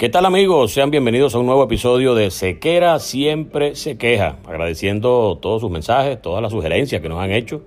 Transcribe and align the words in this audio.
¿Qué 0.00 0.08
tal 0.08 0.24
amigos? 0.24 0.72
Sean 0.72 0.90
bienvenidos 0.90 1.34
a 1.34 1.38
un 1.40 1.44
nuevo 1.44 1.62
episodio 1.62 2.14
de 2.14 2.30
Sequera 2.30 2.98
Siempre 3.00 3.74
Se 3.76 3.98
Queja. 3.98 4.36
Agradeciendo 4.48 5.36
todos 5.42 5.60
sus 5.60 5.70
mensajes, 5.70 6.22
todas 6.22 6.40
las 6.40 6.52
sugerencias 6.52 7.02
que 7.02 7.10
nos 7.10 7.20
han 7.20 7.30
hecho, 7.32 7.60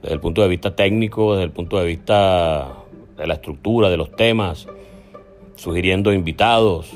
desde 0.00 0.14
el 0.14 0.20
punto 0.20 0.42
de 0.42 0.48
vista 0.48 0.76
técnico, 0.76 1.32
desde 1.32 1.42
el 1.42 1.50
punto 1.50 1.76
de 1.80 1.86
vista 1.86 2.72
de 3.16 3.26
la 3.26 3.34
estructura, 3.34 3.90
de 3.90 3.96
los 3.96 4.14
temas, 4.14 4.68
sugiriendo 5.56 6.12
invitados. 6.12 6.92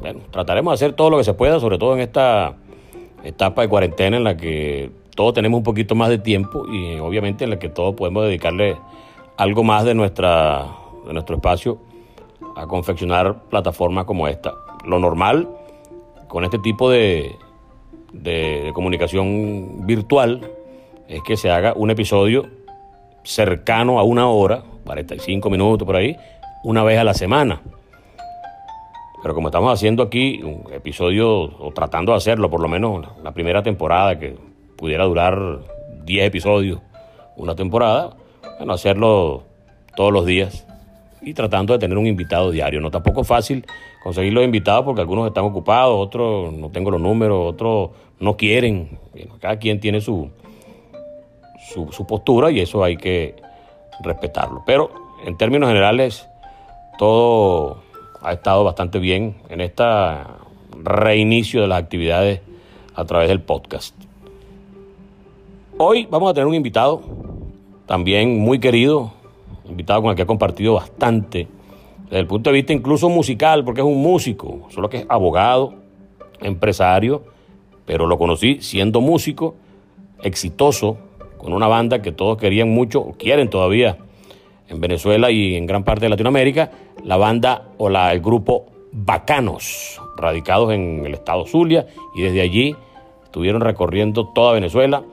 Bueno, 0.00 0.22
trataremos 0.32 0.72
de 0.72 0.74
hacer 0.84 0.96
todo 0.96 1.10
lo 1.10 1.18
que 1.18 1.22
se 1.22 1.34
pueda, 1.34 1.60
sobre 1.60 1.78
todo 1.78 1.94
en 1.94 2.00
esta 2.00 2.56
etapa 3.22 3.62
de 3.62 3.68
cuarentena 3.68 4.16
en 4.16 4.24
la 4.24 4.36
que 4.36 4.90
todos 5.14 5.32
tenemos 5.32 5.58
un 5.58 5.64
poquito 5.64 5.94
más 5.94 6.08
de 6.08 6.18
tiempo 6.18 6.66
y 6.66 6.98
obviamente 6.98 7.44
en 7.44 7.50
la 7.50 7.60
que 7.60 7.68
todos 7.68 7.94
podemos 7.94 8.24
dedicarle 8.24 8.78
algo 9.36 9.62
más 9.62 9.84
de, 9.84 9.94
nuestra, 9.94 10.66
de 11.06 11.12
nuestro 11.12 11.36
espacio 11.36 11.78
a 12.58 12.66
confeccionar 12.66 13.44
plataformas 13.48 14.04
como 14.04 14.26
esta. 14.26 14.54
Lo 14.84 14.98
normal 14.98 15.48
con 16.26 16.44
este 16.44 16.58
tipo 16.58 16.90
de, 16.90 17.36
de, 18.12 18.72
comunicación 18.74 19.86
virtual 19.86 20.50
es 21.06 21.22
que 21.22 21.36
se 21.36 21.50
haga 21.50 21.72
un 21.74 21.90
episodio 21.90 22.46
cercano 23.22 24.00
a 24.00 24.02
una 24.02 24.28
hora, 24.28 24.62
45 24.84 25.48
minutos 25.50 25.86
por 25.86 25.96
ahí, 25.96 26.16
una 26.64 26.82
vez 26.82 26.98
a 26.98 27.04
la 27.04 27.14
semana. 27.14 27.62
Pero 29.22 29.34
como 29.34 29.48
estamos 29.48 29.72
haciendo 29.72 30.02
aquí 30.02 30.42
un 30.42 30.72
episodio, 30.72 31.42
o 31.42 31.72
tratando 31.72 32.12
de 32.12 32.18
hacerlo, 32.18 32.50
por 32.50 32.60
lo 32.60 32.68
menos 32.68 33.06
la 33.22 33.32
primera 33.32 33.62
temporada, 33.62 34.18
que 34.18 34.36
pudiera 34.76 35.04
durar 35.04 35.60
10 36.04 36.26
episodios, 36.26 36.80
una 37.36 37.54
temporada, 37.54 38.16
bueno, 38.58 38.72
hacerlo 38.72 39.44
todos 39.96 40.12
los 40.12 40.26
días 40.26 40.67
y 41.22 41.34
tratando 41.34 41.72
de 41.72 41.78
tener 41.78 41.98
un 41.98 42.06
invitado 42.06 42.50
diario. 42.50 42.80
No 42.80 42.90
tampoco 42.90 43.22
es 43.22 43.26
fácil 43.26 43.64
conseguir 44.02 44.32
los 44.32 44.44
invitados 44.44 44.84
porque 44.84 45.00
algunos 45.00 45.26
están 45.26 45.44
ocupados, 45.44 45.94
otros 45.96 46.52
no 46.52 46.70
tengo 46.70 46.90
los 46.90 47.00
números, 47.00 47.54
otros 47.54 47.90
no 48.20 48.36
quieren. 48.36 48.98
cada 49.40 49.58
quien 49.58 49.80
tiene 49.80 50.00
su, 50.00 50.30
su, 51.72 51.90
su 51.92 52.06
postura 52.06 52.50
y 52.50 52.60
eso 52.60 52.82
hay 52.84 52.96
que 52.96 53.36
respetarlo. 54.00 54.62
Pero 54.66 54.90
en 55.24 55.36
términos 55.36 55.68
generales, 55.68 56.28
todo 56.98 57.82
ha 58.22 58.32
estado 58.32 58.64
bastante 58.64 58.98
bien 58.98 59.36
en 59.48 59.60
este 59.60 59.84
reinicio 60.82 61.62
de 61.62 61.68
las 61.68 61.82
actividades 61.82 62.40
a 62.94 63.04
través 63.04 63.28
del 63.28 63.40
podcast. 63.40 63.94
Hoy 65.78 66.08
vamos 66.10 66.30
a 66.30 66.34
tener 66.34 66.46
un 66.46 66.54
invitado 66.54 67.02
también 67.86 68.38
muy 68.40 68.58
querido, 68.58 69.12
invitado 69.68 70.02
con 70.02 70.10
el 70.10 70.16
que 70.16 70.22
he 70.22 70.26
compartido 70.26 70.74
bastante, 70.74 71.48
desde 72.04 72.18
el 72.20 72.26
punto 72.26 72.50
de 72.50 72.54
vista 72.54 72.72
incluso 72.72 73.08
musical, 73.08 73.64
porque 73.64 73.80
es 73.80 73.86
un 73.86 74.00
músico, 74.00 74.66
solo 74.70 74.88
que 74.88 74.98
es 74.98 75.06
abogado, 75.08 75.74
empresario, 76.40 77.22
pero 77.84 78.06
lo 78.06 78.18
conocí 78.18 78.58
siendo 78.60 79.00
músico, 79.00 79.54
exitoso, 80.22 80.98
con 81.36 81.52
una 81.52 81.68
banda 81.68 82.02
que 82.02 82.12
todos 82.12 82.36
querían 82.38 82.70
mucho, 82.70 83.00
o 83.00 83.12
quieren 83.12 83.48
todavía, 83.50 83.98
en 84.68 84.80
Venezuela 84.80 85.30
y 85.30 85.54
en 85.54 85.66
gran 85.66 85.84
parte 85.84 86.06
de 86.06 86.10
Latinoamérica, 86.10 86.70
la 87.04 87.16
banda 87.16 87.68
o 87.78 87.88
la, 87.88 88.12
el 88.12 88.20
grupo 88.20 88.66
Bacanos, 88.92 90.00
radicados 90.16 90.72
en 90.72 91.04
el 91.06 91.14
estado 91.14 91.46
Zulia, 91.46 91.86
y 92.14 92.22
desde 92.22 92.40
allí 92.40 92.76
estuvieron 93.24 93.60
recorriendo 93.60 94.28
toda 94.28 94.52
Venezuela 94.52 95.04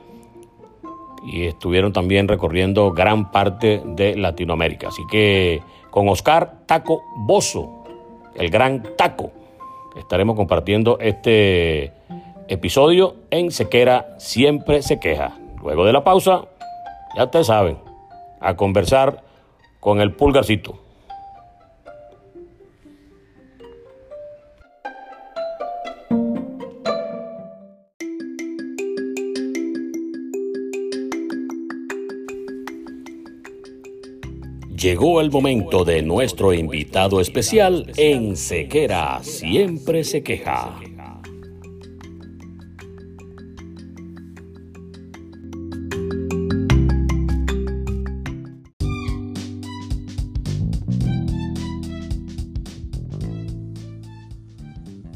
y 1.26 1.46
estuvieron 1.46 1.92
también 1.92 2.28
recorriendo 2.28 2.92
gran 2.92 3.30
parte 3.30 3.82
de 3.84 4.16
Latinoamérica. 4.16 4.88
Así 4.88 5.02
que 5.10 5.62
con 5.90 6.08
Oscar 6.08 6.58
Taco 6.66 7.02
Bozo, 7.16 7.84
el 8.36 8.50
gran 8.50 8.82
Taco, 8.96 9.32
estaremos 9.96 10.36
compartiendo 10.36 10.98
este 11.00 11.92
episodio 12.48 13.16
en 13.30 13.50
Sequera 13.50 14.14
Siempre 14.18 14.82
se 14.82 15.00
queja. 15.00 15.36
Luego 15.60 15.84
de 15.84 15.92
la 15.92 16.04
pausa, 16.04 16.42
ya 17.16 17.24
ustedes 17.24 17.48
saben, 17.48 17.78
a 18.40 18.54
conversar 18.54 19.24
con 19.80 20.00
el 20.00 20.12
pulgarcito. 20.12 20.85
Llegó 34.86 35.20
el 35.20 35.32
momento 35.32 35.84
de 35.84 36.00
nuestro 36.00 36.52
invitado 36.52 37.20
especial 37.20 37.92
en 37.96 38.36
Sequera 38.36 39.18
Siempre 39.20 40.04
se 40.04 40.22
queja. 40.22 40.78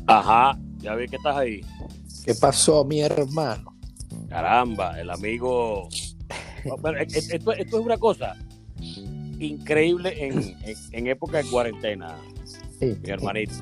Ajá, 0.05 0.59
ya 0.79 0.97
vi 0.97 1.07
que 1.07 1.15
estás 1.15 1.37
ahí. 1.37 1.61
¿Qué 2.25 2.35
pasó, 2.35 2.85
mi 2.85 3.03
hermano? 3.03 3.77
Caramba, 4.29 5.01
el 5.01 5.11
amigo. 5.11 5.89
esto 6.65 7.53
es 7.53 7.73
una 7.73 7.99
cosa 7.99 8.35
increíble 9.41 10.15
en, 10.93 11.07
época 11.07 11.39
de 11.39 11.51
cuarentena, 11.51 12.17
mi 12.81 12.97
hermanito. 13.11 13.55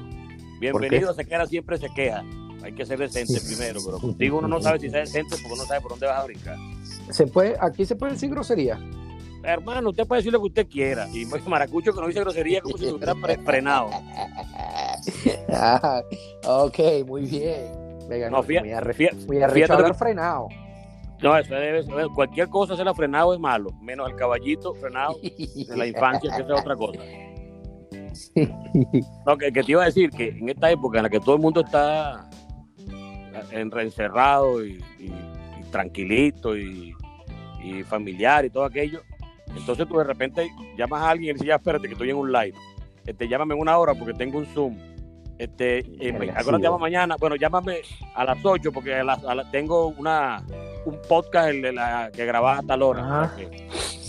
Bienvenido, 0.61 1.15
se 1.15 1.25
queda 1.25 1.47
siempre 1.47 1.79
se 1.79 1.89
queja. 1.91 2.25
Hay 2.63 2.73
que 2.73 2.85
ser 2.85 2.99
decente 2.99 3.41
primero, 3.47 3.81
pero 3.85 3.99
contigo 3.99 4.39
uno 4.39 4.49
no 4.49 4.61
sabe 4.61 4.81
si 4.81 4.87
es 4.87 4.93
decente 4.93 5.37
porque 5.43 5.57
no 5.57 5.65
sabe 5.65 5.81
por 5.81 5.93
dónde 5.93 6.07
vas 6.07 6.19
a 6.21 6.25
brincar. 6.25 6.57
¿Se 7.11 7.27
puede, 7.27 7.55
aquí 7.61 7.87
se 7.87 7.95
puede 7.95 8.13
decir 8.15 8.31
grosería. 8.31 8.79
Hermano, 9.45 9.91
usted 9.91 10.07
puede 10.07 10.21
decir 10.21 10.33
lo 10.33 10.41
que 10.41 10.47
usted 10.49 10.67
quiera. 10.67 11.09
Y 11.13 11.25
Maracucho 11.47 11.93
que 11.95 12.01
no 12.01 12.09
dice 12.09 12.21
grosería 12.21 12.61
como 12.61 12.77
si 12.77 12.87
lo 12.87 12.97
hubiera 12.97 13.15
frenado. 13.45 13.91
ah, 15.53 16.03
ok, 16.45 16.79
muy 17.07 17.23
bien. 17.27 17.73
Venga, 18.09 18.31
No, 18.31 18.43
fíjate- 18.43 18.67
muy 18.67 18.75
arre- 18.75 18.95
fíjate- 19.53 19.95
frenado. 19.95 20.49
No, 21.23 21.37
eso 21.37 21.55
debe 21.55 21.83
ser- 21.83 22.07
cualquier 22.15 22.49
cosa 22.49 22.77
se 22.77 22.85
la 22.85 22.95
frenado 22.95 23.35
es 23.35 23.41
malo, 23.41 23.71
menos 23.81 24.09
el 24.09 24.17
caballito 24.17 24.75
frenado 24.75 25.17
de 25.23 25.77
la 25.77 25.87
infancia, 25.87 26.31
que 26.31 26.43
esa 26.43 26.55
es 26.55 26.61
otra 26.61 26.77
cosa. 26.77 27.01
No, 29.27 29.37
que, 29.37 29.53
que 29.53 29.63
te 29.63 29.73
iba 29.73 29.83
a 29.83 29.87
decir 29.87 30.11
que 30.11 30.29
en 30.29 30.49
esta 30.49 30.71
época 30.71 30.99
en 30.99 31.05
la 31.05 31.11
que 31.11 31.21
todo 31.21 31.35
el 31.37 31.41
mundo 31.43 31.61
está 31.65 32.29
en- 33.53 33.77
encerrado 33.79 34.65
y, 34.65 34.83
y- 34.99 35.07
y 35.61 35.63
tranquilito 35.71 36.57
y, 36.57 36.95
y 37.63 37.83
familiar 37.85 38.45
y 38.45 38.51
todo 38.51 38.65
aquello, 38.65 39.03
entonces 39.57 39.87
tú 39.89 39.99
de 39.99 40.05
repente 40.05 40.49
llamas 40.77 41.03
a 41.03 41.11
alguien 41.11 41.25
y 41.25 41.27
le 41.29 41.33
dices, 41.35 41.49
ya 41.49 41.57
espérate 41.57 41.87
que 41.89 41.93
estoy 41.95 42.11
en 42.11 42.17
un 42.17 42.33
live, 42.33 42.55
este, 43.07 43.29
llámame 43.29 43.55
en 43.55 43.61
una 43.61 43.77
hora 43.79 43.95
porque 43.95 44.15
tengo 44.15 44.39
un 44.39 44.47
Zoom. 44.47 44.77
Este, 45.39 45.79
eh, 45.79 46.11
Verga, 46.13 46.33
¿a 46.37 46.43
qué 46.43 46.49
hora 46.49 46.57
sí, 46.59 46.63
te 46.63 46.67
llamo 46.67 46.79
güey. 46.79 46.91
mañana? 46.93 47.17
Bueno, 47.21 47.37
llámame 47.37 47.77
a 48.17 48.25
las 48.25 48.45
8 48.45 48.73
porque 48.73 48.95
a 48.97 49.05
las- 49.05 49.23
a 49.25 49.37
las- 49.37 49.49
tengo 49.53 49.87
una 49.89 50.43
un 50.85 50.99
podcast 51.09 51.49
el 51.51 51.63
de 51.63 51.73
la, 51.73 52.11
que 52.13 52.25
grabas 52.27 52.61
a 52.61 52.63
tal 52.67 52.83
hora. 52.83 53.33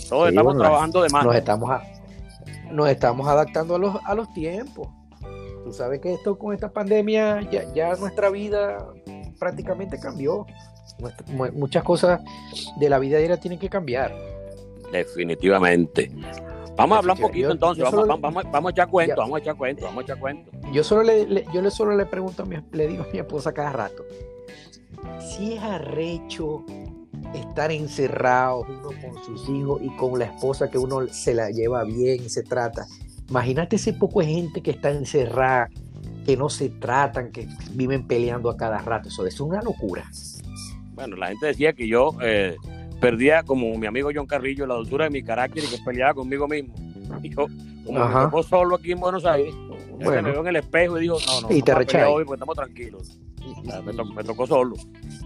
Todos 0.08 0.24
Sí, 0.28 0.28
estamos 0.30 0.54
bueno, 0.54 0.60
trabajando 0.60 1.02
de 1.02 1.08
más. 1.10 1.24
Nos 1.24 1.34
estamos, 1.36 1.70
a- 1.70 1.82
nos 2.70 2.88
estamos 2.88 3.28
adaptando 3.28 3.74
a 3.76 3.78
los, 3.78 3.96
a 4.04 4.14
los 4.14 4.32
tiempos. 4.32 4.88
Tú 5.64 5.72
sabes 5.72 6.00
que 6.00 6.14
esto 6.14 6.38
con 6.38 6.54
esta 6.54 6.70
pandemia 6.72 7.40
ya, 7.50 7.64
ya 7.74 7.94
nuestra 7.96 8.30
vida 8.30 8.86
prácticamente 9.38 9.98
cambió. 10.00 10.46
Nuestra- 10.98 11.26
muchas 11.52 11.82
cosas 11.84 12.20
de 12.78 12.88
la 12.90 12.98
vida 12.98 13.18
diaria 13.18 13.36
tienen 13.38 13.58
que 13.58 13.68
cambiar. 13.68 14.12
Definitivamente. 14.92 16.10
Vamos 16.76 16.96
a 16.96 16.98
hablar 17.00 17.16
un 17.16 17.22
poquito 17.22 17.48
Yo- 17.48 17.52
entonces, 17.52 17.78
yo 17.78 17.84
vamos, 17.84 18.00
solo- 18.00 18.06
vamos, 18.20 18.34
vamos, 18.34 18.52
vamos 18.52 18.68
a 18.70 18.72
echar 18.72 18.88
cuento, 18.88 19.14
Ya. 19.16 19.20
vamos 19.20 19.36
a 19.36 19.40
echar 19.42 19.56
cuento, 19.56 19.84
vamos 19.84 20.00
a 20.00 20.04
echar 20.04 20.18
cuento. 20.18 20.50
Yo 20.72 20.82
solo 20.84 21.02
le, 21.02 21.26
le- 21.26 21.46
yo 21.52 21.60
le 21.62 21.70
solo 21.70 21.96
le 21.96 22.06
pregunto 22.06 22.42
a 22.42 22.46
mi, 22.46 22.56
le 22.72 22.86
digo 22.88 23.04
a 23.04 23.12
mi 23.12 23.18
esposa 23.18 23.52
cada 23.52 23.70
rato, 23.72 24.02
si 25.20 25.54
es 25.54 25.62
arrecho 25.62 26.64
estar 27.34 27.70
encerrados 27.70 28.66
uno 28.68 28.90
con 29.02 29.24
sus 29.24 29.48
hijos 29.48 29.80
y 29.82 29.88
con 29.96 30.18
la 30.18 30.26
esposa 30.26 30.70
que 30.70 30.78
uno 30.78 31.06
se 31.08 31.34
la 31.34 31.50
lleva 31.50 31.84
bien 31.84 32.22
y 32.24 32.28
se 32.28 32.42
trata. 32.42 32.86
Imagínate 33.28 33.76
ese 33.76 33.92
poco 33.92 34.20
de 34.20 34.26
gente 34.26 34.60
que 34.62 34.72
está 34.72 34.90
encerrada, 34.90 35.68
que 36.26 36.36
no 36.36 36.48
se 36.48 36.68
tratan, 36.70 37.30
que 37.30 37.46
viven 37.72 38.06
peleando 38.06 38.50
a 38.50 38.56
cada 38.56 38.78
rato. 38.78 39.08
Eso 39.08 39.26
es 39.26 39.40
una 39.40 39.62
locura. 39.62 40.04
Bueno, 40.94 41.16
la 41.16 41.28
gente 41.28 41.46
decía 41.46 41.72
que 41.72 41.86
yo 41.86 42.16
eh, 42.20 42.56
perdía, 43.00 43.42
como 43.44 43.76
mi 43.78 43.86
amigo 43.86 44.10
John 44.14 44.26
Carrillo, 44.26 44.66
la 44.66 44.74
dulzura 44.74 45.04
de 45.04 45.10
mi 45.10 45.22
carácter 45.22 45.62
y 45.64 45.68
que 45.68 45.78
peleaba 45.84 46.14
conmigo 46.14 46.48
mismo. 46.48 46.74
Y 47.22 47.30
yo, 47.30 47.46
como 47.86 48.00
Ajá. 48.00 48.18
me 48.18 48.24
tocó 48.26 48.42
solo 48.42 48.76
aquí 48.76 48.92
en 48.92 49.00
Buenos 49.00 49.24
Aires, 49.24 49.54
Bueno. 50.02 50.22
me 50.22 50.32
veo 50.32 50.40
en 50.40 50.48
el 50.48 50.56
espejo 50.56 50.98
y 50.98 51.02
dijo, 51.02 51.18
no, 51.26 51.48
no, 51.48 51.56
Y 51.56 51.62
te 51.62 51.72
hoy 51.72 52.24
porque 52.24 52.36
estamos 52.36 52.56
tranquilos. 52.56 53.18
Sea, 53.64 53.80
me, 53.82 53.92
to- 53.92 54.04
me 54.04 54.24
tocó 54.24 54.46
solo. 54.46 54.76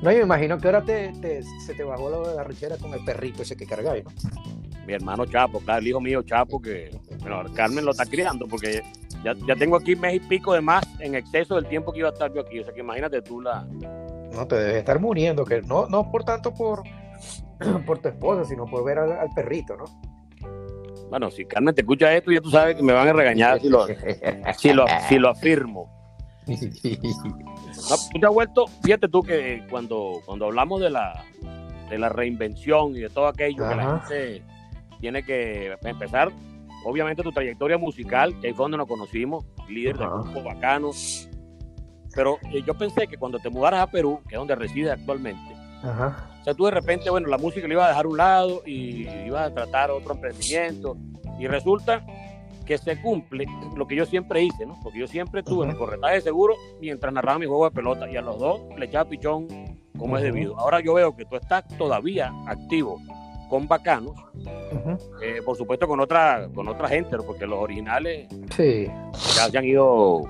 No, 0.03 0.11
yo 0.11 0.19
me 0.19 0.25
imagino 0.25 0.59
que 0.59 0.67
ahora 0.69 0.83
te, 0.83 1.13
te- 1.21 1.43
se 1.65 1.75
te 1.75 1.83
bajó 1.85 2.11
la, 2.35 2.45
rechera 2.45 2.77
con 2.79 2.93
el 2.95 3.05
perrito 3.05 3.43
ese 3.43 3.57
que 3.57 3.67
cargáis, 3.67 4.05
¿no? 4.05 4.11
Mi 4.87 4.93
hermano 4.93 5.25
Chapo, 5.25 5.61
claro, 5.61 5.81
el 5.81 5.89
hijo 5.89 6.01
mío 6.01 6.23
Chapo, 6.23 6.61
que 6.61 6.91
bueno, 7.21 7.43
Carmen 7.55 7.85
lo 7.87 7.93
está 7.93 8.05
criando 8.05 8.47
porque 8.47 8.83
ya, 9.25 9.33
ya 9.47 9.57
tengo 9.57 9.77
aquí 9.77 9.97
mes 9.97 10.17
y 10.17 10.21
pico 10.21 10.53
de 10.53 10.61
más 10.61 10.85
en 11.01 11.15
exceso 11.15 11.55
del 11.55 11.67
tiempo 11.67 11.91
que 11.93 12.01
iba 12.01 12.11
a 12.11 12.13
estar 12.13 12.33
yo 12.35 12.43
aquí. 12.43 12.61
O 12.61 12.65
sea 12.65 12.75
que 12.75 12.81
imagínate 12.81 13.23
tú 13.23 13.41
la... 13.41 13.65
No 14.35 14.47
te 14.47 14.57
debes 14.57 14.77
estar 14.77 15.01
muriendo, 15.01 15.45
que 15.45 15.63
no, 15.63 15.87
no 15.87 16.11
por 16.11 16.25
tanto 16.25 16.53
por, 16.53 16.83
por 17.87 17.99
tu 18.01 18.09
esposa, 18.09 18.45
sino 18.45 18.67
por 18.67 18.85
ver 18.85 18.99
al, 18.99 19.13
al 19.13 19.31
perrito, 19.35 19.77
¿no? 19.77 19.85
Bueno, 21.09 21.31
si 21.31 21.45
Carmen 21.45 21.75
te 21.75 21.83
escucha 21.83 22.13
esto, 22.13 22.33
ya 22.33 22.41
tú 22.41 22.51
sabes 22.51 22.75
que 22.77 22.83
me 22.83 22.93
van 22.93 23.07
a 23.09 23.13
regañar 23.13 23.61
si 23.61 23.69
lo, 23.69 23.87
si 24.59 24.73
lo, 24.73 24.85
si 25.09 25.19
lo 25.19 25.29
afirmo. 25.31 25.89
No, 27.91 27.97
tú 28.13 28.19
te 28.21 28.27
has 28.27 28.33
vuelto, 28.33 28.67
fíjate 28.83 29.09
tú 29.09 29.23
que 29.23 29.67
cuando, 29.71 30.21
cuando 30.25 30.47
hablamos 30.47 30.81
de 30.81 30.91
la, 30.91 31.25
de 31.91 31.99
la 31.99 32.09
reinvención 32.09 32.97
y 32.97 33.01
de 33.01 33.11
todo 33.11 33.27
aquello 33.27 33.69
que 33.69 33.75
la 33.75 34.01
gente 34.01 34.43
tiene 35.01 35.23
que 35.25 35.77
empezar, 35.83 36.31
obviamente 36.85 37.23
tu 37.23 37.33
trayectoria 37.33 37.77
musical, 37.79 38.39
que 38.41 38.55
fue 38.55 38.65
donde 38.65 38.79
nos 38.79 38.89
conocimos, 38.89 39.45
líder 39.69 39.99
del 39.99 40.07
Ajá. 40.07 40.17
grupo 40.23 40.43
bacano, 40.43 40.91
pero 42.15 42.39
eh, 42.53 42.63
yo 42.67 42.75
pensé 42.75 43.07
que 43.07 43.17
cuando 43.19 43.39
te 43.39 43.51
mudaras 43.51 43.81
a 43.83 43.87
Perú, 43.91 44.21
que 44.29 44.35
es 44.37 44.39
donde 44.39 44.55
resides 44.55 44.93
actualmente, 44.93 45.55
Ajá. 45.83 46.31
o 46.41 46.45
sea, 46.45 46.55
tú 46.55 46.65
de 46.65 46.71
repente, 46.71 47.11
bueno, 47.11 47.29
la 47.29 47.39
música 47.39 47.67
le 47.67 47.75
ibas 47.75 47.87
a 47.87 47.89
dejar 47.89 48.05
a 48.07 48.09
un 48.09 48.17
lado 48.17 48.63
y 48.65 49.09
ibas 49.27 49.51
a 49.51 49.55
tratar 49.55 49.91
otro 49.91 50.15
emprendimiento. 50.15 50.97
Y 51.39 51.49
resulta 51.49 52.05
que 52.65 52.79
se 52.79 53.01
cumple 53.01 53.47
lo 53.77 53.87
que 53.87 53.97
yo 53.97 54.07
siempre 54.07 54.43
hice, 54.43 54.67
¿no? 54.67 54.79
Porque 54.83 54.99
yo 54.99 55.07
siempre 55.07 55.43
tuve 55.43 55.65
Ujú. 55.65 55.73
mi 55.73 55.79
corretaje 55.79 56.21
seguro 56.21 56.55
mientras 56.81 57.13
narraba 57.13 57.39
mi 57.39 57.47
juego 57.47 57.65
de 57.67 57.71
pelota 57.71 58.11
y 58.11 58.17
a 58.17 58.23
los 58.23 58.39
dos 58.39 58.61
le 58.79 58.87
echaba 58.87 59.09
pichón 59.09 59.47
como 59.99 60.17
es 60.17 60.23
debido. 60.25 60.59
Ahora 60.59 60.81
yo 60.81 60.95
veo 60.95 61.15
que 61.15 61.25
tú 61.25 61.37
estás 61.37 61.67
todavía 61.79 62.33
activo 62.47 62.99
con 63.49 63.67
Bacanos, 63.69 64.15
eh, 65.23 65.41
por 65.45 65.57
supuesto 65.57 65.87
con 65.87 66.01
otra, 66.01 66.49
con 66.55 66.67
otra 66.69 66.89
gente, 66.89 67.17
porque 67.19 67.47
los 67.47 67.59
originales 67.59 68.27
Sí. 68.57 68.87
ya 69.37 69.49
se 69.49 69.59
han 69.59 69.65
ido 69.65 70.23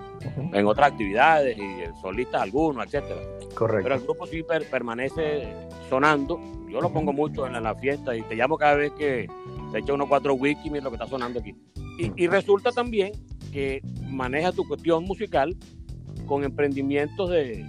en 0.53 0.67
otras 0.67 0.93
actividades 0.93 1.57
y 1.57 2.01
solistas 2.01 2.43
algunos, 2.43 2.85
etcétera. 2.87 3.21
Correcto. 3.55 3.83
Pero 3.85 3.95
el 3.95 4.01
grupo 4.03 4.27
sí 4.27 4.43
per- 4.43 4.69
permanece 4.69 5.49
sonando. 5.89 6.41
Yo 6.69 6.81
lo 6.81 6.93
pongo 6.93 7.13
mucho 7.13 7.47
en 7.47 7.53
la, 7.53 7.59
en 7.59 7.65
la 7.65 7.75
fiesta 7.77 8.17
y 8.17 8.23
te 8.23 8.35
llamo 8.35 8.57
cada 8.59 8.75
vez 8.75 8.93
que 8.93 9.29
se 9.71 9.79
echa 9.79 9.93
unos 9.93 10.09
cuatro 10.09 10.35
wiki, 10.35 10.71
mira 10.71 10.85
lo 10.85 10.91
que 10.91 10.97
está 10.97 11.07
sonando 11.07 11.39
aquí. 11.41 11.55
Y, 11.99 12.11
y 12.25 12.27
resulta 12.27 12.73
también 12.73 13.13
que 13.53 13.81
maneja 14.09 14.51
tu 14.51 14.67
cuestión 14.67 15.05
musical 15.05 15.57
con 16.27 16.43
emprendimientos 16.43 17.31
de, 17.31 17.65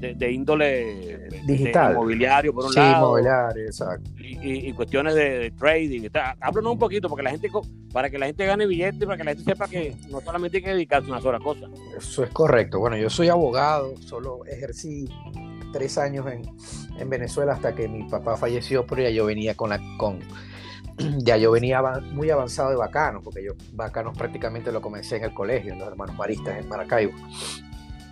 de, 0.00 0.14
de 0.14 0.32
índole 0.32 1.28
Digital. 1.46 1.88
de 1.88 1.92
inmobiliario, 1.94 2.52
por 2.54 2.64
un 2.64 2.72
sí, 2.72 2.78
lado, 2.78 3.18
exacto. 3.56 4.10
y, 4.18 4.38
y- 4.48 4.68
y 4.68 4.72
cuestiones 4.72 5.14
de, 5.14 5.50
trading. 5.58 6.08
tal. 6.10 6.36
Háblanos 6.40 6.72
un 6.72 6.78
poquito 6.78 7.08
porque 7.08 7.22
la 7.22 7.30
gente, 7.30 7.48
para 7.92 8.08
que 8.10 8.18
la 8.18 8.26
gente 8.26 8.46
gane 8.46 8.66
billetes, 8.66 9.04
para 9.04 9.16
que 9.16 9.24
la 9.24 9.30
gente 9.34 9.44
sepa 9.50 9.68
que 9.68 9.94
no 10.08 10.20
solamente 10.20 10.56
hay 10.58 10.62
que 10.62 10.70
dedicarse 10.70 11.08
a 11.08 11.12
una 11.12 11.20
sola 11.22 11.38
cosa. 11.38 11.66
Eso 11.96 12.24
es 12.24 12.30
correcto. 12.30 12.78
Bueno, 12.80 12.96
yo 12.96 13.10
soy 13.10 13.28
abogado, 13.28 13.94
solo 13.98 14.44
ejercí 14.46 15.08
tres 15.72 15.98
años 15.98 16.26
en, 16.26 16.42
en 16.98 17.08
Venezuela 17.10 17.52
hasta 17.52 17.74
que 17.74 17.86
mi 17.88 18.02
papá 18.08 18.36
falleció, 18.36 18.86
pero 18.86 19.02
ya 19.02 19.10
yo 19.10 19.26
venía 19.26 19.54
con 19.54 19.70
la 19.70 19.80
con 19.98 20.18
ya 21.18 21.36
yo 21.36 21.50
venía 21.52 21.80
muy 22.12 22.28
avanzado 22.30 22.70
de 22.70 22.76
bacano, 22.76 23.20
porque 23.22 23.42
yo 23.44 23.52
bacanos 23.72 24.16
prácticamente 24.18 24.72
lo 24.72 24.80
comencé 24.80 25.16
en 25.16 25.24
el 25.24 25.34
colegio, 25.34 25.72
en 25.72 25.78
los 25.78 25.88
hermanos 25.88 26.16
maristas 26.16 26.58
en 26.58 26.68
Maracaibo. 26.68 27.12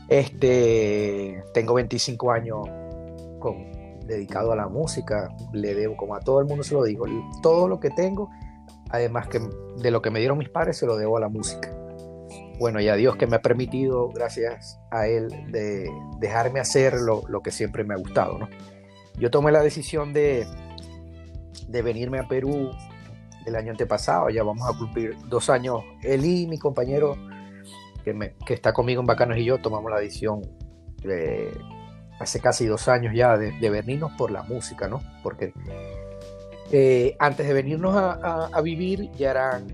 Este, 0.09 1.43
tengo 1.53 1.75
25 1.75 2.33
años 2.33 2.69
dedicado 4.07 4.53
a 4.53 4.57
la 4.57 4.69
música, 4.69 5.29
le 5.53 5.75
debo, 5.75 5.97
como 5.97 6.15
a 6.15 6.21
todo 6.21 6.41
el 6.41 6.47
mundo 6.47 6.65
se 6.65 6.75
lo 6.75 6.83
digo, 6.83 7.05
todo 7.43 7.69
lo 7.69 7.79
que 7.79 7.91
tengo, 7.91 8.31
además 8.91 9.29
de 9.77 9.91
lo 9.91 10.00
que 10.00 10.11
me 10.11 10.19
dieron 10.19 10.38
mis 10.38 10.49
padres, 10.49 10.79
se 10.79 10.87
lo 10.87 10.97
debo 10.97 11.19
a 11.19 11.21
la 11.21 11.29
música 11.29 11.79
bueno, 12.59 12.81
y 12.81 12.88
a 12.88 12.97
Dios 12.97 13.17
que 13.17 13.27
me 13.27 13.37
ha 13.37 13.43
permitido, 13.43 14.09
gracias 14.09 14.81
a 14.91 15.07
Él, 15.07 15.29
de 15.53 15.88
dejarme 16.19 16.59
hacer 16.59 16.95
lo, 16.95 17.23
lo 17.29 17.41
que 17.41 17.53
siempre 17.53 17.85
me 17.85 17.95
ha 17.95 17.97
gustado, 17.97 18.37
¿no? 18.37 18.49
Yo 19.17 19.31
tomé 19.31 19.53
la 19.53 19.62
decisión 19.62 20.12
de, 20.12 20.47
de 21.69 21.83
venirme 21.83 22.19
a 22.19 22.27
Perú 22.27 22.71
el 23.47 23.57
año 23.57 23.71
antepasado, 23.71 24.29
ya 24.31 24.43
vamos 24.43 24.69
a 24.69 24.77
cumplir 24.77 25.17
dos 25.29 25.50
años. 25.50 25.83
Él 26.03 26.25
y 26.25 26.47
mi 26.47 26.59
compañero 26.59 27.17
que, 28.05 28.12
me- 28.14 28.35
que 28.47 28.55
está 28.55 28.73
conmigo 28.73 29.00
en 29.00 29.07
Bacanos 29.07 29.38
y 29.38 29.45
yo 29.45 29.59
tomamos 29.59 29.90
la 29.90 29.99
decisión 30.00 30.43
eh, 31.05 31.50
hace 32.21 32.40
casi 32.40 32.67
dos 32.67 32.88
años 32.88 33.12
ya 33.14 33.37
de, 33.37 33.52
de 33.52 33.71
venirnos 33.71 34.12
por 34.19 34.31
la 34.31 34.43
música, 34.43 34.88
¿no? 34.88 35.02
Porque 35.23 35.52
eh, 36.73 37.17
antes 37.19 37.47
de 37.47 37.55
venirnos 37.55 37.95
a, 37.97 38.12
a- 38.12 38.50
a 38.52 38.61
vivir 38.61 39.11
ya 39.12 39.31
eran 39.31 39.67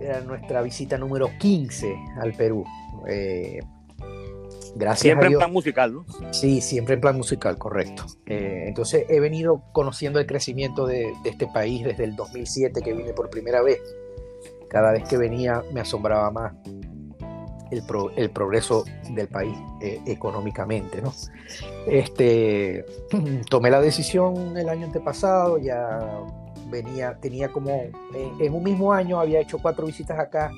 era 0.00 0.20
nuestra 0.22 0.62
visita 0.62 0.96
número 0.96 1.30
15 1.38 1.94
al 2.22 2.32
Perú. 2.32 2.64
Eh, 3.06 3.60
gracias 4.74 5.00
Siempre 5.00 5.24
a 5.24 5.26
en 5.26 5.30
Dios. 5.32 5.40
plan 5.40 5.52
musical, 5.52 5.92
¿no? 5.92 6.06
Sí, 6.32 6.62
siempre 6.62 6.94
en 6.94 7.02
plan 7.02 7.16
musical, 7.18 7.58
correcto. 7.58 8.06
Eh, 8.24 8.64
entonces 8.66 9.04
he 9.10 9.20
venido 9.20 9.62
conociendo 9.72 10.18
el 10.18 10.26
crecimiento 10.26 10.86
de, 10.86 11.12
de 11.22 11.30
este 11.30 11.46
país 11.48 11.84
desde 11.84 12.04
el 12.04 12.16
2007 12.16 12.80
que 12.80 12.94
vine 12.94 13.12
por 13.12 13.28
primera 13.28 13.60
vez. 13.62 13.78
Cada 14.70 14.92
vez 14.92 15.06
que 15.06 15.18
venía 15.18 15.62
me 15.72 15.80
asombraba 15.80 16.30
más 16.30 16.54
el, 17.70 17.82
pro- 17.82 18.10
el 18.16 18.30
progreso 18.30 18.84
del 19.10 19.28
país 19.28 19.56
eh, 19.80 20.00
económicamente, 20.06 21.00
¿no? 21.02 21.12
Este, 21.86 22.84
tomé 23.50 23.70
la 23.70 23.80
decisión 23.80 24.56
el 24.56 24.68
año 24.68 24.86
antepasado, 24.86 25.58
ya 25.58 25.98
venía, 26.70 27.16
tenía 27.20 27.50
como, 27.50 27.70
en, 28.40 28.52
un 28.52 28.62
mismo 28.62 28.92
año 28.92 29.20
había 29.20 29.40
hecho 29.40 29.58
cuatro 29.58 29.86
visitas 29.86 30.18
acá. 30.18 30.50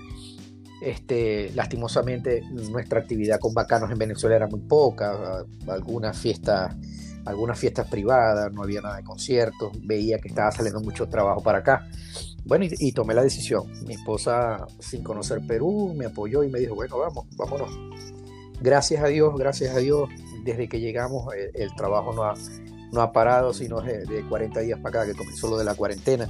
Este, 0.83 1.53
lastimosamente 1.55 2.43
nuestra 2.51 2.99
actividad 2.99 3.39
con 3.39 3.55
bacanos 3.55 3.91
en 3.93 3.99
Venezuela 3.99 4.35
era 4.35 4.49
muy 4.49 4.59
poca, 4.61 5.45
algunas 5.69 6.19
fiestas, 6.19 6.75
algunas 7.25 7.57
fiestas 7.57 7.89
privadas, 7.89 8.53
no 8.53 8.65
había 8.65 8.81
nada 8.81 8.97
de 8.97 9.05
conciertos, 9.05 9.71
veía 9.85 10.19
que 10.19 10.27
estaba 10.27 10.51
saliendo 10.51 10.81
mucho 10.81 11.09
trabajo 11.09 11.41
para 11.41 11.59
acá. 11.59 11.87
Bueno, 12.45 12.65
y, 12.65 12.71
y 12.79 12.93
tomé 12.93 13.15
la 13.15 13.23
decisión. 13.23 13.65
Mi 13.87 13.95
esposa, 13.95 14.67
sin 14.79 15.03
conocer 15.03 15.41
Perú, 15.47 15.95
me 15.97 16.07
apoyó 16.07 16.43
y 16.43 16.49
me 16.49 16.59
dijo, 16.59 16.75
bueno, 16.75 16.99
vamos, 16.99 17.27
vámonos. 17.37 17.71
Gracias 18.61 19.03
a 19.03 19.09
Dios, 19.09 19.35
gracias 19.37 19.75
a 19.75 19.79
Dios, 19.79 20.09
desde 20.45 20.69
que 20.69 20.81
llegamos 20.81 21.27
el, 21.55 21.75
trabajo 21.75 22.13
no 22.13 22.25
ha, 22.25 22.35
no 22.93 23.01
ha 23.01 23.13
parado, 23.13 23.53
sino 23.53 23.81
de, 23.81 24.05
de 24.05 24.27
40 24.29 24.61
días 24.61 24.79
para 24.81 25.01
acá 25.03 25.13
que 25.13 25.19
comenzó 25.19 25.49
lo 25.49 25.59
de 25.59 25.65
la 25.65 25.75
cuarentena. 25.75 26.29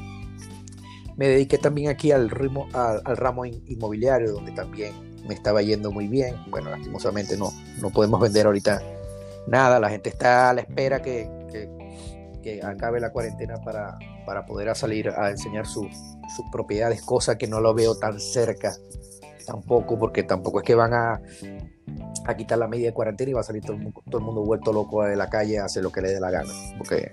Me 1.17 1.29
dediqué 1.29 1.59
también 1.59 1.91
aquí 1.91 2.11
al, 2.11 2.31
ritmo, 2.31 2.69
al, 2.73 3.17
ramo 3.17 3.45
inmobiliario, 3.45 4.33
donde 4.33 4.53
también 4.53 4.93
me 5.27 5.35
estaba 5.35 5.61
yendo 5.63 5.91
muy 5.91 6.09
bien. 6.09 6.37
Bueno, 6.49 6.71
lastimosamente 6.71 7.37
no, 7.37 7.53
no 7.81 7.91
podemos 7.91 8.21
vender 8.21 8.47
ahorita 8.47 8.83
nada, 9.47 9.79
la 9.79 9.91
gente 9.91 10.09
está 10.09 10.51
a 10.51 10.55
la 10.55 10.63
espera 10.63 11.03
que, 11.03 11.29
que, 12.43 12.63
acabe 12.63 13.01
la 13.01 13.11
cuarentena 13.11 13.57
para, 13.65 13.99
para 14.27 14.45
poder 14.45 14.75
salir 14.77 15.09
a 15.09 15.31
enseñar 15.31 15.67
sus 15.67 15.87
propiedades, 16.51 17.03
cosa 17.03 17.39
que 17.39 17.47
no 17.47 17.61
lo 17.61 17.75
veo 17.75 17.97
tan 17.97 18.21
cerca 18.21 18.75
tampoco, 19.47 19.99
porque 19.99 20.23
tampoco 20.23 20.61
es 20.61 20.65
que 20.65 20.75
van 20.75 20.95
a, 20.95 21.21
a 22.27 22.37
quitar 22.37 22.59
la 22.59 22.69
media 22.69 22.89
de 22.89 22.93
cuarentena 22.93 23.31
y 23.31 23.35
va 23.35 23.41
a 23.41 23.45
salir 23.45 23.63
todo 23.63 23.77
el, 23.77 24.25
mundo, 24.25 24.43
vuelto 24.43 24.73
loco 24.73 25.05
de 25.05 25.17
la 25.17 25.29
calle 25.29 25.59
a 25.59 25.65
hacer 25.65 25.83
lo 25.83 25.91
que 25.91 26.01
le 26.01 26.13
dé 26.13 26.21
la 26.21 26.31
gana, 26.31 26.53
porque 26.79 27.11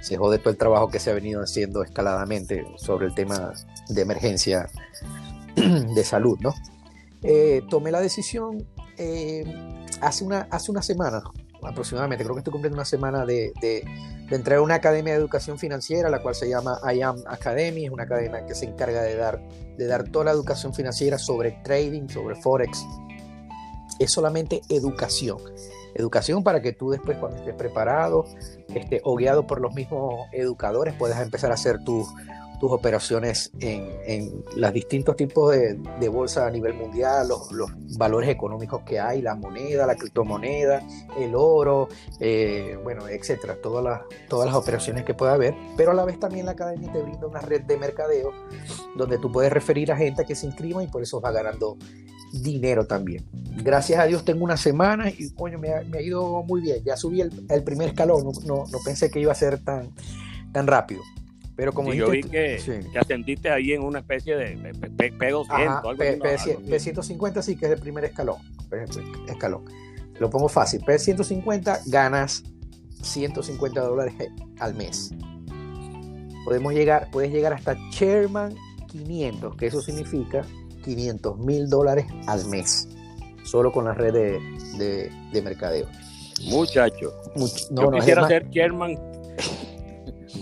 se 0.00 0.16
jode 0.16 0.38
todo 0.38 0.50
el 0.50 0.56
trabajo 0.56 0.88
que 0.88 0.98
se 0.98 1.10
ha 1.10 1.14
venido 1.14 1.42
haciendo 1.42 1.82
escaladamente 1.82 2.64
sobre 2.76 3.06
el 3.06 3.14
tema 3.14 3.52
de 3.88 4.02
emergencia 4.02 4.68
de 5.56 6.04
salud, 6.04 6.38
¿no? 6.40 6.54
Eh, 7.22 7.62
tomé 7.70 7.90
la 7.90 8.00
decisión 8.00 8.66
eh, 8.98 9.44
hace, 10.00 10.24
una, 10.24 10.46
hace 10.50 10.70
una 10.70 10.82
semana 10.82 11.22
aproximadamente, 11.66 12.24
creo 12.24 12.34
que 12.34 12.40
estoy 12.40 12.52
cumpliendo 12.52 12.76
una 12.76 12.84
semana 12.84 13.24
de, 13.24 13.52
de, 13.60 13.84
entrar 14.30 14.58
a 14.58 14.62
una 14.62 14.76
academia 14.76 15.12
de 15.12 15.18
educación 15.18 15.58
financiera, 15.58 16.08
la 16.08 16.22
cual 16.22 16.34
se 16.34 16.48
llama 16.48 16.78
IAM 16.92 17.22
Academy, 17.26 17.86
es 17.86 17.90
una 17.90 18.04
academia 18.04 18.44
que 18.46 18.54
se 18.54 18.66
encarga 18.66 19.02
de 19.02 19.16
dar, 19.16 19.40
de 19.76 19.86
dar 19.86 20.04
toda 20.04 20.26
la 20.26 20.30
educación 20.32 20.74
financiera 20.74 21.18
sobre 21.18 21.52
trading, 21.62 22.08
sobre 22.08 22.34
forex. 22.36 22.84
Es 23.98 24.12
solamente 24.12 24.62
educación. 24.68 25.38
Educación 25.94 26.42
para 26.42 26.60
que 26.60 26.72
tú 26.72 26.90
después 26.90 27.16
cuando 27.18 27.38
estés 27.38 27.54
preparado 27.54 28.26
este, 28.74 29.00
o 29.04 29.16
guiado 29.16 29.46
por 29.46 29.60
los 29.60 29.74
mismos 29.74 30.26
educadores 30.32 30.92
puedas 30.94 31.22
empezar 31.22 31.50
a 31.50 31.54
hacer 31.54 31.82
tus 31.84 32.06
tus 32.58 32.72
operaciones 32.72 33.50
en, 33.60 34.44
los 34.56 34.72
distintos 34.72 35.16
tipos 35.16 35.52
de, 35.52 36.08
bolsa 36.08 36.46
a 36.46 36.50
nivel 36.50 36.74
mundial, 36.74 37.28
los, 37.28 37.48
valores 37.98 38.28
económicos 38.28 38.82
que 38.82 39.00
hay, 39.00 39.22
la 39.22 39.34
moneda, 39.34 39.86
la 39.86 39.96
criptomoneda, 39.96 40.82
el 41.18 41.34
oro, 41.34 41.88
eh, 42.20 42.78
bueno, 42.82 43.08
etcétera, 43.08 43.56
todas 43.62 43.84
las, 43.84 44.00
todas 44.28 44.46
las 44.46 44.54
operaciones 44.54 45.04
que 45.04 45.14
pueda 45.14 45.34
haber, 45.34 45.54
pero 45.76 45.90
a 45.90 45.94
la 45.94 46.04
vez 46.04 46.18
también 46.18 46.46
la 46.46 46.52
academia 46.52 46.92
te 46.92 47.02
brinda 47.02 47.26
una 47.26 47.40
red 47.40 47.62
de 47.62 47.76
mercadeo 47.76 48.32
donde 48.96 49.18
tú 49.18 49.30
puedes 49.30 49.52
referir 49.52 49.92
a 49.92 49.96
gente 49.96 50.24
que 50.24 50.34
se 50.34 50.46
inscriba 50.46 50.82
y 50.82 50.88
por 50.88 51.02
eso 51.02 51.20
va 51.20 51.30
ganando 51.32 51.76
dinero 52.32 52.86
también. 52.86 53.24
Gracias 53.62 53.98
a 53.98 54.04
Dios 54.04 54.24
tengo 54.24 54.44
una 54.44 54.56
semana 54.56 55.10
y 55.10 55.30
coño, 55.30 55.58
me 55.58 55.70
ha, 55.70 56.00
ido 56.00 56.42
muy 56.42 56.60
bien. 56.60 56.82
Ya 56.84 56.96
subí 56.96 57.20
el, 57.20 57.30
primer 57.64 57.88
escalón, 57.88 58.24
no, 58.44 58.64
no, 58.70 58.78
pensé 58.84 59.10
que 59.10 59.20
iba 59.20 59.32
a 59.32 59.36
ser 59.36 59.58
tan, 59.62 59.90
tan 60.52 60.66
rápido. 60.66 61.02
Pero 61.56 61.72
como 61.72 61.94
yo 61.94 62.10
vi 62.10 62.22
que, 62.22 62.60
ascendiste 63.00 63.50
ahí 63.50 63.72
en 63.72 63.82
una 63.82 64.00
especie 64.00 64.36
de 64.36 64.56
P200, 64.58 65.82
P150 65.96 67.42
sí 67.42 67.56
que 67.56 67.64
es 67.66 67.72
el 67.72 67.80
primer 67.80 68.04
escalón. 68.04 68.36
escalón. 69.26 69.64
Lo 70.18 70.28
pongo 70.28 70.48
fácil. 70.48 70.82
P150 70.82 71.80
ganas 71.86 72.44
150 73.02 73.80
dólares 73.80 74.14
al 74.58 74.74
mes. 74.74 75.14
Podemos 76.44 76.74
llegar, 76.74 77.08
puedes 77.10 77.32
llegar 77.32 77.54
hasta 77.54 77.76
Chairman 77.90 78.54
500, 78.88 79.56
que 79.56 79.66
eso 79.66 79.80
significa 79.80 80.42
500 80.84 81.38
mil 81.38 81.68
dólares 81.68 82.06
al 82.26 82.46
mes. 82.46 82.88
Solo 83.44 83.72
con 83.72 83.86
la 83.86 83.94
red 83.94 84.12
de, 84.12 85.10
de, 85.32 85.42
mercadeo. 85.42 85.86
Muchacho. 86.50 87.12
yo 87.70 87.90
quisiera 87.92 88.26
ser 88.28 88.50
Chairman 88.50 89.15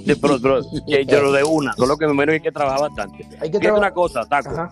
pero, 0.06 0.38
pero 0.40 0.61
yo 1.02 1.23
lo 1.23 1.32
de 1.32 1.44
una, 1.44 1.73
solo 1.75 1.96
que 1.96 2.06
me 2.06 2.14
menos 2.14 2.34
hay 2.34 2.40
que 2.40 2.52
trabajar 2.52 2.80
bastante. 2.80 3.26
Hay 3.40 3.50
que 3.50 3.58
trabajar 3.58 3.78
una 3.78 3.92
cosa, 3.92 4.25
Taco. 4.26 4.68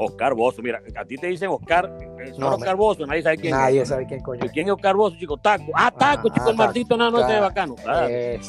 Oscar 0.00 0.32
Bozo, 0.34 0.62
mira, 0.62 0.80
a 0.96 1.04
ti 1.04 1.16
te 1.16 1.26
dicen 1.26 1.48
Oscar, 1.50 1.92
eh, 2.20 2.32
no, 2.38 2.54
Oscar 2.54 2.76
Bozo, 2.76 3.04
nadie 3.04 3.20
sabe 3.20 3.36
quién 3.36 3.50
nadie 3.50 3.84
sabe 3.84 4.06
quién 4.06 4.20
coño. 4.20 4.44
¿Y 4.44 4.48
quién 4.50 4.66
es 4.66 4.72
Oscar 4.72 4.94
Bozo, 4.94 5.16
chico? 5.18 5.36
Taco. 5.36 5.72
Ah, 5.74 5.90
Taco, 5.90 6.28
chico, 6.28 6.50
el 6.50 6.56
martito, 6.56 6.96
nada, 6.96 7.10
no, 7.10 7.28
es 7.28 7.40
bacano. 7.40 7.74
Claro. 7.74 8.08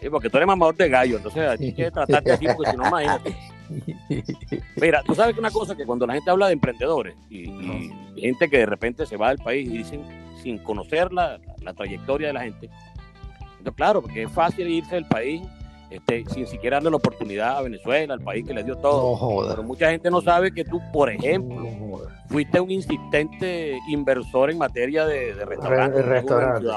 Sí, 0.00 0.08
porque 0.08 0.30
tú 0.30 0.38
eres 0.38 0.46
mamador 0.46 0.76
de 0.76 0.88
gallo, 0.88 1.16
entonces 1.16 1.46
a 1.46 1.56
ti 1.56 1.74
que 1.74 1.90
tratarte 1.90 2.32
así, 2.32 2.46
porque 2.56 2.70
si 2.70 2.76
no, 2.76 2.86
imagínate. 2.86 3.36
Mira, 4.76 5.02
tú 5.04 5.14
sabes 5.14 5.34
que 5.34 5.40
una 5.40 5.50
cosa 5.50 5.76
que 5.76 5.84
cuando 5.84 6.06
la 6.06 6.14
gente 6.14 6.30
habla 6.30 6.46
de 6.46 6.54
emprendedores 6.54 7.14
y, 7.28 7.90
gente 8.16 8.48
que 8.48 8.58
de 8.58 8.66
repente 8.66 9.06
se 9.06 9.16
va 9.16 9.28
del 9.28 9.38
país 9.38 9.68
y 9.68 9.78
dicen 9.78 10.02
sin 10.42 10.58
conocer 10.58 11.12
la, 11.12 11.38
la 11.62 11.74
trayectoria 11.74 12.28
de 12.28 12.32
la 12.32 12.42
gente, 12.42 12.70
claro, 13.74 14.02
porque 14.02 14.24
es 14.24 14.32
fácil 14.32 14.68
irse 14.68 14.94
del 14.94 15.06
país 15.06 15.42
este, 15.90 16.24
sin 16.32 16.46
siquiera 16.46 16.76
darle 16.76 16.90
la 16.90 16.96
oportunidad 16.96 17.58
a 17.58 17.62
Venezuela, 17.62 18.14
al 18.14 18.20
país 18.20 18.46
que 18.46 18.54
le 18.54 18.62
dio 18.62 18.76
todo. 18.76 19.48
Pero 19.48 19.64
mucha 19.64 19.90
gente 19.90 20.08
no 20.08 20.20
sabe 20.20 20.52
que 20.52 20.64
tú, 20.64 20.80
por 20.92 21.10
ejemplo, 21.10 21.66
fuiste 22.28 22.60
un 22.60 22.70
insistente 22.70 23.76
inversor 23.88 24.52
en 24.52 24.58
materia 24.58 25.04
de, 25.04 25.34
de 25.34 25.44
restaurantes. 25.44 26.04
restaurante. 26.04 26.68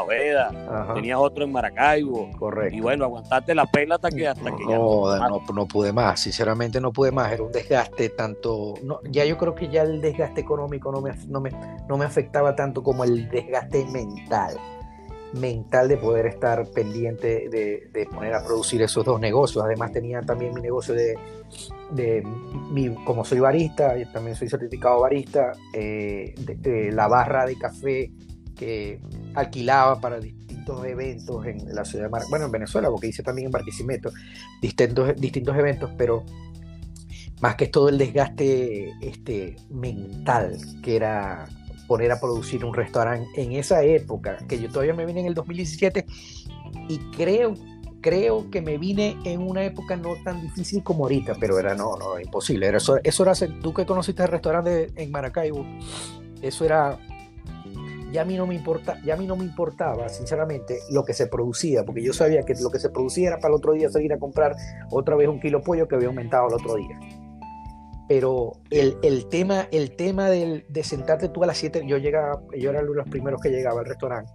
tenías 0.96 1.20
otro 1.20 1.44
en 1.44 1.52
Maracaibo. 1.52 2.32
Correcto. 2.40 2.76
Y 2.76 2.82
bueno, 2.82 3.06
aguantaste 3.06 3.54
la 3.54 3.68
pela 3.68 3.96
hasta 3.96 4.10
que, 4.10 4.28
hasta 4.28 4.50
que 4.56 4.64
ya. 4.68 4.78
No, 4.78 5.16
no, 5.54 5.68
pude 5.68 5.94
más, 5.94 6.20
sinceramente 6.20 6.82
no 6.82 6.92
pude 6.92 7.12
más. 7.12 7.34
Era 7.34 7.44
un 7.44 7.52
desgaste 7.52 8.10
tanto. 8.10 8.74
No, 8.82 9.00
ya 9.12 9.26
yo 9.26 9.38
creo 9.38 9.54
que 9.54 9.70
ya 9.70 9.84
el 9.84 10.02
desgaste 10.02 10.42
económico 10.42 10.92
no 10.92 11.02
me, 11.02 11.12
no 11.28 11.40
me, 11.40 11.52
no 11.88 11.98
me 12.00 12.06
afectaba 12.06 12.56
tanto 12.56 12.82
como 12.82 13.04
el 13.04 13.30
desgaste 13.30 13.86
mental 13.86 14.58
mental 15.34 15.88
de 15.88 15.98
poder 15.98 16.28
estar 16.28 16.70
pendiente 16.72 17.50
de, 17.50 18.08
poner 18.14 18.34
a 18.34 18.44
producir 18.44 18.82
esos 18.82 19.04
dos 19.04 19.20
negocios. 19.20 19.64
Además 19.64 19.92
tenía 19.92 20.22
también 20.22 20.54
mi 20.54 20.62
negocio 20.62 20.94
de, 20.94 22.24
mi, 22.72 22.94
como 23.04 23.26
soy 23.26 23.40
barista, 23.40 23.98
y 23.98 24.06
también 24.12 24.36
soy 24.36 24.50
certificado 24.50 25.02
barista, 25.02 25.54
eh, 25.74 26.34
la 26.92 27.08
barra 27.08 27.46
de 27.46 27.58
café 27.58 28.12
que 28.56 29.00
alquilaba 29.34 30.00
para 30.00 30.20
distintos 30.20 30.86
eventos 30.86 31.46
en 31.46 31.74
la 31.74 31.84
ciudad 31.84 32.06
de 32.06 32.10
Mar 32.10 32.24
bueno, 32.30 32.46
en 32.46 32.52
Venezuela, 32.52 32.90
porque 32.90 33.08
hice 33.08 33.24
también 33.24 33.48
en 33.48 33.52
Barquisimeto, 33.52 34.12
distintos, 34.62 35.16
distintos 35.18 35.58
eventos, 35.58 35.92
pero 35.98 36.24
más 37.42 37.56
que 37.56 37.68
todo 37.68 37.90
el 37.90 37.98
desgaste 37.98 38.94
este, 39.02 39.58
mental 39.70 40.58
que 40.82 40.96
era 40.96 41.46
poner 41.88 42.12
a 42.12 42.20
producir 42.20 42.66
un 42.66 42.74
restaurante 42.74 43.42
en 43.42 43.54
esa 43.54 43.84
época, 43.84 44.38
que 44.48 44.60
yo 44.60 44.70
todavía 44.70 44.94
me 44.94 45.06
vine 45.06 45.22
en 45.22 45.28
el 45.28 45.34
2017 45.34 46.06
y 46.88 46.98
creo, 47.16 47.56
creo 48.02 48.50
que 48.50 48.62
me 48.62 48.78
vine 48.78 49.18
en 49.24 49.42
una 49.42 49.64
época 49.64 49.96
no 49.96 50.16
tan 50.24 50.42
difícil 50.42 50.84
como 50.84 51.06
ahorita, 51.06 51.36
pero 51.40 51.60
era 51.60 51.76
no, 51.76 51.98
no, 51.98 52.20
imposible. 52.20 52.68
Era 52.68 52.78
eso, 52.78 52.98
eso 53.04 53.24
era, 53.24 53.34
tú 53.62 53.74
que 53.74 53.86
conociste 53.86 54.24
el 54.24 54.30
restaurante 54.30 54.88
en 54.96 55.12
Maracaibo, 55.12 55.66
eso 56.42 56.66
era 56.66 57.00
ya 58.12 58.22
a 58.22 58.26
mí 58.26 58.38
no 58.38 58.46
me 58.46 58.54
importa, 58.54 59.02
ya 59.04 59.16
a 59.16 59.18
mí 59.18 59.26
no 59.26 59.36
me 59.36 59.44
importaba, 59.44 60.08
sinceramente, 60.08 60.82
lo 60.92 61.04
que 61.04 61.16
se 61.16 61.26
producía, 61.26 61.84
porque 61.84 62.04
yo 62.04 62.14
sabía 62.14 62.44
que 62.44 62.54
lo 62.62 62.70
que 62.70 62.78
se 62.78 62.90
producía 62.90 63.30
era 63.30 63.38
para 63.38 63.48
el 63.50 63.56
otro 63.56 63.74
día 63.74 63.90
salir 63.90 64.14
a 64.14 64.20
comprar 64.20 64.56
otra 64.92 65.16
vez 65.16 65.28
un 65.28 65.40
kilo 65.40 65.58
de 65.58 65.64
pollo 65.64 65.88
que 65.88 65.96
había 65.96 66.10
aumentado 66.10 66.48
el 66.48 66.54
otro 66.54 66.76
día 66.76 67.23
pero 68.08 68.54
el, 68.70 68.98
el, 69.02 69.28
tema, 69.30 69.68
el 69.72 69.96
tema 69.96 70.30
del, 70.30 70.66
de 70.70 70.84
sentarte 70.84 71.30
tú 71.30 71.44
a 71.44 71.48
las 71.48 71.58
7, 71.58 71.84
yo 71.88 71.98
llegaba, 71.98 72.42
yo 72.58 72.70
era 72.70 72.82
uno 72.82 72.92
de 72.92 72.98
los 72.98 73.10
primeros 73.10 73.42
que 73.42 73.50
llegaba 73.50 73.80
al 73.80 73.86
restaurante, 73.86 74.32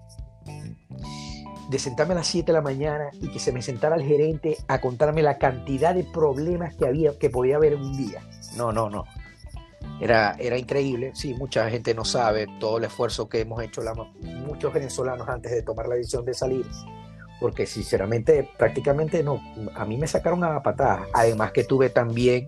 de 1.71 1.79
sentarme 1.79 2.15
a 2.15 2.17
las 2.17 2.27
7 2.27 2.47
de 2.47 2.53
la 2.53 2.63
mañana 2.63 3.11
y 3.13 3.31
que 3.31 3.39
se 3.39 3.53
me 3.53 3.61
sentara 3.61 3.97
el 3.97 4.03
gerente 4.03 4.57
a 4.69 4.81
contarme 4.81 5.23
la 5.23 5.39
cantidad 5.39 5.95
de 5.95 6.05
problemas 6.05 6.75
que 6.77 6.87
había, 6.87 7.19
que 7.19 7.29
podía 7.29 7.57
haber 7.57 7.75
un 7.75 7.97
día. 7.97 8.23
No, 8.57 8.73
no, 8.73 8.89
no. 8.89 9.05
Era, 10.01 10.37
era 10.39 10.57
increíble, 10.57 11.11
sí, 11.15 11.35
mucha 11.35 11.69
gente 11.69 11.93
no 11.93 12.05
sabe 12.05 12.47
todo 12.61 12.79
el 12.79 12.85
esfuerzo 12.85 13.29
que 13.29 13.41
hemos 13.41 13.63
hecho 13.63 13.83
la, 13.83 13.95
muchos 13.95 14.73
venezolanos 14.73 15.29
antes 15.29 15.51
de 15.51 15.63
tomar 15.63 15.89
la 15.89 15.97
decisión 15.97 16.25
de 16.25 16.35
salir 16.35 16.65
porque 17.40 17.66
sinceramente 17.66 18.49
prácticamente 18.57 19.23
no, 19.23 19.40
a 19.75 19.85
mí 19.85 19.97
me 19.97 20.07
sacaron 20.07 20.45
a 20.45 20.62
patadas. 20.62 21.09
Además 21.12 21.52
que 21.52 21.64
tuve 21.64 21.90
también 21.90 22.47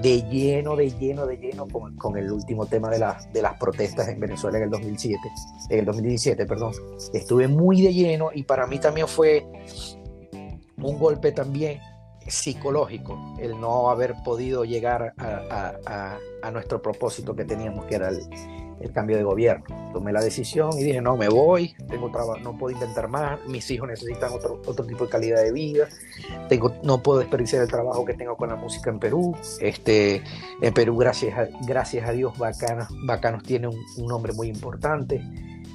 de 0.00 0.22
lleno, 0.22 0.76
de 0.76 0.90
lleno, 0.90 1.26
de 1.26 1.36
lleno 1.36 1.66
con, 1.68 2.16
el 2.16 2.30
último 2.30 2.66
tema 2.66 2.90
de, 2.90 3.04
de 3.32 3.42
las 3.42 3.58
protestas 3.58 4.08
en 4.08 4.20
Venezuela 4.20 4.58
en 4.58 4.64
el 4.64 4.70
2007, 4.70 5.18
en 5.70 5.78
el 5.78 5.84
2017, 5.84 6.46
perdón. 6.46 6.72
Estuve 7.12 7.48
muy 7.48 7.82
de 7.82 7.92
lleno 7.92 8.30
y 8.32 8.44
para 8.44 8.66
mí 8.66 8.78
también 8.78 9.08
fue 9.08 9.46
un 10.76 10.98
golpe 10.98 11.32
también 11.32 11.80
psicológico 12.26 13.18
el 13.40 13.58
no 13.60 13.90
haber 13.90 14.14
podido 14.24 14.64
llegar 14.64 15.12
a, 15.18 16.18
a 16.42 16.50
nuestro 16.50 16.80
propósito 16.80 17.34
que 17.34 17.44
teníamos, 17.44 17.86
que 17.86 17.96
era 17.96 18.10
el, 18.10 18.20
el 18.82 18.92
cambio 18.92 19.16
de 19.16 19.22
gobierno. 19.22 19.64
Tomé 19.92 20.12
la 20.12 20.20
decisión 20.20 20.70
y 20.78 20.82
dije, 20.82 21.00
no, 21.00 21.16
me 21.16 21.28
voy, 21.28 21.74
tengo 21.88 22.10
trabajo, 22.10 22.38
no 22.40 22.56
puedo 22.56 22.74
intentar 22.74 23.08
más, 23.08 23.38
mis 23.46 23.70
hijos 23.70 23.88
necesitan 23.88 24.32
otro, 24.32 24.60
otro 24.66 24.84
tipo 24.84 25.04
de 25.04 25.10
calidad 25.10 25.42
de 25.42 25.52
vida, 25.52 25.88
tengo, 26.48 26.74
no 26.82 27.02
puedo 27.02 27.20
desperdiciar 27.20 27.62
el 27.62 27.68
trabajo 27.68 28.04
que 28.04 28.14
tengo 28.14 28.36
con 28.36 28.48
la 28.48 28.56
música 28.56 28.90
en 28.90 28.98
Perú. 28.98 29.36
Este, 29.60 30.22
en 30.60 30.74
Perú, 30.74 30.96
gracias 30.96 31.38
a, 31.38 31.48
gracias 31.66 32.08
a 32.08 32.12
Dios, 32.12 32.36
Bacanos, 32.38 32.88
Bacanos 33.06 33.42
tiene 33.42 33.68
un, 33.68 33.82
nombre 34.06 34.32
muy 34.32 34.48
importante. 34.48 35.22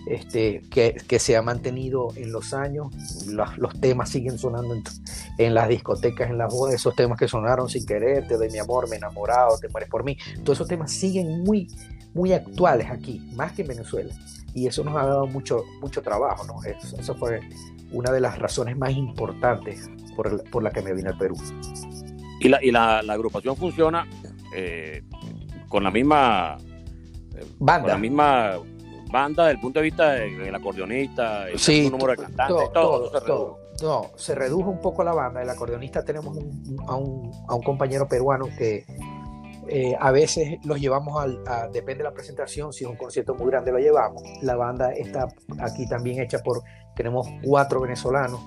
este, 0.07 0.61
que, 0.69 0.95
que, 1.07 1.19
se 1.19 1.35
ha 1.35 1.41
mantenido 1.41 2.09
en 2.15 2.31
los 2.31 2.53
años. 2.53 2.93
Los, 3.27 3.57
los 3.57 3.79
temas 3.79 4.09
siguen 4.09 4.37
sonando 4.37 4.75
en, 5.37 5.53
las 5.53 5.67
discotecas, 5.67 6.29
en 6.29 6.37
las 6.37 6.53
bodas, 6.53 6.75
esos 6.75 6.95
temas 6.95 7.17
que 7.17 7.27
sonaron 7.27 7.69
sin 7.69 7.85
querer, 7.85 8.27
te 8.27 8.37
doy 8.37 8.49
mi 8.49 8.57
amor, 8.57 8.89
me 8.89 8.95
enamorado, 8.95 9.57
te 9.57 9.67
mueres 9.69 9.89
por 9.89 10.03
mí. 10.03 10.17
Todos 10.43 10.57
esos 10.57 10.67
temas 10.67 10.91
siguen 10.91 11.43
muy, 11.43 11.67
muy 12.17 12.33
actuales 12.33 12.89
aquí, 12.89 13.19
más 13.33 13.53
que 13.53 13.61
en 13.61 13.69
Venezuela. 13.69 14.13
Y 14.53 14.65
eso 14.65 14.83
nos 14.83 14.95
ha 14.95 15.05
dado 15.05 15.27
mucho, 15.27 15.63
mucho 15.81 16.01
trabajo. 16.01 16.45
¿no? 16.45 16.63
Eso, 16.63 16.99
eso 16.99 17.15
fue 17.15 17.39
una 17.91 18.11
de 18.11 18.19
las 18.19 18.39
razones 18.39 18.75
más 18.75 18.91
importantes 18.91 19.89
por, 20.15 20.43
por 20.49 20.63
la 20.63 20.71
que 20.71 20.81
me 20.81 20.93
vine 20.93 21.09
al 21.09 21.17
Perú. 21.17 21.35
Y 22.39 22.49
la, 22.49 22.63
y 22.63 22.71
la, 22.71 23.03
la 23.03 23.13
agrupación 23.13 23.55
funciona 23.55 24.07
eh, 24.55 25.03
con 25.69 25.83
la 25.83 25.91
misma 25.91 26.57
banda. 27.59 27.81
Con 27.83 27.91
la 27.91 27.97
misma 27.97 28.53
banda 29.11 29.43
desde 29.43 29.55
el 29.55 29.61
punto 29.61 29.79
de 29.79 29.83
vista 29.83 30.11
del 30.13 30.53
acordeonista, 30.53 31.49
el 31.49 31.59
sí, 31.59 31.89
número 31.89 32.11
de 32.11 32.17
cantantes, 32.17 32.55
todo, 32.55 32.69
todo, 32.71 33.09
todo, 33.09 33.19
se 33.19 33.25
todo. 33.25 33.59
No, 33.81 34.17
se 34.17 34.33
redujo 34.33 34.71
un 34.71 34.81
poco 34.81 35.03
la 35.03 35.13
banda. 35.13 35.41
El 35.41 35.49
acordeonista 35.49 36.03
tenemos 36.03 36.35
un, 36.35 36.77
a, 36.87 36.95
un, 36.95 37.31
a, 37.47 37.53
un, 37.53 37.61
compañero 37.61 38.07
peruano 38.07 38.47
que 38.57 38.85
eh, 39.69 39.95
a 39.99 40.11
veces 40.11 40.57
los 40.65 40.79
llevamos 40.79 41.21
al, 41.21 41.43
depende 41.71 42.03
de 42.03 42.09
la 42.09 42.13
presentación, 42.13 42.73
si 42.73 42.83
es 42.83 42.89
un 42.89 42.97
concierto 42.97 43.35
muy 43.35 43.47
grande 43.47 43.71
lo 43.71 43.79
llevamos. 43.79 44.23
La 44.41 44.55
banda 44.55 44.91
está 44.91 45.27
aquí 45.59 45.87
también 45.87 46.19
hecha 46.19 46.39
por, 46.39 46.61
tenemos 46.95 47.27
cuatro 47.43 47.81
venezolanos, 47.81 48.41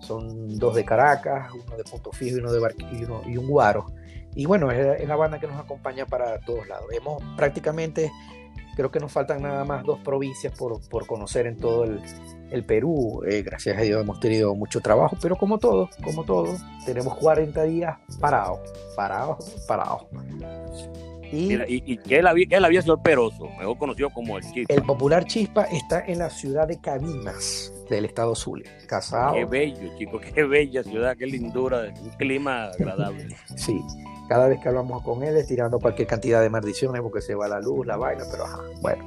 son 0.00 0.56
dos 0.58 0.74
de 0.74 0.84
Caracas, 0.84 1.50
uno 1.52 1.76
de 1.76 1.84
Punto 1.84 2.12
Fijo 2.12 2.36
y 2.36 2.40
uno 2.40 2.52
de 2.52 2.60
Barquillo 2.60 3.22
y 3.26 3.36
un 3.36 3.48
Guaro. 3.48 3.86
Y 4.34 4.46
bueno, 4.46 4.70
es, 4.70 5.00
es 5.00 5.08
la 5.08 5.16
banda 5.16 5.40
que 5.40 5.46
nos 5.46 5.58
acompaña 5.58 6.06
para 6.06 6.38
todos 6.40 6.68
lados. 6.68 6.86
Hemos 6.92 7.22
prácticamente 7.36 8.12
Creo 8.76 8.90
que 8.90 9.00
nos 9.00 9.10
faltan 9.10 9.40
nada 9.40 9.64
más 9.64 9.84
dos 9.84 10.00
provincias 10.00 10.52
por, 10.56 10.86
por 10.90 11.06
conocer 11.06 11.46
en 11.46 11.56
todo 11.56 11.84
el, 11.84 11.98
el 12.50 12.64
Perú. 12.64 13.22
Eh, 13.26 13.42
gracias 13.42 13.78
a 13.78 13.80
Dios 13.80 14.02
hemos 14.02 14.20
tenido 14.20 14.54
mucho 14.54 14.82
trabajo, 14.82 15.16
pero 15.20 15.36
como 15.36 15.58
todo, 15.58 15.88
como 16.04 16.24
todo, 16.24 16.54
tenemos 16.84 17.16
40 17.16 17.62
días 17.64 17.96
parados, 18.20 18.58
parados, 18.94 19.64
parados. 19.66 20.04
Y, 21.32 21.54
y, 21.54 21.82
y 21.86 21.96
que 21.96 22.18
él 22.18 22.26
había, 22.26 22.46
él 22.50 22.64
había 22.64 22.82
sido 22.82 23.02
Peroso, 23.02 23.48
mejor 23.58 23.78
conocido 23.78 24.10
como 24.10 24.36
el 24.36 24.44
Chispa. 24.44 24.74
El 24.74 24.82
popular 24.82 25.24
Chispa 25.24 25.64
está 25.64 26.04
en 26.06 26.18
la 26.18 26.30
ciudad 26.30 26.68
de 26.68 26.78
Cabimas, 26.80 27.72
del 27.90 28.04
estado 28.04 28.34
Zulia. 28.34 28.70
Casado. 28.86 29.34
Qué 29.34 29.44
bello, 29.44 29.96
chico, 29.98 30.20
qué 30.20 30.44
bella 30.44 30.84
ciudad, 30.84 31.16
qué 31.16 31.26
lindura, 31.26 31.92
un 32.00 32.10
clima 32.10 32.66
agradable. 32.66 33.36
sí, 33.56 33.80
cada 34.28 34.48
vez 34.48 34.60
que 34.60 34.68
hablamos 34.68 35.02
con 35.02 35.22
él 35.22 35.36
es 35.36 35.46
tirando 35.46 35.78
cualquier 35.78 36.08
cantidad 36.08 36.42
de 36.42 36.50
maldiciones 36.50 37.02
porque 37.02 37.20
se 37.20 37.34
va 37.34 37.48
la 37.48 37.60
luz, 37.60 37.86
la 37.86 37.96
vaina, 37.96 38.24
pero 38.30 38.44
ajá, 38.44 38.60
bueno, 38.80 39.04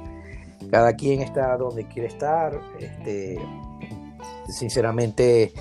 cada 0.70 0.94
quien 0.94 1.20
está 1.20 1.56
donde 1.56 1.86
quiere 1.86 2.08
estar. 2.08 2.60
Este, 2.78 3.38
sinceramente, 4.48 5.52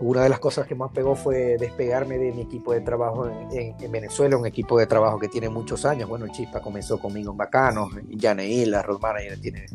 una 0.00 0.22
de 0.22 0.28
las 0.28 0.38
cosas 0.38 0.66
que 0.66 0.74
más 0.74 0.92
pegó 0.92 1.16
fue 1.16 1.56
despegarme 1.58 2.18
de 2.18 2.32
mi 2.32 2.42
equipo 2.42 2.72
de 2.72 2.80
trabajo 2.80 3.28
en, 3.28 3.58
en, 3.58 3.74
en 3.80 3.92
Venezuela, 3.92 4.36
un 4.36 4.46
equipo 4.46 4.78
de 4.78 4.86
trabajo 4.86 5.18
que 5.18 5.28
tiene 5.28 5.48
muchos 5.48 5.84
años. 5.84 6.08
Bueno, 6.08 6.28
Chispa 6.28 6.60
comenzó 6.60 6.98
conmigo 6.98 7.32
en 7.32 7.36
Bacanos, 7.36 7.90
Yaneil, 8.08 8.70
la 8.70 8.82
road 8.82 9.00
manager, 9.00 9.40
tiene 9.40 9.66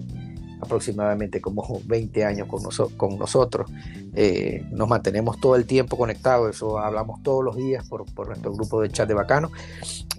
aproximadamente 0.64 1.42
como 1.42 1.82
20 1.86 2.26
años 2.26 2.48
con, 2.48 2.64
noso 2.64 2.92
con 2.98 3.18
nosotros. 3.18 3.72
Eh, 4.16 4.66
nos 4.72 4.88
mantenemos 4.88 5.40
todo 5.40 5.56
el 5.56 5.66
tiempo 5.66 5.98
conectados, 5.98 6.56
eso 6.56 6.80
hablamos 6.80 7.22
todos 7.24 7.44
los 7.44 7.56
días 7.56 7.88
por, 7.88 8.06
por 8.14 8.28
nuestro 8.28 8.54
grupo 8.54 8.82
de 8.82 8.90
chat 8.90 9.08
de 9.08 9.14
bacano. 9.14 9.52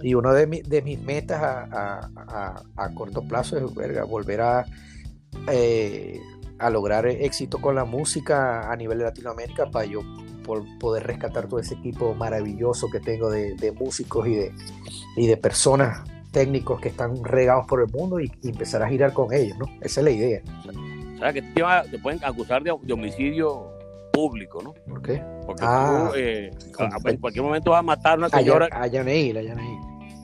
Y 0.01 0.13
una 0.13 0.33
de, 0.33 0.47
mi, 0.47 0.61
de 0.61 0.81
mis 0.81 0.99
metas 1.01 1.41
a, 1.41 2.09
a, 2.15 2.63
a, 2.75 2.89
corto 2.93 3.21
plazo 3.23 3.57
es 3.57 3.63
volver 4.07 4.41
a, 4.41 4.65
eh, 5.47 6.19
a 6.59 6.69
lograr 6.69 7.05
éxito 7.07 7.59
con 7.59 7.75
la 7.75 7.85
música 7.85 8.71
a 8.71 8.75
nivel 8.75 8.99
de 8.99 9.05
Latinoamérica 9.05 9.69
para 9.69 9.85
yo 9.85 10.01
por 10.43 10.63
poder 10.77 11.07
rescatar 11.07 11.47
todo 11.47 11.59
ese 11.59 11.73
equipo 11.73 12.13
maravilloso 12.13 12.89
que 12.91 12.99
tengo 12.99 13.31
de, 13.31 13.55
de 13.55 13.71
músicos 13.71 14.27
y 14.27 14.35
de, 14.35 14.51
y 15.17 15.27
de 15.27 15.37
personas 15.37 16.03
técnicos 16.35 16.81
que 16.81 16.89
están 16.89 17.23
regados 17.23 17.65
por 17.65 17.79
el 17.79 17.87
mundo 17.87 18.19
y, 18.19 18.29
y, 18.43 18.49
empezar 18.49 18.83
a 18.83 18.89
girar 18.89 19.13
con 19.13 19.33
ellos, 19.33 19.57
¿no? 19.57 19.67
Esa 19.79 20.01
es 20.01 20.03
la 20.03 20.11
idea. 20.11 20.41
O 21.15 21.17
sea, 21.17 21.31
que 21.31 21.41
te, 21.41 21.63
va, 21.63 21.83
te 21.83 21.97
pueden 21.97 22.19
acusar 22.25 22.61
de, 22.61 22.75
de, 22.81 22.93
homicidio 22.93 23.71
público, 24.11 24.61
¿no? 24.61 24.73
¿Por 24.73 25.01
qué? 25.01 25.23
Porque 25.45 25.63
ah, 25.65 26.09
tú 26.11 26.17
eh, 26.17 26.51
a, 26.77 27.09
en 27.09 27.17
cualquier 27.21 27.41
momento 27.41 27.71
vas 27.71 27.79
a 27.79 27.83
matar 27.83 28.15
a 28.15 28.17
una 28.17 28.29
señora. 28.29 28.67
A 28.69 28.85
Yaneil, 28.85 29.37
a 29.37 29.41
Yaneil. 29.43 29.79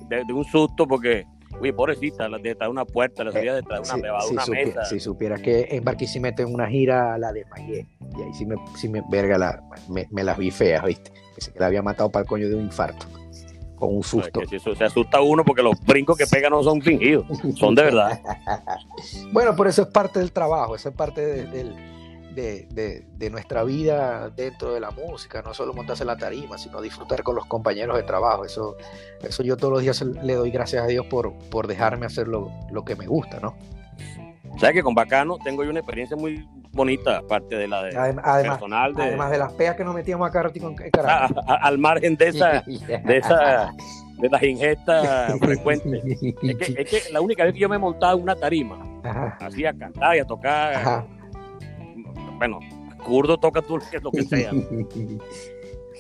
De, 0.10 0.26
de, 0.26 0.34
un 0.34 0.44
susto 0.44 0.86
porque, 0.86 1.24
uy, 1.62 1.72
pobrecita, 1.72 2.28
detrás 2.28 2.68
de 2.68 2.72
una 2.72 2.84
puerta, 2.84 3.24
la 3.24 3.32
salida 3.32 3.56
detrás 3.56 3.88
de 3.88 4.00
una, 4.02 4.10
eh, 4.10 4.12
si, 4.28 4.34
una 4.34 4.44
si 4.44 4.52
mesa. 4.52 4.84
Si 4.84 5.00
supieras 5.00 5.42
que 5.42 5.70
en 5.72 5.82
Barquisimeto 5.86 6.42
en 6.42 6.54
una 6.54 6.68
gira 6.68 7.18
la 7.18 7.32
desmayé. 7.32 7.88
Y 8.18 8.22
ahí 8.22 8.34
sí 8.34 8.46
me, 8.46 8.58
sí 8.76 8.90
me 8.90 9.02
verga, 9.10 9.38
la, 9.38 9.64
me, 9.88 10.10
me 10.12 10.26
las 10.26 10.38
vi 10.38 10.52
feas, 10.52 10.84
¿viste? 10.84 11.10
Pensé 11.36 11.54
que 11.54 11.60
la 11.60 11.68
había 11.68 11.82
matado 11.82 12.10
para 12.10 12.24
el 12.24 12.28
coño 12.28 12.50
de 12.50 12.56
un 12.56 12.66
infarto 12.66 13.08
con 13.82 13.96
un 13.96 14.04
susto. 14.04 14.42
Que 14.48 14.60
se 14.60 14.84
asusta 14.84 15.20
uno 15.22 15.44
porque 15.44 15.64
los 15.64 15.78
brincos 15.84 16.16
que 16.16 16.28
pegan 16.28 16.52
no 16.52 16.64
son 16.64 16.82
fingidos, 16.82 17.26
son 17.58 17.74
de 17.74 17.84
verdad. 17.84 18.22
bueno, 19.34 19.56
por 19.56 19.68
eso 19.68 19.82
es 19.82 19.88
parte 19.88 20.20
del 20.20 20.32
trabajo, 20.32 20.76
eso 20.76 20.90
es 20.90 20.96
parte 20.96 21.26
de, 21.26 21.74
de, 22.34 22.68
de, 22.70 23.06
de, 23.18 23.30
nuestra 23.32 23.64
vida 23.64 24.30
dentro 24.30 24.74
de 24.74 24.80
la 24.80 24.92
música, 24.92 25.42
no 25.42 25.54
solo 25.56 25.74
montarse 25.74 26.04
en 26.04 26.08
la 26.08 26.18
tarima, 26.18 26.60
sino 26.60 26.80
disfrutar 26.80 27.24
con 27.24 27.36
los 27.36 27.48
compañeros 27.48 27.98
de 27.98 28.04
trabajo. 28.04 28.46
Eso, 28.46 28.78
eso 29.24 29.42
yo 29.42 29.58
todos 29.58 29.74
los 29.74 29.82
días 29.82 30.00
le 30.02 30.36
doy 30.36 30.52
gracias 30.52 30.84
a 30.84 30.88
Dios 30.88 31.08
por, 31.08 31.34
por 31.50 31.66
dejarme 31.66 32.06
hacer 32.06 32.28
lo, 32.28 32.52
lo 32.72 32.86
que 32.86 32.96
me 32.96 33.08
gusta, 33.08 33.40
¿no? 33.40 33.56
¿Sabes 34.58 34.76
que 34.76 34.84
con 34.84 34.94
Bacano 34.94 35.38
tengo 35.44 35.64
yo 35.64 35.70
una 35.70 35.80
experiencia 35.80 36.16
muy 36.16 36.48
bonita, 36.72 37.18
aparte 37.18 37.56
de 37.56 37.68
la 37.68 37.84
de 37.84 37.98
además, 37.98 38.42
personal? 38.44 38.94
De, 38.94 39.04
además 39.04 39.32
de 39.32 39.38
las 39.38 39.54
peas 39.54 39.76
que 39.76 39.84
nos 39.84 39.94
metíamos 39.94 40.28
acá 40.28 40.50
en 40.54 40.76
Caracas. 40.92 41.32
al 41.48 41.78
margen 41.78 42.16
de 42.16 42.28
esa, 42.28 42.62
de 42.66 43.18
esa, 43.18 43.74
de 44.18 44.30
las 44.30 44.44
ingestas 44.44 45.34
frecuentes. 45.40 46.04
Es 46.06 46.58
que, 46.58 46.82
es 46.82 46.90
que, 46.90 47.14
la 47.14 47.22
única 47.22 47.44
vez 47.44 47.54
que 47.54 47.60
yo 47.60 47.70
me 47.70 47.76
he 47.76 47.80
montado 47.80 48.18
una 48.18 48.36
tarima, 48.36 48.78
Ajá. 49.04 49.38
así 49.42 49.66
a 49.66 49.74
cantar 49.74 50.16
y 50.16 50.20
a 50.20 50.26
tocar, 50.26 50.76
Ajá. 50.76 51.06
bueno, 52.38 52.60
kurdo 53.04 53.38
toca 53.38 53.62
tú 53.62 53.80
lo 54.02 54.12
que 54.12 54.24
sea. 54.24 54.52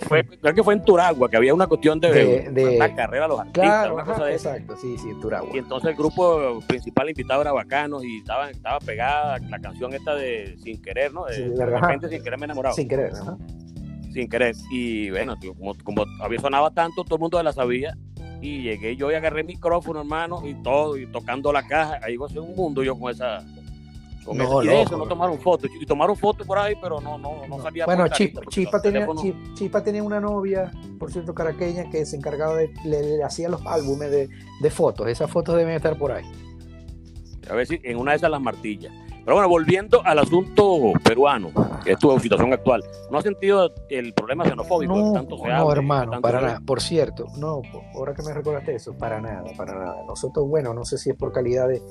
Fue, 0.08 0.24
creo 0.26 0.54
que 0.54 0.64
fue 0.64 0.74
en 0.74 0.84
Turagua, 0.84 1.30
que 1.30 1.38
había 1.38 1.54
una 1.54 1.68
cuestión 1.68 2.00
de, 2.00 2.12
de, 2.12 2.52
de 2.52 2.78
la 2.78 2.94
carrera 2.96 3.26
a 3.26 3.28
los 3.28 3.40
artistas. 3.40 3.64
Claro, 3.64 4.00
ajá, 4.00 4.14
cosa 4.14 4.26
de 4.26 4.34
exacto, 4.34 4.76
sí, 4.78 4.98
sí, 4.98 5.10
en 5.10 5.20
Turagua. 5.20 5.50
Y 5.54 5.58
entonces 5.60 5.90
el 5.92 5.96
grupo 5.96 6.60
principal 6.68 7.10
invitado 7.10 7.42
era 7.42 7.52
Bacanos 7.52 8.04
y 8.04 8.18
estaba, 8.18 8.50
estaba 8.50 8.80
pegada 8.80 9.40
la 9.40 9.60
canción 9.60 9.94
esta 9.94 10.16
de 10.16 10.58
Sin 10.64 10.82
Querer, 10.82 11.14
¿no? 11.14 11.26
De, 11.26 11.36
sí, 11.36 11.44
de 11.44 11.66
repente 11.66 12.10
Sin 12.10 12.24
Querer 12.24 12.40
me 12.40 12.44
he 12.44 12.46
enamorado. 12.46 12.76
Sin 12.76 12.88
Querer, 12.88 13.14
ajá. 13.14 13.38
Sin 14.12 14.30
Querer. 14.30 14.56
Y 14.72 15.10
bueno, 15.10 15.38
como, 15.58 15.74
como 15.84 16.06
había 16.22 16.40
sonaba 16.40 16.72
tanto, 16.72 17.04
todo 17.04 17.16
el 17.16 17.22
mundo 17.22 17.42
la 17.42 17.54
sabía. 17.54 17.96
Y 18.42 18.64
llegué 18.64 18.96
yo 18.96 19.12
y 19.12 19.14
agarré 19.14 19.42
el 19.42 19.48
micrófono, 19.48 20.00
hermano, 20.00 20.42
y 20.48 20.56
todo, 20.64 20.98
y 20.98 21.06
tocando 21.06 21.54
la 21.54 21.68
caja. 21.68 22.00
Ahí 22.02 22.16
iba 22.16 22.26
a 22.26 22.30
ser 22.30 22.40
un 22.40 22.56
mundo 22.56 22.82
yo 22.84 22.98
con 22.98 23.12
esa 23.12 23.46
con 24.26 24.38
no, 24.38 24.62
eso, 24.62 24.98
no 24.98 25.08
tomaron 25.08 25.40
fotos. 25.40 25.70
Y 25.80 25.86
tomaron 25.86 26.16
fotos 26.16 26.46
por 26.46 26.58
ahí, 26.58 26.76
pero 26.82 27.02
no, 27.02 27.18
no, 27.18 27.48
no 27.48 27.62
salía. 27.62 27.86
Bueno, 27.86 28.08
Chispa, 28.10 28.42
Chispa, 28.48 28.82
tenía, 28.82 29.08
Chispa, 29.54 29.84
tenía, 29.84 30.04
una 30.04 30.20
novia, 30.20 30.72
por 31.00 31.12
cierto, 31.12 31.34
caraqueña, 31.34 31.90
que 31.90 32.06
se 32.06 32.18
encargaba 32.18 32.56
de. 32.56 32.72
Le, 32.86 33.18
le 33.18 33.24
hacía 33.24 33.50
los 33.50 33.66
álbumes 33.66 34.12
de, 34.12 34.30
de, 34.62 34.70
fotos. 34.70 35.08
Esas 35.08 35.30
fotos 35.30 35.56
deben 35.56 35.76
estar 35.76 35.98
por 35.98 36.12
ahí. 36.12 36.26
A 37.50 37.56
ver 37.56 37.68
si 37.68 37.80
en 37.84 37.98
una 37.98 38.12
de 38.12 38.18
esas 38.18 38.30
las 38.30 38.42
martillas. 38.42 38.94
Pero 39.24 39.36
bueno, 39.36 39.50
volviendo 39.50 40.04
al 40.04 40.18
asunto 40.18 40.94
peruano, 41.04 41.52
que 41.84 41.92
es 41.92 42.00
tu 42.00 42.18
situación 42.20 42.52
actual, 42.54 42.84
¿no 43.12 43.20
has 43.20 43.24
sentido 43.24 43.72
el 43.90 44.14
problema 44.14 44.46
xenofóbico? 44.46 44.96
No, 44.96 45.14
tanto 45.14 45.38
se 45.38 45.48
no 45.48 45.72
hermano, 45.72 46.12
tanto 46.12 46.22
para 46.24 46.40
se... 46.40 46.46
nada. 46.48 46.62
Por 46.66 46.82
cierto, 46.82 47.28
no, 47.38 47.62
ahora 47.94 48.16
que 48.16 48.24
me 48.24 48.34
recordaste 48.34 48.74
eso, 48.74 48.98
para 48.98 49.22
nada, 49.22 49.44
para 49.56 49.76
nada. 49.76 50.04
Nosotros, 50.08 50.48
bueno, 50.48 50.74
no 50.74 50.86
sé 50.86 50.98
si 50.98 51.12
es 51.12 51.16
por 51.16 51.32
calidad 51.32 51.68
de, 51.68 51.84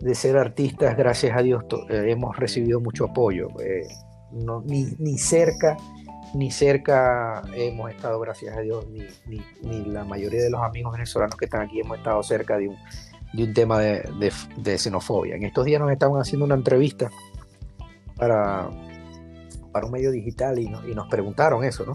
de 0.00 0.14
ser 0.14 0.36
artistas, 0.36 0.96
gracias 0.96 1.36
a 1.36 1.42
Dios, 1.42 1.64
eh, 1.88 2.04
hemos 2.08 2.36
recibido 2.36 2.80
mucho 2.80 3.06
apoyo. 3.06 3.48
Eh, 3.60 3.86
ni, 4.64 5.18
cerca, 5.18 5.76
ni 6.34 6.50
cerca 6.50 7.42
hemos 7.54 7.90
estado, 7.90 8.18
gracias 8.20 8.56
a 8.56 8.60
Dios, 8.60 8.86
ni, 8.90 9.00
ni, 9.26 9.40
ni, 9.62 9.84
la 9.84 10.04
mayoría 10.04 10.42
de 10.42 10.50
los 10.50 10.60
amigos 10.62 10.92
venezolanos 10.92 11.36
que 11.36 11.44
están 11.44 11.62
aquí 11.62 11.80
hemos 11.80 11.98
estado 11.98 12.22
cerca 12.22 12.58
de 12.58 12.68
un, 12.68 12.76
de 13.32 13.44
un 13.44 13.54
tema 13.54 13.78
de, 13.80 14.08
de, 14.56 14.78
xenofobia. 14.78 15.36
En 15.36 15.44
estos 15.44 15.64
días 15.64 15.80
nos 15.80 15.90
estaban 15.90 16.20
haciendo 16.20 16.44
una 16.44 16.54
entrevista 16.54 17.10
para, 18.16 18.68
un 18.68 19.90
medio 19.90 20.10
digital 20.10 20.58
y, 20.58 20.68
no, 20.68 20.86
y 20.88 20.94
nos 20.94 21.08
preguntaron 21.08 21.64
eso, 21.64 21.84
¿no? 21.84 21.94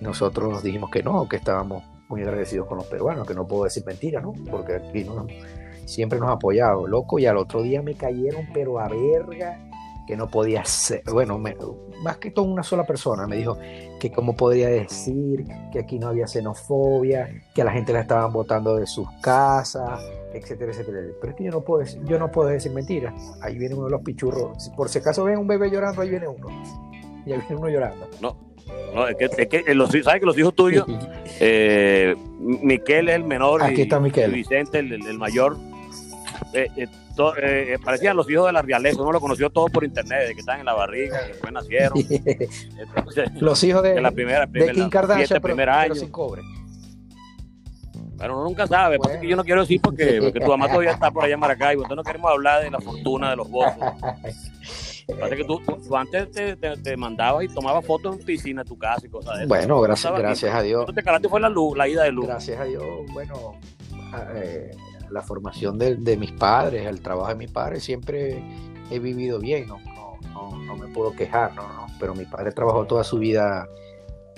Y 0.00 0.04
nosotros 0.04 0.62
dijimos 0.62 0.90
que 0.90 1.02
no, 1.02 1.28
que 1.28 1.36
estábamos 1.36 1.84
muy 2.08 2.22
agradecidos 2.22 2.66
con 2.66 2.78
los 2.78 2.86
peruanos, 2.86 3.26
que 3.26 3.34
no 3.34 3.46
puedo 3.46 3.64
decir 3.64 3.84
mentiras, 3.86 4.22
¿no? 4.22 4.32
Porque 4.50 4.74
aquí 4.76 5.04
no 5.04 5.26
siempre 5.86 6.18
nos 6.18 6.28
ha 6.30 6.32
apoyado, 6.32 6.86
loco, 6.86 7.18
y 7.18 7.26
al 7.26 7.36
otro 7.36 7.62
día 7.62 7.82
me 7.82 7.94
cayeron, 7.94 8.48
pero 8.52 8.78
a 8.78 8.88
verga, 8.88 9.58
que 10.06 10.16
no 10.16 10.28
podía 10.28 10.64
ser, 10.64 11.02
bueno, 11.10 11.38
más 12.02 12.18
que 12.18 12.30
todo 12.30 12.44
una 12.44 12.62
sola 12.62 12.84
persona 12.84 13.26
me 13.26 13.36
dijo 13.36 13.56
que 13.98 14.12
cómo 14.12 14.36
podría 14.36 14.68
decir 14.68 15.46
que 15.72 15.78
aquí 15.78 15.98
no 15.98 16.08
había 16.08 16.26
xenofobia, 16.26 17.42
que 17.54 17.62
a 17.62 17.64
la 17.64 17.72
gente 17.72 17.92
la 17.92 18.00
estaban 18.00 18.32
botando 18.32 18.76
de 18.76 18.86
sus 18.86 19.08
casas, 19.22 20.00
etcétera, 20.34 20.72
etcétera. 20.72 20.98
Pero 21.20 21.30
es 21.30 21.36
que 21.36 21.44
yo 21.44 21.50
no 21.50 21.60
puedo, 21.62 21.84
yo 22.04 22.18
no 22.18 22.30
puedo 22.30 22.48
decir 22.48 22.72
mentiras. 22.72 23.14
Ahí 23.40 23.56
viene 23.56 23.74
uno 23.74 23.86
de 23.86 23.92
los 23.92 24.02
pichurros. 24.02 24.70
Por 24.76 24.88
si 24.88 24.98
acaso 24.98 25.24
ven 25.24 25.38
un 25.38 25.46
bebé 25.46 25.70
llorando, 25.70 26.02
ahí 26.02 26.10
viene 26.10 26.28
uno. 26.28 26.48
Y 27.24 27.32
ahí 27.32 27.38
viene 27.38 27.56
uno 27.56 27.68
llorando. 27.70 28.06
No, 28.20 28.36
no 28.94 29.08
es 29.08 29.16
que, 29.16 29.24
es 29.24 29.48
que 29.48 29.74
los, 29.74 29.90
¿sabes 29.90 30.20
que 30.20 30.26
los 30.26 30.36
hijos 30.36 30.54
tuyos, 30.54 30.84
eh, 31.40 32.14
Miquel 32.40 33.08
es 33.08 33.14
el 33.14 33.24
menor 33.24 33.62
Aquí 33.62 33.82
está 33.82 34.00
Miquel. 34.00 34.32
y 34.32 34.34
Vicente 34.36 34.80
el, 34.80 34.92
el 34.92 35.18
mayor, 35.18 35.56
eh, 36.54 36.70
eh, 36.76 36.88
eh, 37.42 37.78
parecían 37.84 38.16
los 38.16 38.30
hijos 38.30 38.46
de 38.46 38.52
la 38.52 38.62
realeza, 38.62 39.02
uno 39.02 39.12
lo 39.12 39.20
conoció 39.20 39.50
todo 39.50 39.66
por 39.66 39.84
internet, 39.84 40.28
de 40.28 40.34
que 40.34 40.40
están 40.40 40.60
en 40.60 40.66
la 40.66 40.74
barriga, 40.74 41.20
que 41.20 41.32
después 41.32 41.52
nacieron. 41.52 41.98
los 43.40 43.64
hijos 43.64 43.82
de, 43.82 44.00
la 44.00 44.12
primera, 44.12 44.46
de 44.46 44.72
Kim 44.72 44.88
Kardashian, 44.88 45.28
pero, 45.28 45.40
primer 45.40 45.68
año. 45.68 45.94
sin 45.94 46.10
cobre. 46.10 46.42
Pero 48.16 48.34
uno 48.34 48.44
nunca 48.44 48.66
sabe, 48.66 48.96
bueno. 48.96 49.22
yo 49.24 49.36
no 49.36 49.44
quiero 49.44 49.62
decir 49.62 49.80
porque, 49.80 50.20
porque 50.22 50.38
tu 50.38 50.46
mamá 50.46 50.68
todavía 50.68 50.92
está 50.92 51.10
por 51.10 51.24
allá 51.24 51.34
en 51.34 51.40
Maracaibo, 51.40 51.82
entonces 51.82 51.96
no 51.96 52.04
queremos 52.04 52.30
hablar 52.30 52.62
de 52.62 52.70
la 52.70 52.80
fortuna 52.80 53.30
de 53.30 53.36
los 53.36 53.50
bozos. 53.50 53.74
Parece 55.20 55.36
que 55.36 55.44
tú, 55.44 55.60
tú 55.60 55.96
antes 55.96 56.30
te, 56.30 56.56
te, 56.56 56.76
te, 56.78 56.96
mandabas 56.96 57.44
y 57.44 57.48
tomabas 57.48 57.84
fotos 57.84 58.16
en 58.16 58.24
piscina 58.24 58.62
de 58.62 58.68
tu 58.68 58.78
casa 58.78 59.04
y 59.04 59.10
cosas 59.10 59.34
de 59.36 59.40
eso. 59.40 59.48
Bueno, 59.48 59.80
gracias, 59.82 60.18
gracias 60.18 60.54
a 60.54 60.62
Dios. 60.62 60.86
Te 60.94 61.02
calaste 61.02 61.28
fue 61.28 61.40
la 61.40 61.50
luz, 61.50 61.76
la 61.76 61.86
ida 61.86 62.04
de 62.04 62.12
luz. 62.12 62.26
Gracias 62.26 62.58
a 62.58 62.64
Dios, 62.64 62.84
bueno, 63.12 63.58
eh, 64.34 64.70
la 65.14 65.22
formación 65.22 65.78
de, 65.78 66.16
mis 66.16 66.32
padres, 66.32 66.86
el 66.86 67.00
trabajo 67.00 67.28
de 67.28 67.36
mis 67.36 67.50
padres, 67.50 67.84
siempre 67.84 68.42
he 68.90 68.98
vivido 68.98 69.38
bien, 69.38 69.68
no, 69.68 69.78
no, 70.32 70.50
no, 70.58 70.76
me 70.76 70.88
puedo 70.88 71.12
quejar, 71.12 71.54
no, 71.54 71.62
no, 71.72 71.86
pero 72.00 72.16
mi 72.16 72.24
padre 72.24 72.50
trabajó 72.50 72.84
toda 72.84 73.04
su 73.04 73.18
vida 73.18 73.68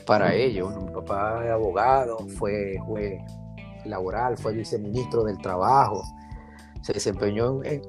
para 0.07 0.35
ellos. 0.35 0.77
Mi 0.77 0.93
papá 0.93 1.45
es 1.47 1.51
abogado, 1.51 2.19
fue 2.37 2.77
juez 2.85 3.23
laboral, 3.87 4.37
fue 4.37 4.53
viceministro 4.53 5.25
del 5.25 5.39
trabajo, 5.39 6.03
se 6.83 6.93
desempeñó 6.93 7.65
en, 7.65 7.81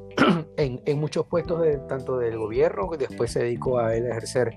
en, 0.57 0.99
muchos 0.99 1.25
puestos 1.25 1.61
tanto 1.89 2.17
del 2.17 2.37
gobierno, 2.37 2.89
que 2.89 2.97
después 2.97 3.31
se 3.31 3.43
dedicó 3.43 3.79
a 3.79 3.95
él 3.95 4.05
a 4.05 4.11
ejercer 4.11 4.55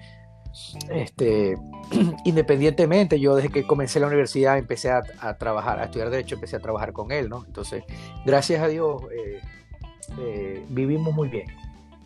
este, 0.91 1.57
independientemente, 2.25 3.21
yo 3.21 3.37
desde 3.37 3.51
que 3.51 3.67
comencé 3.67 4.01
la 4.01 4.07
universidad 4.07 4.59
empecé 4.59 4.91
a, 4.91 5.03
a, 5.21 5.35
trabajar, 5.35 5.79
a 5.79 5.85
estudiar 5.85 6.11
derecho, 6.11 6.35
empecé 6.35 6.57
a 6.57 6.61
trabajar 6.61 6.93
con 6.93 7.13
él, 7.13 7.29
¿no? 7.29 7.45
Entonces, 7.47 7.85
gracias 8.25 8.63
a 8.63 8.69
Dios, 8.69 9.03
eh, 9.13 9.41
eh, 10.19 10.65
vivimos 10.69 11.15
muy 11.15 11.29
bien. 11.29 11.47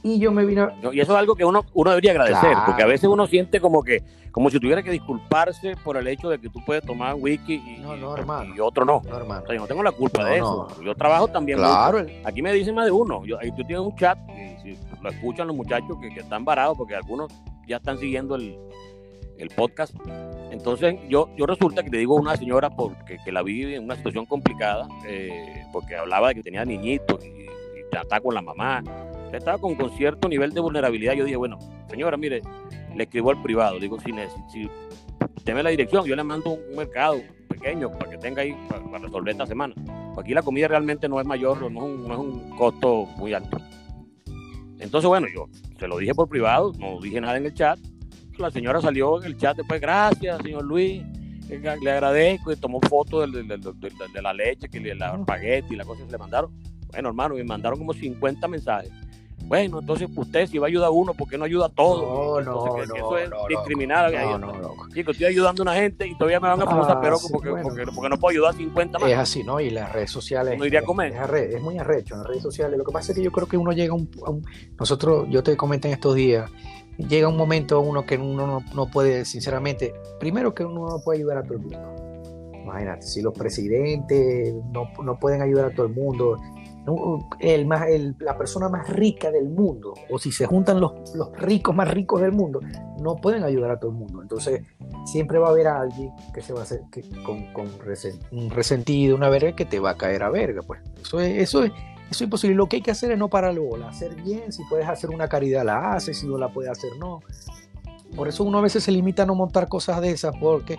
Y 0.02 0.18
yo 0.18 0.30
me 0.32 0.44
vino... 0.44 0.70
No, 0.82 0.92
y 0.92 1.00
eso 1.00 1.12
es 1.12 1.18
algo 1.18 1.34
que 1.34 1.46
uno, 1.46 1.64
uno 1.72 1.90
debería 1.90 2.10
agradecer, 2.10 2.50
claro. 2.50 2.62
porque 2.66 2.82
a 2.82 2.86
veces 2.86 3.08
uno 3.08 3.26
siente 3.26 3.58
como 3.58 3.82
que, 3.82 4.02
como 4.32 4.50
si 4.50 4.60
tuviera 4.60 4.82
que 4.82 4.90
disculparse 4.90 5.76
por 5.82 5.96
el 5.96 6.06
hecho 6.06 6.28
de 6.28 6.38
que 6.38 6.50
tú 6.50 6.62
puedes 6.66 6.84
tomar 6.84 7.14
wiki 7.14 7.54
y, 7.54 7.78
no, 7.80 7.96
no, 7.96 8.14
hermano. 8.14 8.54
y 8.54 8.60
otro 8.60 8.84
no. 8.84 9.00
no 9.08 9.16
hermano. 9.16 9.44
O 9.44 9.46
sea, 9.46 9.54
yo 9.54 9.62
no 9.62 9.66
tengo 9.66 9.82
la 9.82 9.92
culpa 9.92 10.20
No, 10.22 10.28
de 10.28 10.36
eso. 10.36 10.82
Yo 10.82 10.94
trabajo 10.94 11.28
también. 11.28 11.56
Claro. 11.56 12.00
mucho. 12.00 12.12
Aquí 12.24 12.42
me 12.42 12.52
dicen 12.52 12.74
más 12.74 12.84
de 12.84 12.90
uno. 12.90 13.24
Yo, 13.24 13.38
ahí 13.38 13.50
tú 13.52 13.64
tienes 13.64 13.78
un 13.78 13.96
chat, 13.96 14.18
y 14.28 14.60
si 14.74 14.78
lo 15.00 15.08
escuchan 15.08 15.46
los 15.46 15.56
muchachos 15.56 15.96
que, 15.98 16.10
que 16.10 16.20
están 16.20 16.44
varados, 16.44 16.76
porque 16.76 16.94
algunos 16.94 17.32
ya 17.68 17.76
están 17.76 17.98
siguiendo 17.98 18.36
el, 18.36 18.56
el 19.38 19.48
podcast. 19.50 19.94
Entonces, 20.50 20.96
yo, 21.08 21.28
yo 21.36 21.46
resulta 21.46 21.82
que 21.82 21.90
te 21.90 21.98
digo 21.98 22.16
a 22.16 22.20
una 22.20 22.36
señora 22.36 22.70
porque, 22.70 23.18
que 23.24 23.32
la 23.32 23.42
vi 23.42 23.74
en 23.74 23.84
una 23.84 23.96
situación 23.96 24.26
complicada, 24.26 24.88
eh, 25.06 25.64
porque 25.72 25.96
hablaba 25.96 26.28
de 26.28 26.36
que 26.36 26.42
tenía 26.42 26.64
niñitos 26.64 27.24
y, 27.24 27.28
y 27.28 27.46
estaba 27.90 28.20
con 28.20 28.34
la 28.34 28.42
mamá, 28.42 28.82
estaba 29.36 29.58
con, 29.58 29.76
cierto 29.96 30.28
nivel 30.28 30.52
de 30.52 30.60
vulnerabilidad. 30.60 31.14
Yo 31.14 31.24
dije, 31.24 31.36
bueno, 31.36 31.58
señora, 31.88 32.16
mire, 32.16 32.42
le 32.94 33.04
escribo 33.04 33.30
al 33.30 33.42
privado, 33.42 33.78
digo, 33.78 33.98
si, 34.00 34.12
deme 35.44 35.62
la 35.62 35.70
dirección, 35.70 36.04
yo 36.04 36.16
le 36.16 36.24
mando 36.24 36.50
un 36.50 36.76
mercado 36.76 37.20
pequeño 37.48 37.90
para 37.98 38.10
que 38.10 38.18
tenga 38.18 38.42
ahí 38.42 38.56
para, 38.68 38.82
para 38.84 38.98
resolver 38.98 39.32
esta 39.32 39.46
semana. 39.46 39.74
Aquí 40.16 40.32
la 40.32 40.42
comida 40.42 40.68
realmente 40.68 41.08
no 41.08 41.20
es 41.20 41.26
mayor, 41.26 41.60
no 41.70 41.80
es 41.80 41.84
un, 41.84 42.08
no 42.08 42.14
es 42.14 42.20
un 42.20 42.56
costo 42.56 43.06
muy 43.16 43.34
alto. 43.34 43.58
Entonces, 44.78 45.08
bueno, 45.08 45.26
yo 45.34 45.48
se 45.78 45.88
lo 45.88 45.98
dije 45.98 46.14
por 46.14 46.28
privado, 46.28 46.72
no 46.78 47.00
dije 47.00 47.20
nada 47.20 47.36
en 47.36 47.46
el 47.46 47.54
chat. 47.54 47.78
La 48.38 48.50
señora 48.50 48.80
salió 48.80 49.20
en 49.20 49.26
el 49.26 49.36
chat 49.36 49.56
después, 49.56 49.80
gracias, 49.80 50.42
señor 50.42 50.64
Luis, 50.64 51.02
le 51.48 51.90
agradezco 51.90 52.52
y 52.52 52.56
tomó 52.56 52.80
fotos 52.80 53.30
de, 53.32 53.42
de, 53.42 53.58
de, 53.58 53.92
de, 54.12 54.22
la 54.22 54.32
leche, 54.32 54.68
que 54.68 54.80
le, 54.80 54.94
la 54.94 55.14
espagueti 55.14 55.74
y 55.74 55.76
la 55.76 55.84
cosa 55.84 56.04
que 56.04 56.12
le 56.12 56.18
mandaron. 56.18 56.50
Bueno, 56.90 57.08
hermano, 57.08 57.34
me 57.34 57.44
mandaron 57.44 57.78
como 57.78 57.92
50 57.92 58.48
mensajes. 58.48 58.90
Bueno, 59.46 59.80
entonces 59.80 60.08
usted 60.14 60.46
si 60.46 60.58
va 60.58 60.66
a 60.66 60.68
ayudar 60.68 60.88
a 60.88 60.90
uno, 60.90 61.12
¿por 61.12 61.28
qué 61.28 61.36
no 61.36 61.44
ayuda 61.44 61.66
a 61.66 61.68
todos? 61.68 62.02
No, 62.02 62.40
no, 62.40 62.78
entonces, 62.78 62.88
no, 62.88 62.96
eso 62.96 63.18
es 63.18 63.30
no, 63.30 63.46
discriminar. 63.48 64.12
No, 64.12 64.38
no, 64.38 64.52
no. 64.52 64.74
Chico, 64.92 65.10
estoy 65.10 65.26
ayudando 65.26 65.62
a 65.62 65.64
una 65.64 65.74
gente 65.74 66.06
y 66.06 66.16
todavía 66.16 66.40
me 66.40 66.48
van 66.48 66.62
a 66.62 66.64
poner 66.64 66.84
Ah, 66.88 67.00
pero 67.00 67.16
sí, 67.16 67.28
porque, 67.30 67.50
bueno. 67.50 67.68
porque, 67.68 67.84
porque, 67.94 68.08
no 68.08 68.18
puedo 68.18 68.32
ayudar 68.32 68.54
a 68.54 68.56
50 68.56 68.98
más. 68.98 69.10
Es 69.10 69.18
así, 69.18 69.44
¿no? 69.44 69.60
Y 69.60 69.70
las 69.70 69.92
redes 69.92 70.10
sociales. 70.10 70.58
No 70.58 70.64
iría 70.64 70.80
a 70.80 70.84
comer. 70.84 71.12
Es, 71.12 71.18
arre, 71.18 71.54
es, 71.54 71.62
muy 71.62 71.78
arrecho 71.78 72.14
en 72.14 72.20
las 72.20 72.28
redes 72.28 72.42
sociales. 72.42 72.78
Lo 72.78 72.84
que 72.84 72.92
pasa 72.92 73.12
es 73.12 73.18
que 73.18 73.24
yo 73.24 73.32
creo 73.32 73.46
que 73.46 73.56
uno 73.56 73.72
llega 73.72 73.92
a 73.92 73.96
un, 73.96 74.10
a 74.24 74.30
un. 74.30 74.44
nosotros, 74.78 75.26
yo 75.28 75.42
te 75.42 75.56
comenté 75.56 75.88
en 75.88 75.94
estos 75.94 76.14
días, 76.14 76.50
llega 76.96 77.28
un 77.28 77.36
momento 77.36 77.80
uno 77.80 78.06
que 78.06 78.16
uno 78.16 78.46
no, 78.46 78.64
no, 78.74 78.90
puede, 78.90 79.24
sinceramente, 79.24 79.94
primero 80.18 80.54
que 80.54 80.64
uno 80.64 80.88
no 80.88 81.00
puede 81.02 81.18
ayudar 81.18 81.38
a 81.38 81.42
todo 81.42 81.54
el 81.54 81.60
mundo. 81.60 81.78
Imagínate, 82.62 83.02
si 83.02 83.20
los 83.20 83.34
presidentes 83.34 84.54
no, 84.72 84.88
no 85.02 85.18
pueden 85.18 85.42
ayudar 85.42 85.66
a 85.66 85.74
todo 85.74 85.86
el 85.86 85.92
mundo, 85.92 86.38
el 87.40 87.66
más, 87.66 87.86
la 88.18 88.36
persona 88.36 88.68
más 88.68 88.88
rica 88.88 89.30
del 89.30 89.48
mundo, 89.48 89.94
o 90.10 90.18
si 90.18 90.32
se 90.32 90.46
juntan 90.46 90.80
los, 90.80 91.14
los, 91.14 91.32
ricos 91.38 91.74
más 91.74 91.90
ricos 91.90 92.20
del 92.20 92.32
mundo, 92.32 92.60
no 93.00 93.16
pueden 93.16 93.42
ayudar 93.42 93.70
a 93.70 93.80
todo 93.80 93.90
el 93.90 93.96
mundo. 93.96 94.22
Entonces, 94.22 94.62
siempre 95.06 95.38
va 95.38 95.48
a 95.48 95.50
haber 95.50 95.66
alguien 95.66 96.10
que 96.32 96.42
se 96.42 96.52
va 96.52 96.60
a 96.60 96.62
hacer 96.64 96.82
que, 96.90 97.02
con, 97.24 97.52
con 97.52 97.68
resentido, 98.50 99.16
una 99.16 99.28
verga 99.28 99.56
que 99.56 99.64
te 99.64 99.80
va 99.80 99.90
a 99.90 99.96
caer 99.96 100.22
a 100.22 100.30
verga. 100.30 100.60
Pues 100.62 100.80
eso 101.00 101.20
es, 101.20 101.42
eso 101.42 101.64
es, 101.64 101.72
eso 101.72 101.76
es 102.10 102.20
imposible. 102.22 102.54
Lo 102.54 102.66
que 102.66 102.76
hay 102.76 102.82
que 102.82 102.90
hacer 102.90 103.12
es 103.12 103.18
no 103.18 103.28
parar 103.28 103.58
bola, 103.58 103.88
hacer 103.88 104.14
bien. 104.14 104.52
Si 104.52 104.62
puedes 104.64 104.88
hacer 104.88 105.10
una 105.10 105.28
caridad, 105.28 105.64
la 105.64 105.94
haces. 105.94 106.18
Si 106.18 106.26
no 106.26 106.38
la 106.38 106.52
puedes 106.52 106.70
hacer, 106.70 106.90
no. 106.98 107.20
Por 108.14 108.28
eso 108.28 108.44
uno 108.44 108.58
a 108.58 108.62
veces 108.62 108.84
se 108.84 108.92
limita 108.92 109.24
a 109.24 109.26
no 109.26 109.34
montar 109.34 109.68
cosas 109.68 110.00
de 110.00 110.10
esas, 110.10 110.36
porque 110.36 110.78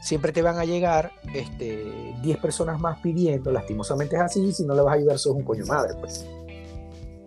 siempre 0.00 0.32
te 0.32 0.42
van 0.42 0.58
a 0.58 0.64
llegar 0.64 1.12
este, 1.34 2.14
10 2.22 2.38
personas 2.38 2.80
más 2.80 2.98
pidiendo, 3.00 3.50
lastimosamente 3.50 4.16
es 4.16 4.22
así, 4.22 4.44
y 4.44 4.52
si 4.52 4.64
no 4.64 4.74
le 4.74 4.82
vas 4.82 4.92
a 4.92 4.96
ayudar 4.96 5.18
sos 5.18 5.34
un 5.34 5.42
coño 5.42 5.64
madre, 5.66 5.94
pues. 6.00 6.26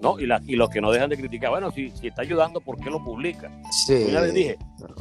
No, 0.01 0.17
y, 0.17 0.25
la, 0.25 0.41
y 0.47 0.55
los 0.55 0.69
que 0.69 0.79
no 0.79 0.91
dejan 0.91 1.09
de 1.09 1.17
criticar, 1.17 1.49
bueno, 1.49 1.71
si, 1.71 1.89
si 1.91 2.07
está 2.07 2.21
ayudando, 2.21 2.61
¿por 2.61 2.77
qué 2.77 2.89
lo 2.89 3.03
publica? 3.03 3.51
Sí. 3.85 4.07
Ya 4.11 4.21
les 4.21 4.33
dije, 4.33 4.57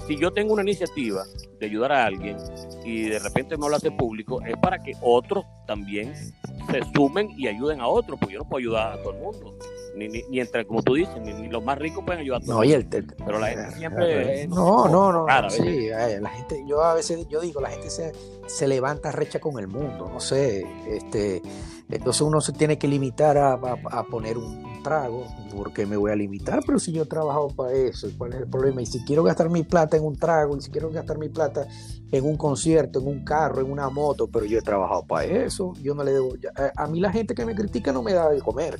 si 0.06 0.16
yo 0.16 0.32
tengo 0.32 0.52
una 0.54 0.62
iniciativa 0.62 1.22
de 1.61 1.66
ayudar 1.66 1.92
a 1.92 2.06
alguien 2.06 2.37
y 2.84 3.02
de 3.02 3.18
repente 3.20 3.56
no 3.56 3.68
lo 3.68 3.76
hace 3.76 3.92
público, 3.92 4.42
es 4.42 4.56
para 4.56 4.80
que 4.80 4.94
otros 5.00 5.44
también 5.66 6.14
se 6.14 6.80
sumen 6.94 7.30
y 7.37 7.46
ayuden 7.46 7.80
a 7.80 7.87
otros, 7.87 8.18
porque 8.18 8.34
yo 8.34 8.40
no 8.40 8.48
puedo 8.48 8.58
ayudar 8.58 8.92
a 8.92 9.02
todo 9.02 9.12
el 9.12 9.20
mundo. 9.20 9.54
Ni, 9.96 10.08
ni, 10.08 10.22
ni, 10.30 10.40
entre, 10.40 10.64
como 10.64 10.82
tú 10.82 10.94
dices, 10.94 11.20
ni, 11.22 11.32
ni, 11.32 11.48
los 11.48 11.62
más 11.64 11.78
ricos 11.78 12.04
pueden 12.04 12.20
ayudar 12.20 12.40
a 12.40 12.44
todos. 12.44 12.56
No, 12.58 12.64
y 12.64 12.72
el, 12.72 12.87
el, 12.92 13.06
pero 13.24 13.38
la 13.38 13.48
gente 13.48 13.72
siempre. 13.72 14.42
Eh, 14.42 14.48
no, 14.48 14.88
no, 14.88 15.12
no. 15.12 15.50
Sí, 15.50 15.88
eh, 15.88 16.18
la 16.20 16.30
gente, 16.30 16.62
yo 16.68 16.82
a 16.82 16.94
veces, 16.94 17.26
yo 17.28 17.40
digo, 17.40 17.61
la 17.61 17.70
gente 17.70 17.90
se, 17.90 18.12
se 18.46 18.68
levanta 18.68 19.11
recha 19.11 19.40
con 19.40 19.58
el 19.58 19.66
mundo, 19.66 20.08
no 20.12 20.20
sé. 20.20 20.64
Este, 20.87 21.42
entonces 21.88 22.22
uno 22.22 22.40
se 22.40 22.52
tiene 22.52 22.78
que 22.78 22.87
limitar 22.87 23.38
a, 23.38 23.54
a, 23.54 23.78
a 23.90 24.04
poner 24.04 24.38
un, 24.38 24.77
trago, 24.88 25.27
porque 25.55 25.85
me 25.85 25.96
voy 25.98 26.11
a 26.11 26.16
limitar, 26.16 26.61
pero 26.66 26.79
si 26.79 26.92
yo 26.92 27.03
he 27.03 27.07
trabajado 27.07 27.48
para 27.48 27.72
eso, 27.72 28.09
¿cuál 28.16 28.33
es 28.33 28.40
el 28.40 28.48
problema? 28.48 28.81
Y 28.81 28.87
si 28.87 29.05
quiero 29.05 29.22
gastar 29.22 29.51
mi 29.51 29.62
plata 29.62 29.98
en 29.98 30.05
un 30.05 30.16
trago, 30.16 30.57
y 30.57 30.62
si 30.62 30.70
quiero 30.70 30.90
gastar 30.90 31.18
mi 31.18 31.29
plata 31.29 31.66
en 32.11 32.24
un 32.24 32.37
concierto, 32.37 33.01
en 33.01 33.07
un 33.07 33.22
carro, 33.22 33.61
en 33.61 33.70
una 33.70 33.90
moto, 33.90 34.29
pero 34.29 34.46
yo 34.46 34.59
he 34.59 34.62
trabajado 34.62 35.05
para 35.07 35.24
eso, 35.24 35.74
yo 35.83 35.94
no 35.94 36.03
le 36.03 36.12
debo. 36.12 36.33
A, 36.57 36.85
a 36.85 36.87
mí 36.87 37.01
la 37.01 37.12
gente 37.12 37.35
que 37.35 37.44
me 37.44 37.55
critica 37.55 37.92
no 37.92 38.03
me 38.03 38.14
da 38.14 38.31
de 38.31 38.40
comer. 38.40 38.79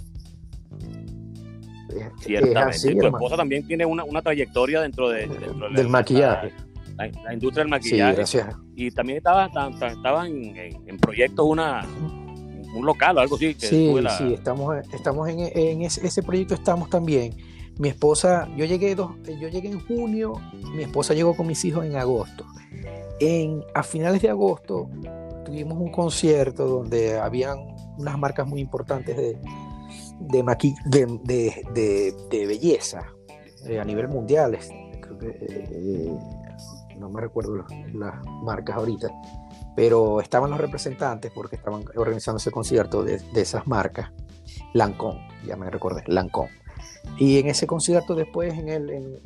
Ciertamente. 2.21 2.59
Así, 2.59 2.97
tu 2.97 3.07
esposa 3.07 3.37
también 3.37 3.66
tiene 3.66 3.85
una, 3.85 4.05
una 4.05 4.23
trayectoria 4.23 4.81
dentro, 4.81 5.11
de, 5.11 5.27
dentro 5.27 5.71
del 5.71 5.88
maquillaje. 5.88 6.53
La, 6.97 7.07
la, 7.07 7.23
la, 7.23 7.35
industria 7.35 7.64
del 7.64 7.71
maquillaje. 7.71 8.12
Sí, 8.12 8.16
gracias. 8.16 8.57
Y 8.75 8.90
también 8.90 9.18
estaba, 9.18 9.47
estaba 9.47 10.27
en, 10.27 10.57
en, 10.57 10.88
en 10.88 10.99
proyectos 10.99 11.47
una, 11.47 11.87
un 12.74 12.87
local 12.87 13.16
o 13.18 13.20
algo 13.20 13.37
así. 13.37 13.54
Que 13.54 13.66
sí, 13.66 13.94
la... 14.00 14.16
sí, 14.16 14.35
estamos, 14.35 14.76
estamos 14.92 15.28
en, 15.28 15.40
en 15.40 15.83
ese, 15.83 16.07
ese, 16.07 16.22
proyecto 16.22 16.54
estamos 16.54 16.90
también. 16.90 17.37
Mi 17.78 17.88
esposa, 17.88 18.48
yo 18.57 18.64
llegué, 18.64 18.94
dos, 18.94 19.12
yo 19.40 19.48
llegué 19.48 19.68
en 19.68 19.81
junio, 19.81 20.35
mi 20.74 20.83
esposa 20.83 21.14
llegó 21.14 21.37
con 21.37 21.46
mis 21.46 21.64
hijos 21.64 21.85
en 21.85 21.96
agosto. 21.96 22.44
En, 23.20 23.62
a 23.74 23.83
finales 23.83 24.20
de 24.22 24.31
agosto 24.31 24.88
tuvimos 25.44 25.78
un 25.78 25.90
concierto 25.90 26.66
donde 26.66 27.18
habían 27.18 27.59
unas 27.96 28.18
marcas 28.18 28.46
muy 28.46 28.61
importantes 28.61 29.16
de, 29.16 29.38
de, 30.20 30.42
maqui 30.42 30.74
de, 30.85 31.07
de, 31.24 31.64
de, 31.72 32.14
de 32.31 32.46
belleza 32.46 33.07
eh, 33.66 33.78
a 33.81 33.85
nivel 33.85 34.09
mundial. 34.09 34.59
Creo 35.00 35.18
que, 35.18 35.37
eh, 35.40 36.18
no 36.98 37.09
me 37.11 37.20
recuerdo 37.20 37.57
las, 37.57 37.66
las, 37.94 38.14
marcas 38.42 38.76
ahorita, 38.76 39.09
pero 39.78 40.20
estaban 40.20 40.50
los 40.50 40.60
representantes 40.60 41.30
porque 41.32 41.54
estaban 41.54 41.84
organizando 41.94 42.38
ese 42.38 42.50
concierto 42.50 43.04
de, 43.04 43.20
esas 43.36 43.68
marcas. 43.68 44.10
Lancôme, 44.74 45.20
ya 45.46 45.54
me 45.54 45.70
recordé, 45.70 46.02
Lancôme. 46.08 46.50
Y 47.16 47.38
en 47.38 47.46
ese 47.46 47.68
concierto 47.68 48.16
después, 48.16 48.58
en 48.58 48.68
el, 48.70 49.20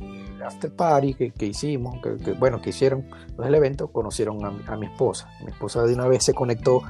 after 0.44 0.70
party 0.70 1.14
que, 1.14 1.46
hicimos, 1.46 2.02
que, 2.02 2.32
bueno, 2.32 2.60
que 2.60 2.68
hicieron 2.68 3.08
los 3.38 3.46
el 3.46 3.54
evento, 3.54 3.88
conocieron 3.88 4.44
a, 4.44 4.76
mi 4.76 4.84
esposa. 4.84 5.26
Mi 5.40 5.52
esposa 5.52 5.84
de 5.84 5.94
una 5.94 6.06
vez 6.06 6.22
se 6.22 6.34
conectó, 6.34 6.82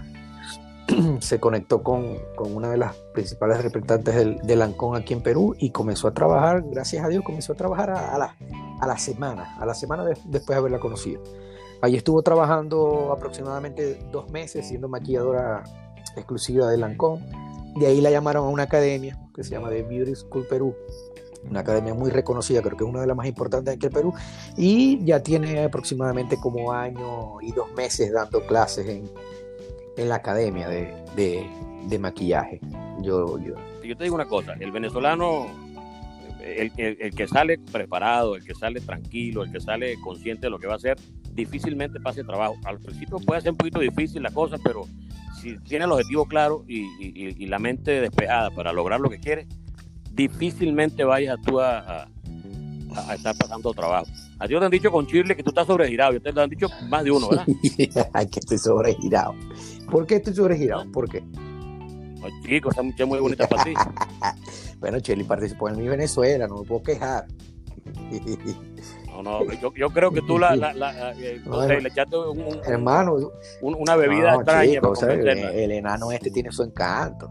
se 1.21 1.39
conectó 1.39 1.85
con, 1.85 2.19
con, 2.35 2.57
una 2.57 2.69
de 2.69 2.79
las 2.79 2.97
principales 3.15 3.63
representantes 3.63 4.17
del, 4.17 4.39
del, 4.39 4.61
Ancón 4.61 4.97
aquí 4.97 5.15
en 5.15 5.23
Perú 5.23 5.55
y 5.57 5.71
comenzó 5.71 6.09
a 6.09 6.15
trabajar, 6.15 6.65
gracias 6.69 7.05
a 7.05 7.09
Dios, 7.09 7.23
comenzó 7.23 7.53
a 7.53 7.57
trabajar 7.57 7.91
a, 7.91 8.19
la, 8.19 8.35
a 8.81 8.87
la 8.89 8.99
semana, 8.99 9.57
a 9.61 9.65
la 9.65 9.75
semana 9.75 10.05
después 10.05 10.47
de 10.49 10.57
haberla 10.57 10.81
conocido. 10.81 11.23
Allí 11.83 11.97
estuvo 11.97 12.23
trabajando 12.23 13.13
aproximadamente 13.13 13.99
dos 14.13 14.31
meses 14.31 14.69
siendo 14.69 14.89
maquilladora 14.89 15.65
exclusiva 16.17 16.71
de 16.71 16.79
Lancôme. 16.79 17.21
De 17.75 17.89
ahí 17.89 18.01
la 18.01 18.09
llamaron 18.11 18.47
a 18.47 18.49
una 18.49 18.63
academia 18.63 19.19
que 19.35 19.43
se 19.43 19.51
llama 19.51 19.69
The 19.69 19.83
Beauty 19.83 20.15
School 20.15 20.47
Perú, 20.47 20.77
una 21.51 21.61
academia 21.61 21.93
muy 21.93 22.11
reconocida, 22.11 22.63
creo 22.63 22.77
que 22.77 22.85
es 22.85 22.91
una 22.91 23.01
de 23.01 23.09
las 23.09 23.17
más 23.17 23.27
importantes 23.27 23.75
aquí 23.75 23.87
en 23.87 23.93
Perú, 23.93 24.15
y 24.57 25.05
ya 25.05 25.25
tiene 25.25 25.65
aproximadamente 25.65 26.37
como 26.37 26.73
año 26.73 27.41
y 27.41 27.51
dos 27.51 27.73
meses 27.73 28.13
dando 28.13 28.47
clases 28.47 28.87
en, 28.87 29.11
en 29.97 30.09
la 30.09 30.17
academia 30.17 30.69
de, 30.69 30.95
de, 31.17 31.99
maquillaje. 31.99 32.61
Yo, 33.01 33.39
yo. 33.41 33.55
yo 33.83 33.97
te 33.97 34.05
digo 34.05 34.15
una 34.15 34.27
cosa, 34.27 34.53
el 34.61 34.71
venezolano, 34.71 35.47
el, 36.45 36.71
el, 36.77 36.97
el 37.01 37.15
que 37.15 37.27
sale 37.27 37.59
preparado, 37.59 38.37
el 38.37 38.45
que 38.45 38.55
sale 38.55 38.81
tranquilo, 38.81 39.43
el 39.43 39.51
que 39.51 39.61
sale 39.61 39.99
consciente 40.01 40.47
de 40.47 40.51
lo 40.51 40.59
que 40.59 40.69
va 40.69 40.75
a 40.75 40.77
hacer, 40.77 40.97
difícilmente 41.35 42.01
pase 42.01 42.25
trabajo. 42.25 42.57
Al 42.65 42.79
principio 42.79 43.19
puede 43.19 43.41
ser 43.41 43.53
un 43.53 43.57
poquito 43.57 43.81
difícil 43.81 44.23
la 44.23 44.31
cosa, 44.31 44.57
pero 44.63 44.87
si 45.41 45.59
tiene 45.59 45.85
el 45.85 45.93
objetivo 45.93 46.27
claro 46.27 46.65
y, 46.69 47.47
la 47.47 47.59
mente 47.59 48.01
despejada 48.01 48.51
para 48.51 48.73
lograr 48.73 49.01
lo 49.01 49.11
que 49.11 49.19
quiere, 49.19 49.47
difícilmente 50.13 51.05
vayas 51.05 51.39
tú 51.45 51.61
a, 51.61 52.09
a, 52.97 53.15
estar 53.15 53.37
pasando 53.37 53.73
trabajo. 53.73 54.07
A 54.39 54.47
ti 54.47 54.55
te 54.59 54.65
han 54.65 54.71
dicho 54.71 54.91
con 54.91 55.07
Chile 55.07 55.37
que 55.37 55.43
tú 55.43 55.51
estás 55.51 55.67
sobregirado, 55.67 56.15
y 56.15 56.21
te 56.21 56.33
lo 56.33 56.43
han 56.43 56.51
dicho 56.51 56.69
más 56.89 57.05
de 57.05 57.11
uno, 57.11 57.29
¿verdad? 57.29 57.47
Ay, 58.13 58.29
que 58.29 58.41
estoy 58.41 58.59
sobregirado. 58.59 59.35
¿Por 59.91 60.07
qué 60.07 60.17
estoy 60.17 60.35
sobregirado? 60.35 60.91
¿Por 60.93 61.09
qué? 61.09 61.21
No, 61.21 62.29
chico, 62.47 62.71
esa 62.71 62.83
muchacha 62.83 63.07
muy 63.07 63.19
bonita 63.19 63.49
para 63.49 63.65
ti. 63.65 63.75
bueno, 64.81 65.01
Chile 65.01 65.25
participó 65.25 65.69
en 65.69 65.79
mi 65.79 65.89
Venezuela, 65.89 66.47
no 66.47 66.59
me 66.59 66.65
puedo 66.65 66.83
quejar. 66.83 67.27
No, 69.23 69.45
no, 69.45 69.53
yo, 69.53 69.73
yo 69.75 69.91
creo 69.91 70.11
que 70.11 70.21
tú 70.23 70.39
la, 70.39 70.57
la, 70.57 70.73
la 70.73 71.13
eh, 71.13 71.41
le 71.83 71.89
echaste 71.89 72.17
un, 72.17 72.61
hermano, 72.65 73.17
una 73.61 73.97
bebida 73.97 74.35
extraña. 74.35 74.81
el, 75.55 75.73
enano 75.73 76.11
este 76.13 76.31
tiene 76.31 76.51
su 76.51 76.63
encanto. 76.63 77.29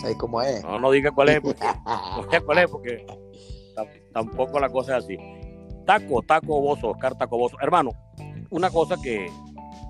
¿Sabes 0.00 0.16
cómo 0.16 0.42
es? 0.42 0.62
No, 0.62 0.78
no 0.78 0.90
diga 0.90 1.10
cuál 1.10 1.30
es, 1.30 1.40
porque, 1.40 1.60
no 1.86 2.22
diga 2.24 2.40
cuál 2.40 2.58
es, 2.58 2.70
porque 2.70 3.06
tampoco 4.12 4.60
la 4.60 4.68
cosa 4.68 4.98
es 4.98 5.04
así. 5.04 5.18
Taco, 5.86 6.22
Taco 6.22 6.60
Bozo, 6.60 6.90
Oscar 6.90 7.16
Taco 7.16 7.38
Bozo. 7.38 7.56
Hermano, 7.60 7.92
una 8.50 8.70
cosa 8.70 8.96
que, 9.02 9.30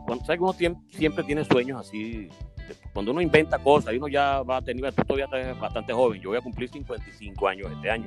cuando 0.06 0.24
sabes 0.24 0.38
que 0.38 0.66
uno 0.66 0.80
siempre 0.90 1.24
tiene 1.24 1.44
sueños 1.44 1.80
así, 1.80 2.28
cuando 2.92 3.12
uno 3.12 3.20
inventa 3.20 3.58
cosas, 3.58 3.94
y 3.94 3.96
uno 3.96 4.08
ya 4.08 4.42
va 4.42 4.58
a 4.58 4.62
tener, 4.62 4.92
tú 4.92 5.02
todavía 5.04 5.24
estás 5.24 5.58
bastante 5.58 5.92
joven, 5.92 6.20
yo 6.20 6.30
voy 6.30 6.38
a 6.38 6.42
cumplir 6.42 6.68
55 6.70 7.48
años 7.48 7.72
este 7.72 7.90
año 7.90 8.06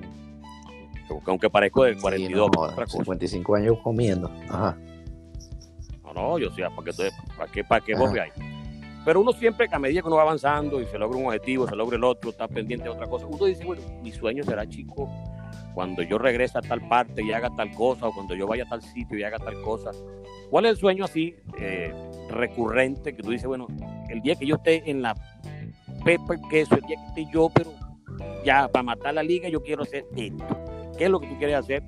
aunque 1.25 1.49
parezco 1.49 1.83
de 1.83 1.97
42. 1.97 2.49
55 2.87 3.55
años 3.55 3.77
comiendo. 3.83 4.31
Ajá. 4.49 4.77
No, 6.03 6.13
no, 6.13 6.39
yo 6.39 6.49
sé, 6.51 6.63
para 6.75 6.91
que, 7.51 7.63
para 7.63 7.81
que, 7.81 7.93
para 7.93 7.99
vos 7.99 8.11
veáis. 8.11 8.33
Pero 9.05 9.21
uno 9.21 9.31
siempre, 9.31 9.67
a 9.71 9.79
medida 9.79 10.01
que 10.01 10.07
uno 10.07 10.17
va 10.17 10.23
avanzando 10.23 10.79
y 10.79 10.85
se 10.85 10.97
logra 10.97 11.17
un 11.17 11.25
objetivo, 11.25 11.67
se 11.67 11.75
logra 11.75 11.97
el 11.97 12.03
otro, 12.03 12.29
está 12.29 12.47
pendiente 12.47 12.83
de 12.83 12.91
otra 12.91 13.07
cosa, 13.07 13.25
uno 13.25 13.45
dice, 13.45 13.65
bueno, 13.65 13.81
mi 14.03 14.11
sueño 14.11 14.43
será 14.43 14.67
chico 14.67 15.09
cuando 15.73 16.03
yo 16.03 16.17
regrese 16.17 16.57
a 16.57 16.61
tal 16.61 16.87
parte 16.87 17.23
y 17.23 17.31
haga 17.31 17.49
tal 17.55 17.71
cosa, 17.71 18.07
o 18.07 18.13
cuando 18.13 18.35
yo 18.35 18.47
vaya 18.47 18.63
a 18.63 18.69
tal 18.69 18.81
sitio 18.81 19.17
y 19.17 19.23
haga 19.23 19.39
tal 19.39 19.59
cosa. 19.61 19.91
¿Cuál 20.49 20.65
es 20.65 20.71
el 20.71 20.77
sueño 20.77 21.05
así 21.05 21.35
eh, 21.57 21.93
recurrente 22.29 23.15
que 23.15 23.23
tú 23.23 23.31
dices, 23.31 23.47
bueno, 23.47 23.67
el 24.09 24.21
día 24.21 24.35
que 24.35 24.45
yo 24.45 24.55
esté 24.55 24.89
en 24.89 25.01
la 25.01 25.15
pepa 26.03 26.35
queso, 26.49 26.75
el 26.75 26.81
día 26.81 26.97
que 26.97 27.21
esté 27.21 27.33
yo, 27.33 27.49
pero 27.53 27.71
ya 28.43 28.67
para 28.67 28.83
matar 28.83 29.13
la 29.13 29.23
liga 29.23 29.49
yo 29.49 29.61
quiero 29.63 29.83
hacer 29.83 30.05
esto? 30.15 30.45
Qué 30.97 31.05
es 31.05 31.09
lo 31.09 31.19
que 31.19 31.27
tú 31.27 31.37
quieres 31.37 31.57
hacer, 31.57 31.83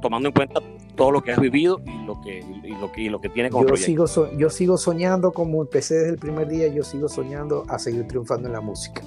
tomando 0.00 0.28
en 0.28 0.34
cuenta 0.34 0.60
todo 0.98 1.12
lo 1.12 1.22
que 1.22 1.32
has 1.32 1.40
vivido 1.40 1.80
y 1.86 2.04
lo 2.04 2.20
que, 2.20 2.40
y 2.40 2.72
lo 2.72 2.92
que, 2.92 3.02
y 3.02 3.08
lo 3.08 3.20
que 3.20 3.28
tiene 3.28 3.50
como 3.50 3.68
yo 3.68 3.76
sigo 3.76 4.06
Yo 4.36 4.50
sigo 4.50 4.76
soñando, 4.76 5.32
como 5.32 5.62
empecé 5.62 5.94
desde 5.94 6.10
el 6.10 6.18
primer 6.18 6.48
día, 6.48 6.68
yo 6.68 6.82
sigo 6.82 7.08
soñando 7.08 7.64
a 7.68 7.78
seguir 7.78 8.06
triunfando 8.08 8.48
en 8.48 8.52
la 8.52 8.60
música. 8.60 9.02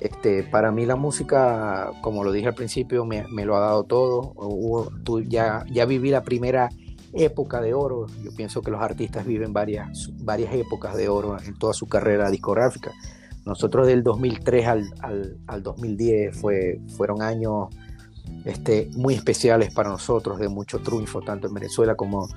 Este, 0.00 0.42
para 0.42 0.70
mí 0.70 0.84
la 0.84 0.96
música, 0.96 1.92
como 2.02 2.24
lo 2.24 2.30
dije 2.30 2.48
al 2.48 2.54
principio, 2.54 3.06
me, 3.06 3.26
me 3.28 3.46
lo 3.46 3.56
ha 3.56 3.60
dado 3.60 3.84
todo. 3.84 4.34
tú, 5.02 5.22
ya, 5.22 5.64
ya 5.72 5.86
viví 5.86 6.10
la 6.10 6.22
primera 6.22 6.68
época 7.14 7.62
de 7.62 7.72
oro. 7.72 8.06
Yo 8.22 8.30
pienso 8.36 8.60
que 8.60 8.70
los 8.70 8.82
artistas 8.82 9.24
viven 9.24 9.54
varias, 9.54 10.10
varias 10.22 10.52
épocas 10.54 10.94
de 10.94 11.08
oro 11.08 11.38
en 11.42 11.56
toda 11.58 11.72
su 11.72 11.86
carrera 11.86 12.30
discográfica. 12.30 12.92
Nosotros 13.46 13.86
del 13.86 14.02
2003 14.02 14.66
al, 14.66 14.94
al, 15.00 15.38
al 15.46 15.62
2010 15.62 16.36
fue, 16.38 16.80
fueron 16.96 17.22
años 17.22 17.68
este, 18.44 18.90
muy 18.94 19.14
especiales 19.14 19.72
para 19.72 19.90
nosotros, 19.90 20.38
de 20.38 20.48
mucho 20.48 20.80
triunfo, 20.80 21.20
tanto 21.22 21.48
en 21.48 21.54
Venezuela 21.54 21.94
como, 21.94 22.28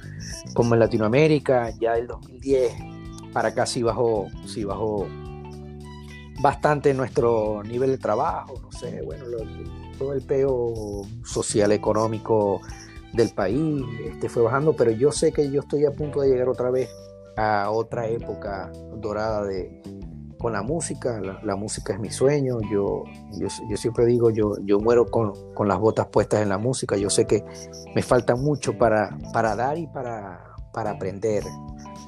como 0.54 0.74
en 0.74 0.80
Latinoamérica. 0.80 1.72
Ya 1.80 1.94
el 1.96 2.08
2010 2.08 2.74
para 3.34 3.50
acá 3.50 3.66
sí 3.66 3.84
bajó, 3.84 4.28
sí 4.46 4.64
bajó 4.64 5.08
bastante 6.40 6.94
nuestro 6.94 7.64
nivel 7.64 7.92
de 7.92 7.98
trabajo, 7.98 8.60
no 8.62 8.72
sé, 8.72 9.02
bueno, 9.04 9.26
todo 9.98 10.14
el 10.14 10.22
peo 10.22 11.04
social, 11.24 11.72
económico 11.72 12.62
del 13.14 13.30
país 13.30 13.84
este, 14.06 14.30
fue 14.30 14.44
bajando, 14.44 14.74
pero 14.74 14.92
yo 14.92 15.12
sé 15.12 15.32
que 15.32 15.50
yo 15.50 15.62
estoy 15.62 15.86
a 15.86 15.92
punto 15.92 16.22
de 16.22 16.30
llegar 16.30 16.50
otra 16.50 16.70
vez 16.70 16.90
a 17.36 17.70
otra 17.72 18.08
época 18.08 18.72
dorada 18.96 19.44
de, 19.44 19.82
con 20.38 20.54
la 20.54 20.62
música, 20.62 21.20
la, 21.20 21.56
música 21.56 21.94
es 21.94 22.00
mi 22.00 22.10
sueño, 22.12 22.60
yo, 22.72 23.04
yo, 23.40 23.78
siempre 23.78 24.06
digo, 24.06 24.30
yo, 24.30 24.54
yo 24.64 24.80
muero 24.80 25.06
con, 25.06 25.34
las 25.68 25.80
botas 25.80 26.08
puestas 26.08 26.42
en 26.42 26.50
la 26.50 26.58
música, 26.58 26.96
yo 26.96 27.10
sé 27.10 27.26
que 27.26 27.44
me 27.96 28.02
falta 28.02 28.36
mucho 28.36 28.78
para, 28.78 29.18
para 29.34 29.56
dar 29.56 29.78
y 29.78 29.88
para, 29.88 30.56
para 30.72 30.92
aprender 30.92 31.44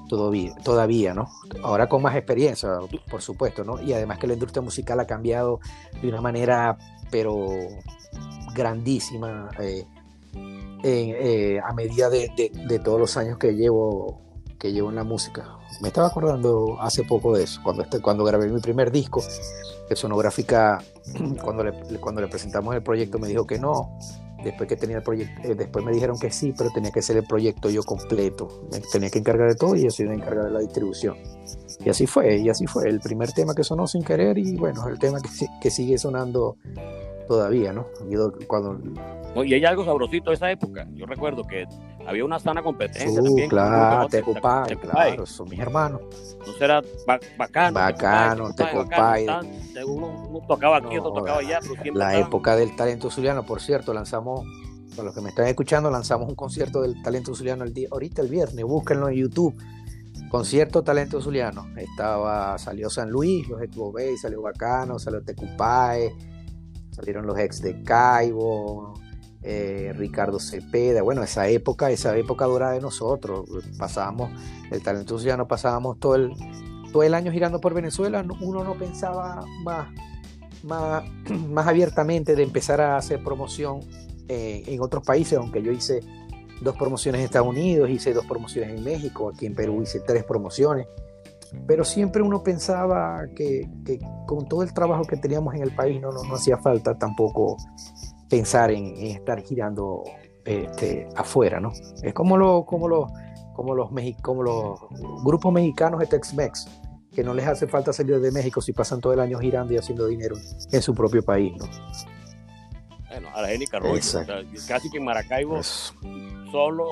todavía, 0.08 0.54
todavía, 0.64 1.14
¿no? 1.14 1.28
Ahora 1.64 1.88
con 1.88 2.02
más 2.02 2.16
experiencia, 2.16 2.70
por 3.10 3.22
supuesto, 3.22 3.64
¿no? 3.64 3.82
Y 3.82 3.94
además 3.94 4.20
que 4.20 4.28
la 4.28 4.34
industria 4.34 4.62
musical 4.62 5.00
ha 5.00 5.08
cambiado 5.08 5.60
de 6.02 6.08
una 6.08 6.22
manera, 6.22 6.78
pero 7.10 7.48
grandísima, 8.54 9.50
eh, 9.60 9.86
eh, 10.84 11.60
a 11.64 11.74
medida 11.74 12.10
de, 12.10 12.32
de 12.68 12.80
todos 12.80 13.00
los 13.00 13.18
años 13.18 13.38
que 13.38 13.54
llevo 13.56 14.29
que 14.60 14.72
llevo 14.72 14.90
en 14.90 14.96
la 14.96 15.04
música. 15.04 15.58
Me 15.82 15.88
estaba 15.88 16.08
acordando 16.08 16.78
hace 16.82 17.04
poco 17.04 17.36
de 17.36 17.44
eso, 17.44 17.62
cuando, 17.64 17.84
este, 17.84 18.02
cuando 18.02 18.24
grabé 18.24 18.50
mi 18.50 18.60
primer 18.60 18.92
disco, 18.92 19.24
que 19.88 19.96
Sonográfica, 19.96 20.84
cuando 21.44 21.64
le, 21.64 22.00
cuando 22.00 22.22
le 22.22 22.28
presentamos 22.28 22.76
el 22.76 22.84
proyecto, 22.84 23.18
me 23.18 23.28
dijo 23.28 23.48
que 23.48 23.58
no. 23.58 23.98
Después 24.44 24.70
que 24.70 24.78
tenía 24.78 24.98
el 24.98 25.04
proyecto, 25.04 25.42
eh, 25.44 25.54
después 25.54 25.84
me 25.84 25.92
dijeron 25.92 26.18
que 26.18 26.32
sí, 26.32 26.54
pero 26.58 26.70
tenía 26.74 26.92
que 26.92 27.02
ser 27.02 27.18
el 27.18 27.26
proyecto 27.26 27.70
yo 27.70 27.84
completo. 27.84 28.48
Me 28.72 28.80
tenía 28.80 29.10
que 29.10 29.20
encargar 29.20 29.50
de 29.50 29.56
todo 29.56 29.76
y 29.76 29.84
yo 29.84 29.90
soy 29.90 30.06
encargar 30.08 30.46
de 30.46 30.52
la 30.52 30.60
distribución. 30.60 31.18
Y 31.84 31.90
así 31.90 32.08
fue, 32.08 32.38
y 32.38 32.50
así 32.50 32.66
fue. 32.66 32.88
El 32.88 33.02
primer 33.02 33.34
tema 33.34 33.54
que 33.54 33.66
sonó 33.66 33.86
sin 33.86 34.02
querer 34.02 34.38
y 34.38 34.56
bueno, 34.56 34.88
el 34.88 34.98
tema 34.98 35.20
que, 35.20 35.30
que 35.62 35.70
sigue 35.70 35.98
sonando 35.98 36.56
todavía, 37.30 37.72
¿no? 37.72 37.86
Cuando 38.48 38.80
y 39.46 39.54
hay 39.54 39.64
algo 39.64 39.86
sabrosito 39.86 40.32
de 40.32 40.36
esa 40.36 40.52
época. 40.52 40.88
Yo 40.96 41.06
recuerdo 41.06 41.44
que 41.46 41.68
había 42.08 42.26
una 42.26 42.40
sana 42.40 42.64
competencia 42.64 43.22
uh, 43.22 43.24
también. 43.24 43.50
Claro, 43.50 44.08
te 44.08 44.18
Tecupay, 44.18 44.76
claro, 44.76 45.26
son 45.28 45.48
mis 45.48 45.60
hermanos. 45.60 46.02
Entonces 46.34 46.62
era 46.62 46.82
bacano. 47.38 47.80
Bacano, 47.80 48.56
Tecupay. 48.56 49.28
Uno, 49.86 50.42
tocaba 50.48 50.78
aquí, 50.78 50.98
otro 50.98 51.14
tocaba 51.14 51.38
allá. 51.38 51.60
la 51.94 52.18
época 52.18 52.56
del 52.56 52.76
talento 52.76 53.12
zuliano, 53.12 53.46
por 53.46 53.62
cierto, 53.62 53.94
lanzamos, 53.94 54.42
para 54.96 55.04
los 55.04 55.16
que 55.16 55.22
me 55.22 55.30
están 55.30 55.46
escuchando, 55.48 55.92
lanzamos 55.92 56.28
un 56.28 56.36
concierto 56.36 56.82
del 56.82 57.00
talento 57.04 57.36
zuliano 57.36 57.64
el 57.64 57.74
día, 57.76 57.90
ahorita 57.92 58.24
el 58.24 58.28
viernes, 58.28 58.66
búsquenlo 58.66 59.08
en 59.08 59.16
YouTube. 59.16 59.56
Concierto 60.30 60.84
Talento 60.84 61.20
Zuliano. 61.22 61.66
Estaba, 61.76 62.56
salió 62.60 62.90
San 62.92 63.10
Luis, 63.10 63.48
los 63.50 63.64
Expo 63.64 63.92
Bay, 63.92 64.16
salió 64.16 64.44
Bacano, 64.44 65.00
salió 65.00 65.24
Tecupay, 65.24 66.12
salieron 67.00 67.26
los 67.26 67.40
ex 67.40 67.62
de 67.62 67.82
Caibo, 67.84 68.94
eh, 69.42 69.94
Ricardo 69.96 70.40
Cepeda, 70.40 71.02
bueno, 71.02 71.24
esa 71.24 71.48
época, 71.48 71.90
esa 71.92 72.16
época 72.18 72.46
dorada 72.46 72.74
de 72.74 72.82
nosotros, 72.82 73.48
pasábamos, 73.78 74.32
el 74.70 74.82
talento 74.82 75.18
no 75.38 75.48
pasábamos 75.48 75.98
todo 75.98 76.16
el, 76.16 76.34
todo 76.92 77.04
el 77.04 77.14
año 77.14 77.32
girando 77.32 77.62
por 77.62 77.74
Venezuela, 77.74 78.26
uno 78.42 78.64
no 78.64 78.74
pensaba 78.76 79.46
más, 79.64 79.88
más, 80.64 81.04
más 81.50 81.68
abiertamente 81.68 82.36
de 82.36 82.44
empezar 82.44 82.82
a 82.82 82.98
hacer 82.98 83.24
promoción 83.24 83.80
eh, 84.28 84.64
en 84.68 84.82
otros 84.82 85.04
países, 85.06 85.38
aunque 85.38 85.62
yo 85.62 85.72
hice 85.72 86.02
dos 86.62 86.76
promociones 86.76 87.20
en 87.20 87.26
Estados 87.26 87.48
Unidos, 87.48 87.90
hice 87.90 88.14
dos 88.14 88.26
promociones 88.26 88.78
en 88.78 88.84
México, 88.84 89.32
aquí 89.34 89.46
en 89.46 89.56
Perú 89.56 89.82
hice 89.82 90.02
tres 90.02 90.26
promociones, 90.26 90.88
pero 91.68 91.84
siempre 91.84 92.22
uno 92.22 92.44
pensaba 92.44 93.26
que, 93.36 93.70
que, 93.86 94.00
con 94.28 94.48
todo 94.48 94.64
el 94.64 94.74
trabajo 94.74 95.04
que 95.04 95.18
teníamos 95.18 95.56
en 95.56 95.64
el 95.64 95.72
país 95.72 96.00
no, 96.02 96.12
no, 96.12 96.24
no 96.24 96.36
hacía 96.36 96.58
falta 96.58 96.98
tampoco 96.98 97.58
pensar 98.30 98.72
en, 98.72 98.86
en 98.98 99.08
estar 99.08 99.42
girando 99.42 100.04
este, 100.46 101.08
afuera, 101.16 101.60
¿no? 101.60 101.72
Es 102.02 102.14
como, 102.14 102.38
lo, 102.38 102.66
como, 102.66 102.88
lo, 102.88 103.08
como, 103.56 103.76
los, 103.76 103.90
como 104.22 104.44
los 104.44 104.80
grupos 105.24 105.54
mexicanos 105.54 106.00
de 106.00 106.08
Tex-Mex, 106.08 106.68
que 107.14 107.24
no 107.24 107.34
les 107.34 107.48
hace 107.48 107.68
falta 107.68 107.92
salir 107.92 108.20
de 108.20 108.32
México 108.32 108.62
si 108.62 108.72
pasan 108.72 109.02
todo 109.02 109.14
el 109.14 109.20
año 109.20 109.40
girando 109.40 109.74
y 109.74 109.78
haciendo 109.78 110.08
dinero 110.08 110.36
en 110.72 110.82
su 110.82 110.94
propio 110.94 111.24
país, 111.24 111.54
¿no? 111.58 111.66
Bueno, 113.10 113.30
Argénica 113.34 113.78
Arroyo, 113.78 113.96
o 113.96 114.02
sea, 114.02 114.26
casi 114.68 114.90
que 114.92 115.00
en 115.00 115.06
Maracaibo 115.06 115.62
solo 115.64 116.86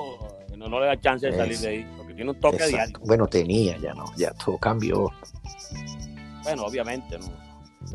no, 0.56 0.68
no, 0.68 0.80
le 0.80 0.86
da 0.86 1.00
chance 1.00 1.26
de 1.26 1.36
salir 1.36 1.58
de 1.58 1.68
ahí, 1.68 1.86
tiene 2.18 2.32
un 2.32 2.40
toque 2.40 2.56
exacto. 2.56 2.76
diario. 2.76 3.00
Bueno, 3.06 3.26
tenía, 3.28 3.78
ya 3.78 3.94
no, 3.94 4.04
ya 4.16 4.32
todo 4.32 4.58
cambió. 4.58 5.08
Bueno, 6.42 6.64
obviamente, 6.64 7.16
¿no? 7.16 7.26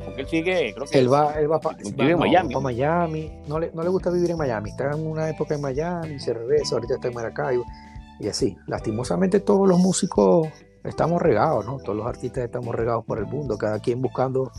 Porque 0.05 0.21
él 0.21 0.27
sigue, 0.27 0.73
creo 0.73 0.87
que 0.87 0.97
él 0.97 1.11
va, 1.11 1.33
él 1.33 1.51
va, 1.51 1.59
pa, 1.59 1.75
vive 1.75 2.11
en 2.11 2.11
no, 2.11 2.17
Miami. 2.19 2.53
Va 2.53 2.61
Miami. 2.61 3.31
No 3.47 3.59
le, 3.59 3.69
no 3.73 3.83
le 3.83 3.89
gusta 3.89 4.09
vivir 4.11 4.31
en 4.31 4.37
Miami. 4.37 4.69
Está 4.69 4.91
en 4.91 5.05
una 5.05 5.29
época 5.29 5.55
en 5.55 5.61
Miami, 5.61 6.21
se 6.21 6.33
regresa, 6.33 6.75
ahorita 6.75 6.95
está 6.95 7.09
en 7.09 7.13
Maracaibo. 7.15 7.65
Y 8.21 8.29
así, 8.29 8.55
lastimosamente 8.65 9.41
todos 9.41 9.67
los 9.67 9.77
músicos 9.77 10.47
estamos 10.85 11.21
regados, 11.21 11.65
¿no? 11.65 11.77
Todos 11.79 11.97
los 11.97 12.07
artistas 12.07 12.45
estamos 12.45 12.73
regados 12.73 13.03
por 13.03 13.17
el 13.17 13.25
mundo, 13.25 13.57
cada 13.57 13.79
quien 13.79 14.01
buscando 14.01 14.53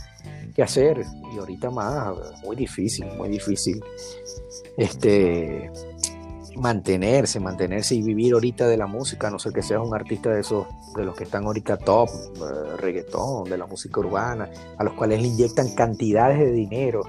qué 0.55 0.62
hacer. 0.62 1.07
Y 1.35 1.38
ahorita 1.38 1.70
más, 1.70 2.14
muy 2.42 2.55
difícil, 2.55 3.07
muy 3.16 3.31
difícil. 3.31 3.83
Este 4.77 5.70
mantenerse, 6.56 7.40
mantenerse 7.40 7.94
y 7.94 8.02
vivir 8.02 8.34
ahorita 8.34 8.66
de 8.66 8.76
la 8.76 8.86
música, 8.86 9.28
a 9.28 9.30
no 9.30 9.38
ser 9.38 9.52
que 9.52 9.62
seas 9.62 9.80
un 9.82 9.94
artista 9.94 10.30
de 10.30 10.40
esos, 10.40 10.66
de 10.96 11.04
los 11.04 11.16
que 11.16 11.24
están 11.24 11.44
ahorita 11.44 11.76
top, 11.76 12.08
eh, 12.08 12.76
reggaetón, 12.76 13.44
de 13.44 13.58
la 13.58 13.66
música 13.66 14.00
urbana, 14.00 14.48
a 14.78 14.84
los 14.84 14.94
cuales 14.94 15.20
le 15.20 15.28
inyectan 15.28 15.74
cantidades 15.74 16.38
de 16.38 16.52
dinero, 16.52 17.02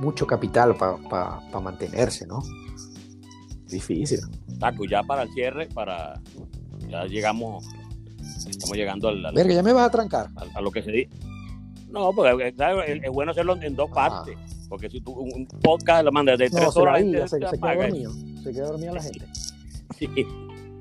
mucho 0.00 0.26
capital 0.26 0.76
para 0.76 0.96
pa, 0.96 1.42
pa 1.50 1.60
mantenerse, 1.60 2.26
¿no? 2.26 2.42
Difícil. 3.66 4.20
Taco, 4.58 4.84
ya 4.84 5.02
para 5.02 5.22
el 5.22 5.30
cierre, 5.32 5.68
para 5.68 6.20
ya 6.88 7.04
llegamos, 7.04 7.64
estamos 8.48 8.76
llegando 8.76 9.08
al, 9.08 9.24
al 9.24 9.34
Verga, 9.34 9.54
ya 9.54 9.62
me 9.62 9.72
vas 9.72 9.88
a 9.88 9.90
trancar. 9.90 10.28
A, 10.36 10.58
a 10.58 10.60
lo 10.60 10.70
que 10.70 10.82
se 10.82 10.90
dice. 10.90 11.10
No, 11.90 12.12
porque 12.12 12.48
es, 12.48 12.54
es 13.02 13.10
bueno 13.10 13.30
hacerlo 13.30 13.56
en 13.60 13.76
dos 13.76 13.90
partes. 13.90 14.36
Porque 14.74 14.90
si 14.90 15.00
tú 15.00 15.12
un 15.12 15.46
podcast 15.62 16.04
lo 16.04 16.10
mandas 16.10 16.36
de 16.36 16.50
tres 16.50 16.76
horas, 16.76 16.98
se, 16.98 17.06
la 17.06 17.28
se, 17.28 17.38
se 17.38 17.60
queda 17.60 17.76
dormido. 17.76 18.12
Se 18.42 18.52
queda 18.52 18.66
dormida 18.66 18.92
la 18.92 19.02
gente. 19.02 19.24
Sí. 19.96 20.08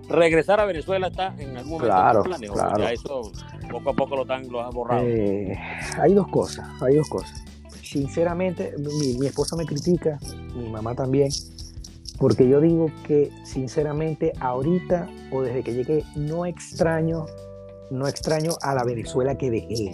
Regresar 0.10 0.60
a 0.60 0.66
Venezuela 0.66 1.10
está 1.10 1.36
en 1.38 1.56
algún 1.56 1.74
momento 1.74 1.86
claro, 1.86 2.20
en 2.20 2.24
planes, 2.24 2.50
claro. 2.50 2.80
ya 2.80 2.92
eso 2.92 3.32
poco 3.70 3.90
a 3.92 3.94
poco 3.94 4.16
lo, 4.16 4.22
están, 4.24 4.50
lo 4.50 4.62
has 4.62 4.74
borrado. 4.74 5.04
Eh, 5.06 5.56
hay 6.02 6.14
dos 6.16 6.28
cosas, 6.30 6.68
hay 6.82 6.96
dos 6.96 7.08
cosas. 7.08 7.44
Sinceramente, 7.84 8.74
mi, 8.80 9.20
mi 9.20 9.28
esposa 9.28 9.56
me 9.56 9.66
critica, 9.66 10.18
mi 10.56 10.70
mamá 10.70 10.96
también, 10.96 11.30
porque 12.18 12.50
yo 12.50 12.60
digo 12.60 12.88
que 13.06 13.30
sinceramente 13.44 14.34
ahorita 14.40 15.08
o 15.32 15.44
desde 15.44 15.62
que 15.62 15.74
llegué 15.74 16.04
no 16.16 16.48
extraño, 16.48 17.28
no 17.92 18.08
extraño 18.08 18.54
a 18.64 18.74
la 18.74 18.84
Venezuela 18.84 19.38
que 19.38 19.52
dejé. 19.52 19.92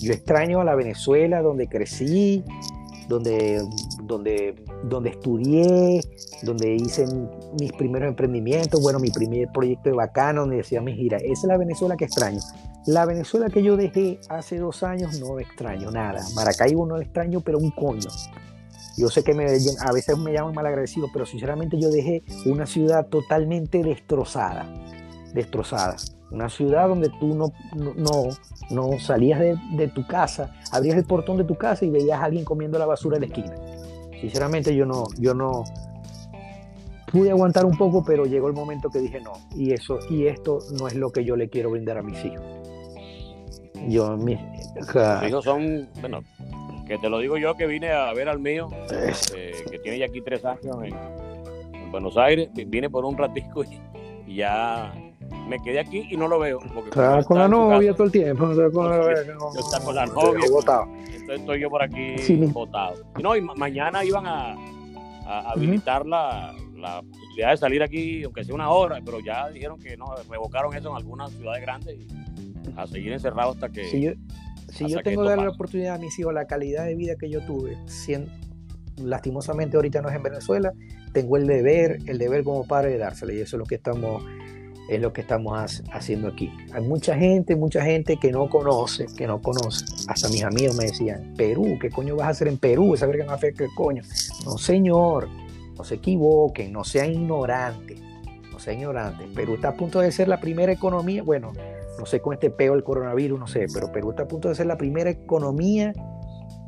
Yo 0.00 0.12
extraño 0.12 0.60
a 0.60 0.64
la 0.64 0.74
Venezuela 0.74 1.40
donde 1.42 1.68
crecí, 1.68 2.44
donde, 3.08 3.62
donde, 4.04 4.54
donde 4.84 5.10
estudié, 5.10 6.00
donde 6.42 6.74
hice 6.74 7.06
mis 7.58 7.72
primeros 7.72 8.08
emprendimientos, 8.08 8.80
bueno, 8.80 8.98
mi 8.98 9.10
primer 9.10 9.48
proyecto 9.52 9.90
de 9.90 9.96
bacano, 9.96 10.42
donde 10.42 10.56
decía 10.56 10.80
mi 10.80 10.94
gira. 10.94 11.18
Esa 11.18 11.32
es 11.32 11.44
la 11.44 11.56
Venezuela 11.56 11.96
que 11.96 12.04
extraño. 12.04 12.40
La 12.86 13.04
Venezuela 13.04 13.48
que 13.48 13.62
yo 13.62 13.76
dejé 13.76 14.20
hace 14.28 14.58
dos 14.58 14.82
años 14.82 15.18
no 15.20 15.40
extraño 15.40 15.90
nada. 15.90 16.24
Maracaibo 16.34 16.86
no 16.86 17.00
extraño, 17.00 17.40
pero 17.40 17.58
un 17.58 17.70
coño. 17.70 18.08
Yo 18.96 19.08
sé 19.08 19.22
que 19.22 19.34
me, 19.34 19.44
a 19.44 19.92
veces 19.92 20.16
me 20.16 20.32
llaman 20.32 20.54
malagradecido, 20.54 21.08
pero 21.12 21.26
sinceramente 21.26 21.78
yo 21.78 21.90
dejé 21.90 22.22
una 22.46 22.64
ciudad 22.64 23.06
totalmente 23.08 23.82
destrozada. 23.82 24.66
Destrozada. 25.34 25.96
Una 26.30 26.48
ciudad 26.48 26.88
donde 26.88 27.08
tú 27.20 27.34
no, 27.34 27.52
no, 27.74 28.28
no 28.70 28.98
salías 28.98 29.38
de, 29.38 29.56
de, 29.72 29.88
tu 29.88 30.06
casa, 30.06 30.52
abrías 30.72 30.96
el 30.96 31.04
portón 31.04 31.36
de 31.36 31.44
tu 31.44 31.54
casa 31.54 31.84
y 31.84 31.90
veías 31.90 32.20
a 32.20 32.24
alguien 32.24 32.44
comiendo 32.44 32.78
la 32.78 32.86
basura 32.86 33.16
en 33.16 33.22
la 33.22 33.26
esquina. 33.26 33.54
Sinceramente 34.20 34.74
yo 34.74 34.86
no, 34.86 35.04
yo 35.18 35.34
no 35.34 35.62
pude 37.10 37.30
aguantar 37.30 37.64
un 37.64 37.76
poco, 37.76 38.04
pero 38.04 38.26
llegó 38.26 38.48
el 38.48 38.54
momento 38.54 38.90
que 38.90 38.98
dije 38.98 39.20
no, 39.20 39.32
y 39.54 39.72
eso, 39.72 39.98
y 40.10 40.26
esto 40.26 40.58
no 40.78 40.88
es 40.88 40.94
lo 40.94 41.10
que 41.10 41.24
yo 41.24 41.36
le 41.36 41.48
quiero 41.48 41.70
brindar 41.70 41.98
a 41.98 42.02
mis 42.02 42.24
hijos. 42.24 42.44
Yo, 43.88 44.16
mis, 44.16 44.38
hijos 45.28 45.44
son, 45.44 45.88
bueno, 46.00 46.20
que 46.86 46.98
te 46.98 47.08
lo 47.08 47.18
digo 47.20 47.36
yo 47.38 47.54
que 47.56 47.66
vine 47.66 47.92
a 47.92 48.12
ver 48.12 48.28
al 48.28 48.40
mío, 48.40 48.68
eh, 48.90 49.52
que 49.70 49.78
tiene 49.78 49.98
ya 49.98 50.06
aquí 50.06 50.20
tres 50.22 50.44
años 50.44 50.76
en, 50.82 50.94
en 51.74 51.92
Buenos 51.92 52.16
Aires, 52.16 52.48
vine 52.52 52.90
por 52.90 53.04
un 53.04 53.16
ratico 53.16 53.62
y, 53.64 53.80
y 54.26 54.36
ya 54.36 54.92
me 55.46 55.60
quedé 55.60 55.80
aquí 55.80 56.06
y 56.10 56.16
no 56.16 56.28
lo 56.28 56.38
veo. 56.38 56.58
Porque 56.74 56.90
está 56.90 57.22
con 57.24 57.38
la 57.38 57.48
novia 57.48 57.92
todo 57.92 58.04
el 58.04 58.12
tiempo. 58.12 58.50
Está 58.50 58.70
con, 58.70 58.90
la, 58.90 58.98
no, 58.98 59.54
yo 59.54 59.60
está 59.60 59.80
con 59.80 59.94
la 59.94 60.06
novia. 60.06 60.46
Botado. 60.50 60.86
Entonces 60.96 61.40
estoy 61.40 61.60
yo 61.60 61.70
por 61.70 61.82
aquí 61.82 62.18
sí. 62.18 62.36
botado. 62.36 62.96
Y 63.18 63.22
no, 63.22 63.36
y 63.36 63.40
ma 63.40 63.54
mañana 63.54 64.04
iban 64.04 64.26
a, 64.26 64.54
a 65.26 65.52
habilitar 65.52 66.02
uh 66.02 66.04
-huh. 66.04 66.10
la, 66.10 66.54
la, 66.76 67.02
posibilidad 67.02 67.50
de 67.50 67.56
salir 67.56 67.82
aquí, 67.82 68.22
aunque 68.24 68.44
sea 68.44 68.54
una 68.54 68.70
hora, 68.70 69.00
pero 69.04 69.20
ya 69.20 69.48
dijeron 69.48 69.78
que 69.78 69.96
no, 69.96 70.06
revocaron 70.30 70.74
eso 70.74 70.90
en 70.90 70.96
algunas 70.96 71.32
ciudades 71.32 71.62
grandes 71.62 71.96
y 71.98 72.06
a 72.76 72.86
seguir 72.86 73.12
encerrado 73.12 73.52
hasta 73.52 73.68
que. 73.70 73.84
Si 73.86 74.02
yo, 74.02 74.12
si 74.68 74.88
yo 74.88 75.00
tengo 75.02 75.22
que 75.22 75.28
dar 75.28 75.38
la 75.38 75.50
oportunidad 75.50 75.94
a 75.94 75.98
mis 75.98 76.18
hijos, 76.18 76.34
la 76.34 76.46
calidad 76.46 76.84
de 76.84 76.94
vida 76.94 77.16
que 77.16 77.30
yo 77.30 77.40
tuve, 77.40 77.76
siendo, 77.86 78.30
lastimosamente 79.02 79.76
ahorita 79.76 80.02
no 80.02 80.08
es 80.08 80.16
en 80.16 80.22
Venezuela, 80.22 80.72
tengo 81.12 81.36
el 81.36 81.46
deber, 81.46 81.98
el 82.06 82.18
deber 82.18 82.44
como 82.44 82.66
padre 82.66 82.90
de 82.90 82.98
dársela 82.98 83.32
y 83.32 83.40
eso 83.40 83.56
es 83.56 83.58
lo 83.58 83.64
que 83.64 83.76
estamos 83.76 84.22
es 84.88 85.00
lo 85.00 85.12
que 85.12 85.20
estamos 85.22 85.82
haciendo 85.92 86.28
aquí. 86.28 86.50
Hay 86.72 86.82
mucha 86.82 87.16
gente, 87.16 87.56
mucha 87.56 87.84
gente 87.84 88.16
que 88.16 88.30
no 88.30 88.48
conoce, 88.48 89.06
que 89.16 89.26
no 89.26 89.40
conoce. 89.40 89.84
Hasta 90.08 90.28
mis 90.28 90.44
amigos 90.44 90.76
me 90.76 90.84
decían, 90.84 91.34
Perú, 91.36 91.78
¿qué 91.80 91.90
coño 91.90 92.16
vas 92.16 92.28
a 92.28 92.30
hacer 92.30 92.48
en 92.48 92.58
Perú? 92.58 92.94
Esa 92.94 93.06
verga 93.06 93.24
no 93.24 93.32
afecta 93.32 93.64
el 93.64 93.70
coño. 93.74 94.02
No, 94.44 94.58
señor, 94.58 95.28
no 95.76 95.84
se 95.84 95.96
equivoquen, 95.96 96.72
no 96.72 96.84
sean 96.84 97.12
ignorantes, 97.12 98.00
no 98.52 98.58
sean 98.58 98.78
ignorantes. 98.78 99.26
Perú 99.34 99.54
está 99.54 99.68
a 99.68 99.76
punto 99.76 100.00
de 100.00 100.12
ser 100.12 100.28
la 100.28 100.40
primera 100.40 100.72
economía, 100.72 101.22
bueno, 101.22 101.52
no 101.98 102.06
sé 102.06 102.20
con 102.20 102.34
este 102.34 102.50
peo 102.50 102.74
del 102.74 102.84
coronavirus, 102.84 103.38
no 103.38 103.46
sé, 103.46 103.66
pero 103.72 103.90
Perú 103.90 104.10
está 104.10 104.24
a 104.24 104.28
punto 104.28 104.48
de 104.48 104.54
ser 104.54 104.66
la 104.66 104.76
primera 104.76 105.10
economía 105.10 105.92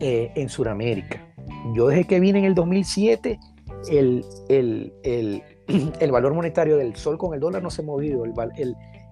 eh, 0.00 0.32
en 0.34 0.48
Sudamérica. 0.48 1.24
Yo 1.74 1.88
desde 1.88 2.04
que 2.04 2.20
vine 2.20 2.40
en 2.40 2.44
el 2.46 2.54
2007, 2.54 3.38
el, 3.90 4.24
el, 4.48 4.92
el 5.02 5.42
el 6.00 6.10
valor 6.10 6.34
monetario 6.34 6.76
del 6.76 6.96
sol 6.96 7.18
con 7.18 7.34
el 7.34 7.40
dólar 7.40 7.62
no 7.62 7.70
se 7.70 7.82
ha 7.82 7.84
movido. 7.84 8.24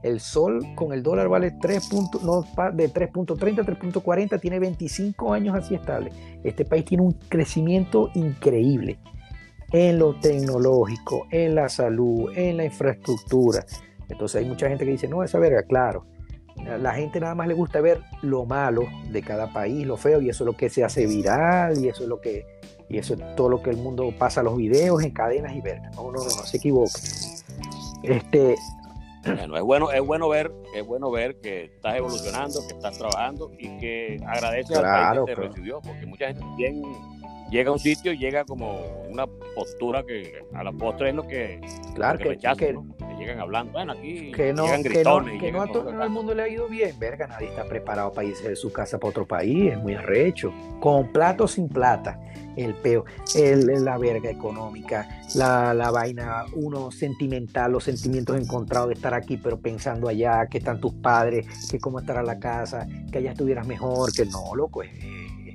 El, 0.02 0.20
sol 0.20 0.60
con 0.74 0.92
el 0.92 1.02
dólar 1.02 1.28
vale 1.28 1.52
3 1.60 1.88
punto, 1.88 2.20
no, 2.22 2.42
de 2.72 2.92
3.30 2.92 3.60
a 3.60 3.64
3.40, 3.64 4.40
tiene 4.40 4.58
25 4.58 5.32
años 5.32 5.56
así 5.56 5.74
estable. 5.74 6.10
Este 6.44 6.64
país 6.64 6.84
tiene 6.84 7.02
un 7.02 7.12
crecimiento 7.12 8.10
increíble 8.14 8.98
en 9.72 9.98
lo 9.98 10.14
tecnológico, 10.14 11.26
en 11.30 11.54
la 11.56 11.68
salud, 11.68 12.30
en 12.34 12.56
la 12.58 12.64
infraestructura. 12.64 13.64
Entonces 14.08 14.42
hay 14.42 14.48
mucha 14.48 14.68
gente 14.68 14.84
que 14.84 14.92
dice, 14.92 15.08
no, 15.08 15.22
esa 15.22 15.38
verga, 15.38 15.62
claro. 15.64 16.06
La 16.80 16.94
gente 16.94 17.20
nada 17.20 17.34
más 17.34 17.48
le 17.48 17.54
gusta 17.54 17.80
ver 17.80 18.00
lo 18.22 18.46
malo 18.46 18.84
de 19.10 19.22
cada 19.22 19.52
país, 19.52 19.86
lo 19.86 19.96
feo, 19.96 20.22
y 20.22 20.30
eso 20.30 20.44
es 20.44 20.46
lo 20.46 20.56
que 20.56 20.70
se 20.70 20.84
hace 20.84 21.06
viral, 21.06 21.78
y 21.84 21.88
eso 21.88 22.04
es 22.04 22.08
lo 22.08 22.20
que 22.20 22.46
y 22.88 22.98
eso 22.98 23.14
es 23.14 23.36
todo 23.36 23.48
lo 23.48 23.62
que 23.62 23.70
el 23.70 23.76
mundo 23.76 24.12
pasa 24.18 24.42
los 24.42 24.56
videos 24.56 25.02
en 25.02 25.10
cadenas 25.10 25.54
y 25.54 25.60
verga. 25.60 25.90
No, 25.96 26.04
no, 26.04 26.18
no, 26.18 26.24
no 26.24 26.30
se 26.30 26.56
equivoque. 26.56 26.92
Este. 28.02 28.56
Bueno, 29.24 29.56
es 29.56 29.62
bueno, 29.62 29.90
es 29.90 30.06
bueno 30.06 30.28
ver, 30.28 30.52
es 30.72 30.86
bueno 30.86 31.10
ver 31.10 31.40
que 31.40 31.64
estás 31.64 31.96
evolucionando, 31.96 32.60
que 32.68 32.74
estás 32.74 32.96
trabajando 32.96 33.50
y 33.58 33.76
que 33.78 34.20
agradeces 34.24 34.78
claro, 34.78 34.86
al 34.86 35.16
país 35.16 35.20
que 35.20 35.26
te 35.26 35.34
claro. 35.34 35.48
recibió, 35.48 35.80
porque 35.80 36.06
mucha 36.06 36.26
gente 36.28 36.40
también 36.42 36.82
llega 37.50 37.70
a 37.70 37.72
un 37.72 37.78
sitio 37.78 38.12
y 38.12 38.18
llega 38.18 38.44
como 38.44 38.80
una 39.08 39.26
postura 39.54 40.04
que 40.04 40.42
a 40.52 40.62
la 40.62 40.72
postre 40.72 41.10
es 41.10 41.14
lo 41.14 41.26
que, 41.26 41.60
claro, 41.94 42.18
que, 42.18 42.36
que 42.36 42.48
que, 42.56 42.74
que 42.98 43.14
llegan 43.18 43.40
hablando, 43.40 43.72
bueno, 43.72 43.92
aquí 43.92 44.32
que 44.32 44.52
no, 44.52 44.64
llegan 44.64 44.82
que 44.82 44.88
gritones. 44.90 45.34
no, 45.34 45.40
que 45.40 45.52
no 45.52 45.62
a 45.62 45.66
todo 45.68 46.02
el 46.02 46.10
mundo 46.10 46.34
le 46.34 46.42
ha 46.42 46.48
ido 46.48 46.68
bien, 46.68 46.98
verga, 46.98 47.26
nadie 47.26 47.48
está 47.48 47.64
preparado 47.64 48.12
para 48.12 48.26
irse 48.26 48.48
de 48.48 48.56
su 48.56 48.72
casa 48.72 48.98
para 48.98 49.10
otro 49.10 49.26
país, 49.26 49.72
es 49.72 49.78
muy 49.78 49.94
arrecho, 49.94 50.52
con 50.80 51.12
plata 51.12 51.44
o 51.44 51.48
sin 51.48 51.68
plata 51.68 52.20
el 52.56 52.74
peo, 52.74 53.04
el, 53.34 53.84
la 53.84 53.98
verga 53.98 54.30
económica, 54.30 55.06
la, 55.34 55.74
la, 55.74 55.90
vaina, 55.90 56.46
uno 56.54 56.90
sentimental, 56.90 57.72
los 57.72 57.84
sentimientos 57.84 58.40
encontrados 58.40 58.88
de 58.88 58.94
estar 58.94 59.12
aquí, 59.12 59.36
pero 59.36 59.60
pensando 59.60 60.08
allá, 60.08 60.46
que 60.46 60.58
están 60.58 60.80
tus 60.80 60.94
padres, 60.94 61.46
que 61.70 61.78
cómo 61.78 62.00
estará 62.00 62.22
la 62.22 62.38
casa, 62.38 62.86
que 63.12 63.18
allá 63.18 63.32
estuvieras 63.32 63.66
mejor, 63.66 64.12
que 64.12 64.24
no, 64.24 64.54
loco, 64.54 64.82
es, 64.82 64.90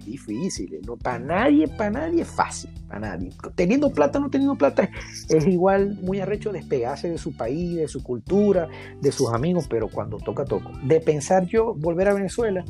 es 0.01 0.05
difícil, 0.05 0.79
no, 0.85 0.97
para 0.97 1.19
nadie, 1.19 1.67
para 1.67 1.91
nadie 1.91 2.23
es 2.23 2.27
fácil, 2.27 2.69
a 2.89 2.99
nadie. 2.99 3.29
Teniendo 3.55 3.91
plata 3.91 4.19
o 4.19 4.21
no 4.21 4.29
teniendo 4.29 4.57
plata, 4.57 4.89
es 5.29 5.47
igual 5.47 5.97
muy 6.01 6.19
arrecho 6.19 6.51
despegarse 6.51 7.09
de 7.09 7.17
su 7.17 7.35
país, 7.35 7.75
de 7.75 7.87
su 7.87 8.03
cultura, 8.03 8.67
de 8.99 9.11
sus 9.11 9.31
amigos, 9.33 9.67
pero 9.69 9.87
cuando 9.87 10.17
toca, 10.17 10.45
toco. 10.45 10.71
De 10.83 10.99
pensar 10.99 11.45
yo 11.45 11.73
volver 11.75 12.09
a 12.09 12.13
Venezuela, 12.13 12.65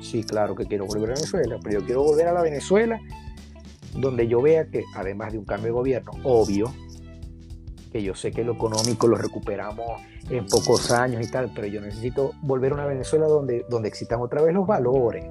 sí, 0.00 0.22
claro 0.22 0.54
que 0.54 0.66
quiero 0.66 0.86
volver 0.86 1.10
a 1.10 1.14
Venezuela, 1.14 1.58
pero 1.62 1.80
yo 1.80 1.86
quiero 1.86 2.02
volver 2.02 2.28
a 2.28 2.32
la 2.32 2.42
Venezuela 2.42 3.00
donde 3.94 4.28
yo 4.28 4.42
vea 4.42 4.66
que, 4.66 4.84
además 4.94 5.32
de 5.32 5.38
un 5.38 5.44
cambio 5.44 5.68
de 5.68 5.72
gobierno, 5.72 6.12
obvio, 6.22 6.72
que 7.92 8.02
yo 8.02 8.14
sé 8.14 8.30
que 8.30 8.44
lo 8.44 8.52
económico 8.52 9.06
lo 9.08 9.16
recuperamos 9.16 10.02
en 10.28 10.46
pocos 10.46 10.90
años 10.90 11.26
y 11.26 11.30
tal, 11.30 11.52
pero 11.54 11.66
yo 11.66 11.80
necesito 11.80 12.32
volver 12.42 12.72
a 12.72 12.74
una 12.74 12.86
Venezuela 12.86 13.26
donde, 13.26 13.64
donde 13.70 13.88
existan 13.88 14.20
otra 14.20 14.42
vez 14.42 14.52
los 14.52 14.66
valores. 14.66 15.24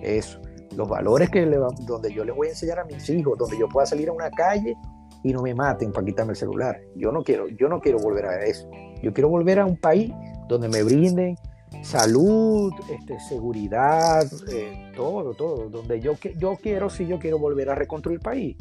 Eso 0.00 0.40
los 0.76 0.88
valores 0.88 1.30
que 1.30 1.44
le, 1.46 1.58
donde 1.86 2.12
yo 2.12 2.24
les 2.24 2.34
voy 2.34 2.48
a 2.48 2.50
enseñar 2.50 2.78
a 2.80 2.84
mis 2.84 3.08
hijos, 3.10 3.38
donde 3.38 3.58
yo 3.58 3.68
pueda 3.68 3.86
salir 3.86 4.08
a 4.08 4.12
una 4.12 4.30
calle 4.30 4.76
y 5.22 5.32
no 5.32 5.42
me 5.42 5.54
maten 5.54 5.92
para 5.92 6.04
quitarme 6.04 6.32
el 6.32 6.36
celular. 6.36 6.80
Yo 6.94 7.12
no 7.12 7.22
quiero, 7.22 7.48
yo 7.48 7.68
no 7.68 7.80
quiero 7.80 7.98
volver 7.98 8.26
a 8.26 8.44
eso. 8.44 8.68
Yo 9.02 9.12
quiero 9.12 9.28
volver 9.28 9.60
a 9.60 9.66
un 9.66 9.76
país 9.76 10.12
donde 10.48 10.68
me 10.68 10.82
brinden 10.82 11.36
salud, 11.82 12.72
este, 12.90 13.18
seguridad, 13.20 14.24
eh, 14.50 14.92
todo, 14.96 15.34
todo. 15.34 15.68
Donde 15.68 16.00
yo, 16.00 16.14
yo 16.36 16.56
quiero, 16.56 16.88
si 16.90 17.06
yo 17.06 17.18
quiero 17.18 17.38
volver 17.38 17.70
a 17.70 17.74
reconstruir 17.74 18.18
el 18.18 18.22
país. 18.22 18.56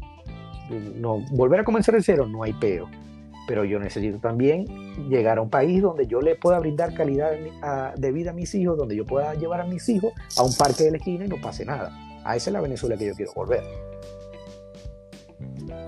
No, 0.95 1.23
volver 1.31 1.61
a 1.61 1.63
comenzar 1.63 1.95
de 1.95 2.01
cero, 2.01 2.27
no 2.27 2.43
hay 2.43 2.53
peo 2.53 2.89
pero 3.47 3.63
yo 3.63 3.79
necesito 3.79 4.19
también 4.19 4.65
llegar 5.09 5.37
a 5.37 5.41
un 5.41 5.49
país 5.49 5.81
donde 5.81 6.05
yo 6.05 6.21
le 6.21 6.35
pueda 6.35 6.59
brindar 6.59 6.93
calidad 6.93 7.31
de 7.95 8.11
vida 8.11 8.31
a 8.31 8.33
mis 8.33 8.53
hijos, 8.53 8.77
donde 8.77 8.95
yo 8.95 9.05
pueda 9.05 9.33
llevar 9.35 9.61
a 9.61 9.63
mis 9.63 9.87
hijos 9.89 10.11
a 10.37 10.43
un 10.43 10.53
parque 10.53 10.83
de 10.83 10.91
la 10.91 10.97
esquina 10.97 11.25
y 11.25 11.29
no 11.29 11.37
pase 11.41 11.65
nada. 11.65 11.91
A 12.25 12.35
esa 12.35 12.49
es 12.49 12.53
la 12.53 12.61
Venezuela 12.61 12.97
que 12.97 13.07
yo 13.07 13.13
quiero 13.15 13.33
volver. 13.33 13.63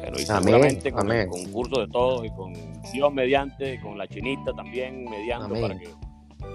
Pero 0.02 0.20
y 0.20 0.26
seguramente 0.26 0.92
con 0.92 1.12
el 1.12 1.28
concurso 1.28 1.82
de 1.82 1.88
todos 1.90 2.26
y 2.26 2.30
con 2.32 2.54
Dios 2.94 3.14
mediante, 3.14 3.80
con 3.82 3.98
la 3.98 4.08
chinita 4.08 4.54
también 4.54 5.04
mediante 5.10 5.60
para 5.60 5.78
que 5.78 5.90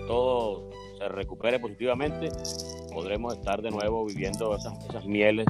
todo 0.06 0.70
se 0.98 1.08
recupere 1.08 1.58
positivamente, 1.60 2.30
podremos 2.92 3.34
estar 3.34 3.60
de 3.60 3.70
nuevo 3.70 4.06
viviendo 4.06 4.56
esas, 4.56 4.72
esas 4.88 5.04
mieles 5.04 5.46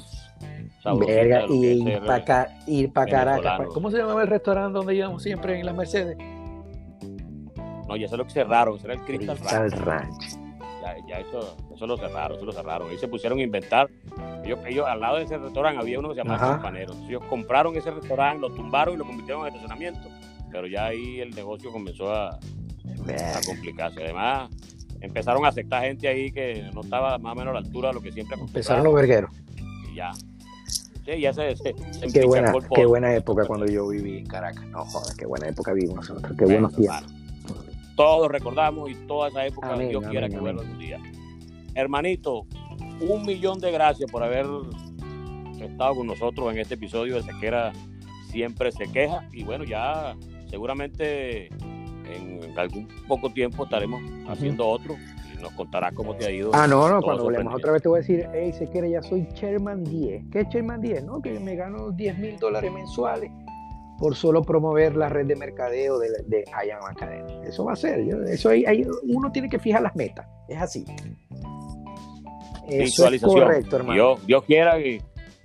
Verga, 0.84 1.46
y 1.48 1.66
ir 2.66 2.92
para 2.92 3.06
Caracas. 3.10 3.56
Pues, 3.56 3.68
¿Cómo 3.70 3.90
se 3.90 3.98
llamaba 3.98 4.22
el 4.22 4.28
restaurante 4.28 4.72
donde 4.72 4.94
íbamos 4.94 5.22
siempre 5.22 5.58
en 5.58 5.66
las 5.66 5.74
Mercedes? 5.74 6.16
No, 7.88 7.96
ya 7.96 8.08
se 8.08 8.16
lo 8.16 8.28
cerraron, 8.28 8.78
era 8.82 8.94
el 8.94 9.00
Crystal, 9.02 9.36
Crystal 9.36 9.70
Ranch. 9.70 10.38
Ya, 10.82 10.96
ya 11.08 11.18
eso, 11.20 11.56
eso 11.74 11.86
lo 11.86 11.96
cerraron, 11.96 12.36
eso 12.36 12.46
lo 12.46 12.52
cerraron. 12.52 12.90
Ahí 12.90 12.98
se 12.98 13.08
pusieron 13.08 13.38
a 13.38 13.42
inventar. 13.42 13.88
Ellos, 14.44 14.58
ellos 14.66 14.86
al 14.86 15.00
lado 15.00 15.16
de 15.16 15.24
ese 15.24 15.38
restaurante 15.38 15.80
había 15.80 15.98
uno 15.98 16.10
que 16.10 16.16
se 16.16 16.22
llamaba 16.22 16.54
Campanero. 16.54 16.92
ellos 17.08 17.22
compraron 17.28 17.74
ese 17.76 17.90
restaurante, 17.90 18.40
lo 18.40 18.54
tumbaron 18.54 18.94
y 18.94 18.98
lo 18.98 19.04
convirtieron 19.04 19.42
en 19.46 19.54
estacionamiento. 19.54 20.08
Pero 20.50 20.66
ya 20.66 20.86
ahí 20.86 21.20
el 21.20 21.30
negocio 21.30 21.72
comenzó 21.72 22.12
a, 22.12 22.30
a 22.30 23.40
complicarse. 23.46 24.02
Además, 24.02 24.50
empezaron 25.00 25.44
a 25.44 25.48
aceptar 25.48 25.82
gente 25.84 26.08
ahí 26.08 26.30
que 26.30 26.70
no 26.74 26.82
estaba 26.82 27.18
más 27.18 27.32
o 27.32 27.36
menos 27.36 27.50
a 27.50 27.60
la 27.60 27.66
altura 27.66 27.88
de 27.88 27.94
lo 27.94 28.00
que 28.00 28.12
siempre 28.12 28.36
Empezaron 28.38 28.84
los 28.84 28.94
vergueros. 28.94 29.30
Y 29.90 29.96
ya, 29.96 30.12
ya 31.04 31.32
se, 31.32 31.54
qué, 32.12 32.24
buena, 32.26 32.52
qué 32.74 32.86
buena 32.86 33.14
época 33.14 33.46
cuando 33.46 33.66
yo 33.66 33.88
viví 33.88 34.18
en 34.18 34.26
Caracas. 34.26 34.66
No 34.68 34.84
jodas, 34.86 35.14
qué 35.16 35.26
buena 35.26 35.48
época 35.48 35.72
vivimos 35.72 36.08
nosotros. 36.08 36.36
Qué 36.38 36.44
buenos 36.44 36.76
días. 36.76 37.04
Todos 37.96 38.30
recordamos 38.30 38.90
y 38.90 38.94
toda 39.06 39.28
esa 39.28 39.46
época 39.46 39.76
Dios 39.76 40.04
quiera 40.08 40.28
que 40.28 40.38
vuelva 40.38 40.62
algún 40.62 40.78
día. 40.78 40.98
Hermanito, 41.74 42.46
un 43.00 43.24
millón 43.26 43.58
de 43.58 43.70
gracias 43.70 44.10
por 44.10 44.22
haber 44.22 44.46
estado 45.60 45.96
con 45.96 46.06
nosotros 46.06 46.52
en 46.52 46.58
este 46.58 46.74
episodio 46.74 47.16
de 47.16 47.22
Sequera 47.22 47.72
Siempre 48.28 48.72
se 48.72 48.90
queja. 48.90 49.28
Y 49.32 49.44
bueno, 49.44 49.62
ya 49.62 50.16
seguramente 50.50 51.46
en 51.46 52.58
algún 52.58 52.88
poco 53.06 53.30
tiempo 53.30 53.62
estaremos 53.62 54.02
haciendo 54.28 54.66
otro 54.66 54.96
nos 55.44 55.52
contará 55.52 55.92
cómo 55.92 56.16
te 56.16 56.26
ha 56.26 56.30
ido. 56.30 56.50
Ah, 56.52 56.66
no, 56.66 56.88
no, 56.88 57.00
cuando 57.02 57.24
hablemos 57.24 57.54
otra 57.54 57.72
vez 57.72 57.82
te 57.82 57.88
voy 57.88 57.98
a 57.98 58.00
decir, 58.00 58.26
hey, 58.32 58.52
se 58.52 58.66
quiere, 58.66 58.90
ya 58.90 59.02
soy 59.02 59.28
Chairman 59.34 59.84
10. 59.84 60.24
¿Qué 60.32 60.40
es 60.40 60.48
Chairman 60.48 60.80
10? 60.80 61.04
No, 61.04 61.20
que 61.20 61.38
me 61.38 61.54
gano 61.54 61.90
10 61.90 62.18
mil 62.18 62.36
dólares 62.38 62.72
mensuales 62.72 63.30
por 63.98 64.16
solo 64.16 64.42
promover 64.42 64.96
la 64.96 65.08
red 65.08 65.26
de 65.26 65.36
mercadeo 65.36 65.98
de, 65.98 66.08
de 66.26 66.44
Academy. 66.52 67.46
Eso 67.46 67.64
va 67.64 67.74
a 67.74 67.76
ser, 67.76 68.00
eso 68.26 68.48
ahí, 68.48 68.86
uno 69.04 69.30
tiene 69.30 69.48
que 69.48 69.58
fijar 69.58 69.82
las 69.82 69.94
metas, 69.94 70.26
es 70.48 70.60
así. 70.60 70.84
Eso 72.68 73.06
es 73.08 73.22
correcto, 73.22 73.76
hermano. 73.76 74.16
Dios, 74.26 74.44
quiera 74.44 74.78
que 74.78 75.00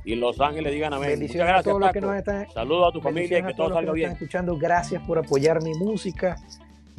y 0.06 0.16
Los 0.16 0.40
Ángeles 0.40 0.72
digan 0.74 0.94
amén. 0.94 1.10
Bendiciones 1.10 1.46
gracias, 1.46 1.60
a 1.60 1.70
todos 1.70 1.82
los 1.82 1.92
que 1.92 2.02
nos 2.02 2.16
están 2.16 2.50
Saludos 2.52 2.88
a 2.90 2.92
tu 2.94 3.02
familia 3.02 3.40
y 3.40 3.44
que 3.44 3.54
todo 3.54 3.74
salga 3.74 3.92
bien. 3.92 4.12
escuchando, 4.12 4.58
gracias 4.58 5.06
por 5.06 5.20
apoyar 5.20 5.62
mi 5.62 5.74
música 5.74 6.38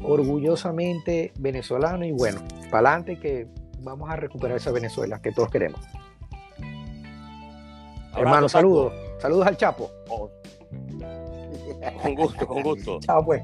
orgullosamente 0.02 1.32
venezolano 1.38 2.04
y 2.04 2.12
bueno, 2.12 2.40
para 2.70 2.90
adelante 2.90 3.18
que 3.18 3.48
vamos 3.80 4.10
a 4.10 4.16
recuperar 4.16 4.56
esa 4.56 4.72
Venezuela 4.72 5.20
que 5.20 5.32
todos 5.32 5.50
queremos. 5.50 5.80
Hermano, 8.16 8.48
saludos. 8.48 8.92
Saludos 9.18 9.46
al 9.46 9.56
Chapo. 9.56 9.90
Oh. 10.08 10.30
Con 12.02 12.14
gusto, 12.14 12.46
con 12.46 12.62
gusto. 12.62 13.00
Chao 13.02 13.24
pues. 13.24 13.42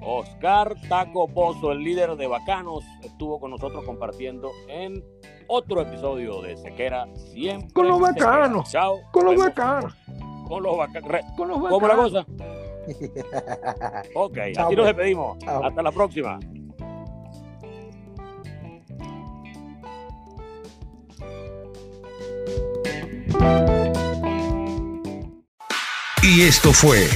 Oscar 0.00 0.74
Taco 0.88 1.28
Pozo, 1.28 1.72
el 1.72 1.80
líder 1.80 2.16
de 2.16 2.26
Bacanos, 2.26 2.84
estuvo 3.02 3.38
con 3.40 3.50
nosotros 3.50 3.84
compartiendo 3.84 4.50
en 4.68 5.04
otro 5.48 5.82
episodio 5.82 6.40
de 6.40 6.56
Sequera 6.56 7.06
siempre. 7.14 7.72
Con 7.72 7.88
los 7.88 8.00
bacanos. 8.00 8.70
Chao. 8.70 9.00
Con 9.12 9.26
los 9.26 9.36
bacanos. 9.36 9.94
Con 10.46 10.62
los 10.62 10.78
bacanos. 10.78 11.24
Con 11.36 11.48
los 11.48 11.60
bacanos. 11.60 11.70
¿Cómo 11.70 11.88
la 11.88 11.96
cosa? 11.96 12.26
ok, 14.14 14.38
así 14.38 14.54
nos 14.56 14.74
pues. 14.74 14.86
despedimos. 14.86 15.38
Hasta 15.46 15.82
la 15.82 15.92
próxima. 15.92 16.38
Y 26.22 26.42
esto 26.42 26.72
fue 26.72 27.08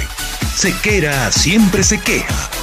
Sequera 0.54 1.30
siempre 1.30 1.82
se 1.82 2.00
queja 2.00 2.61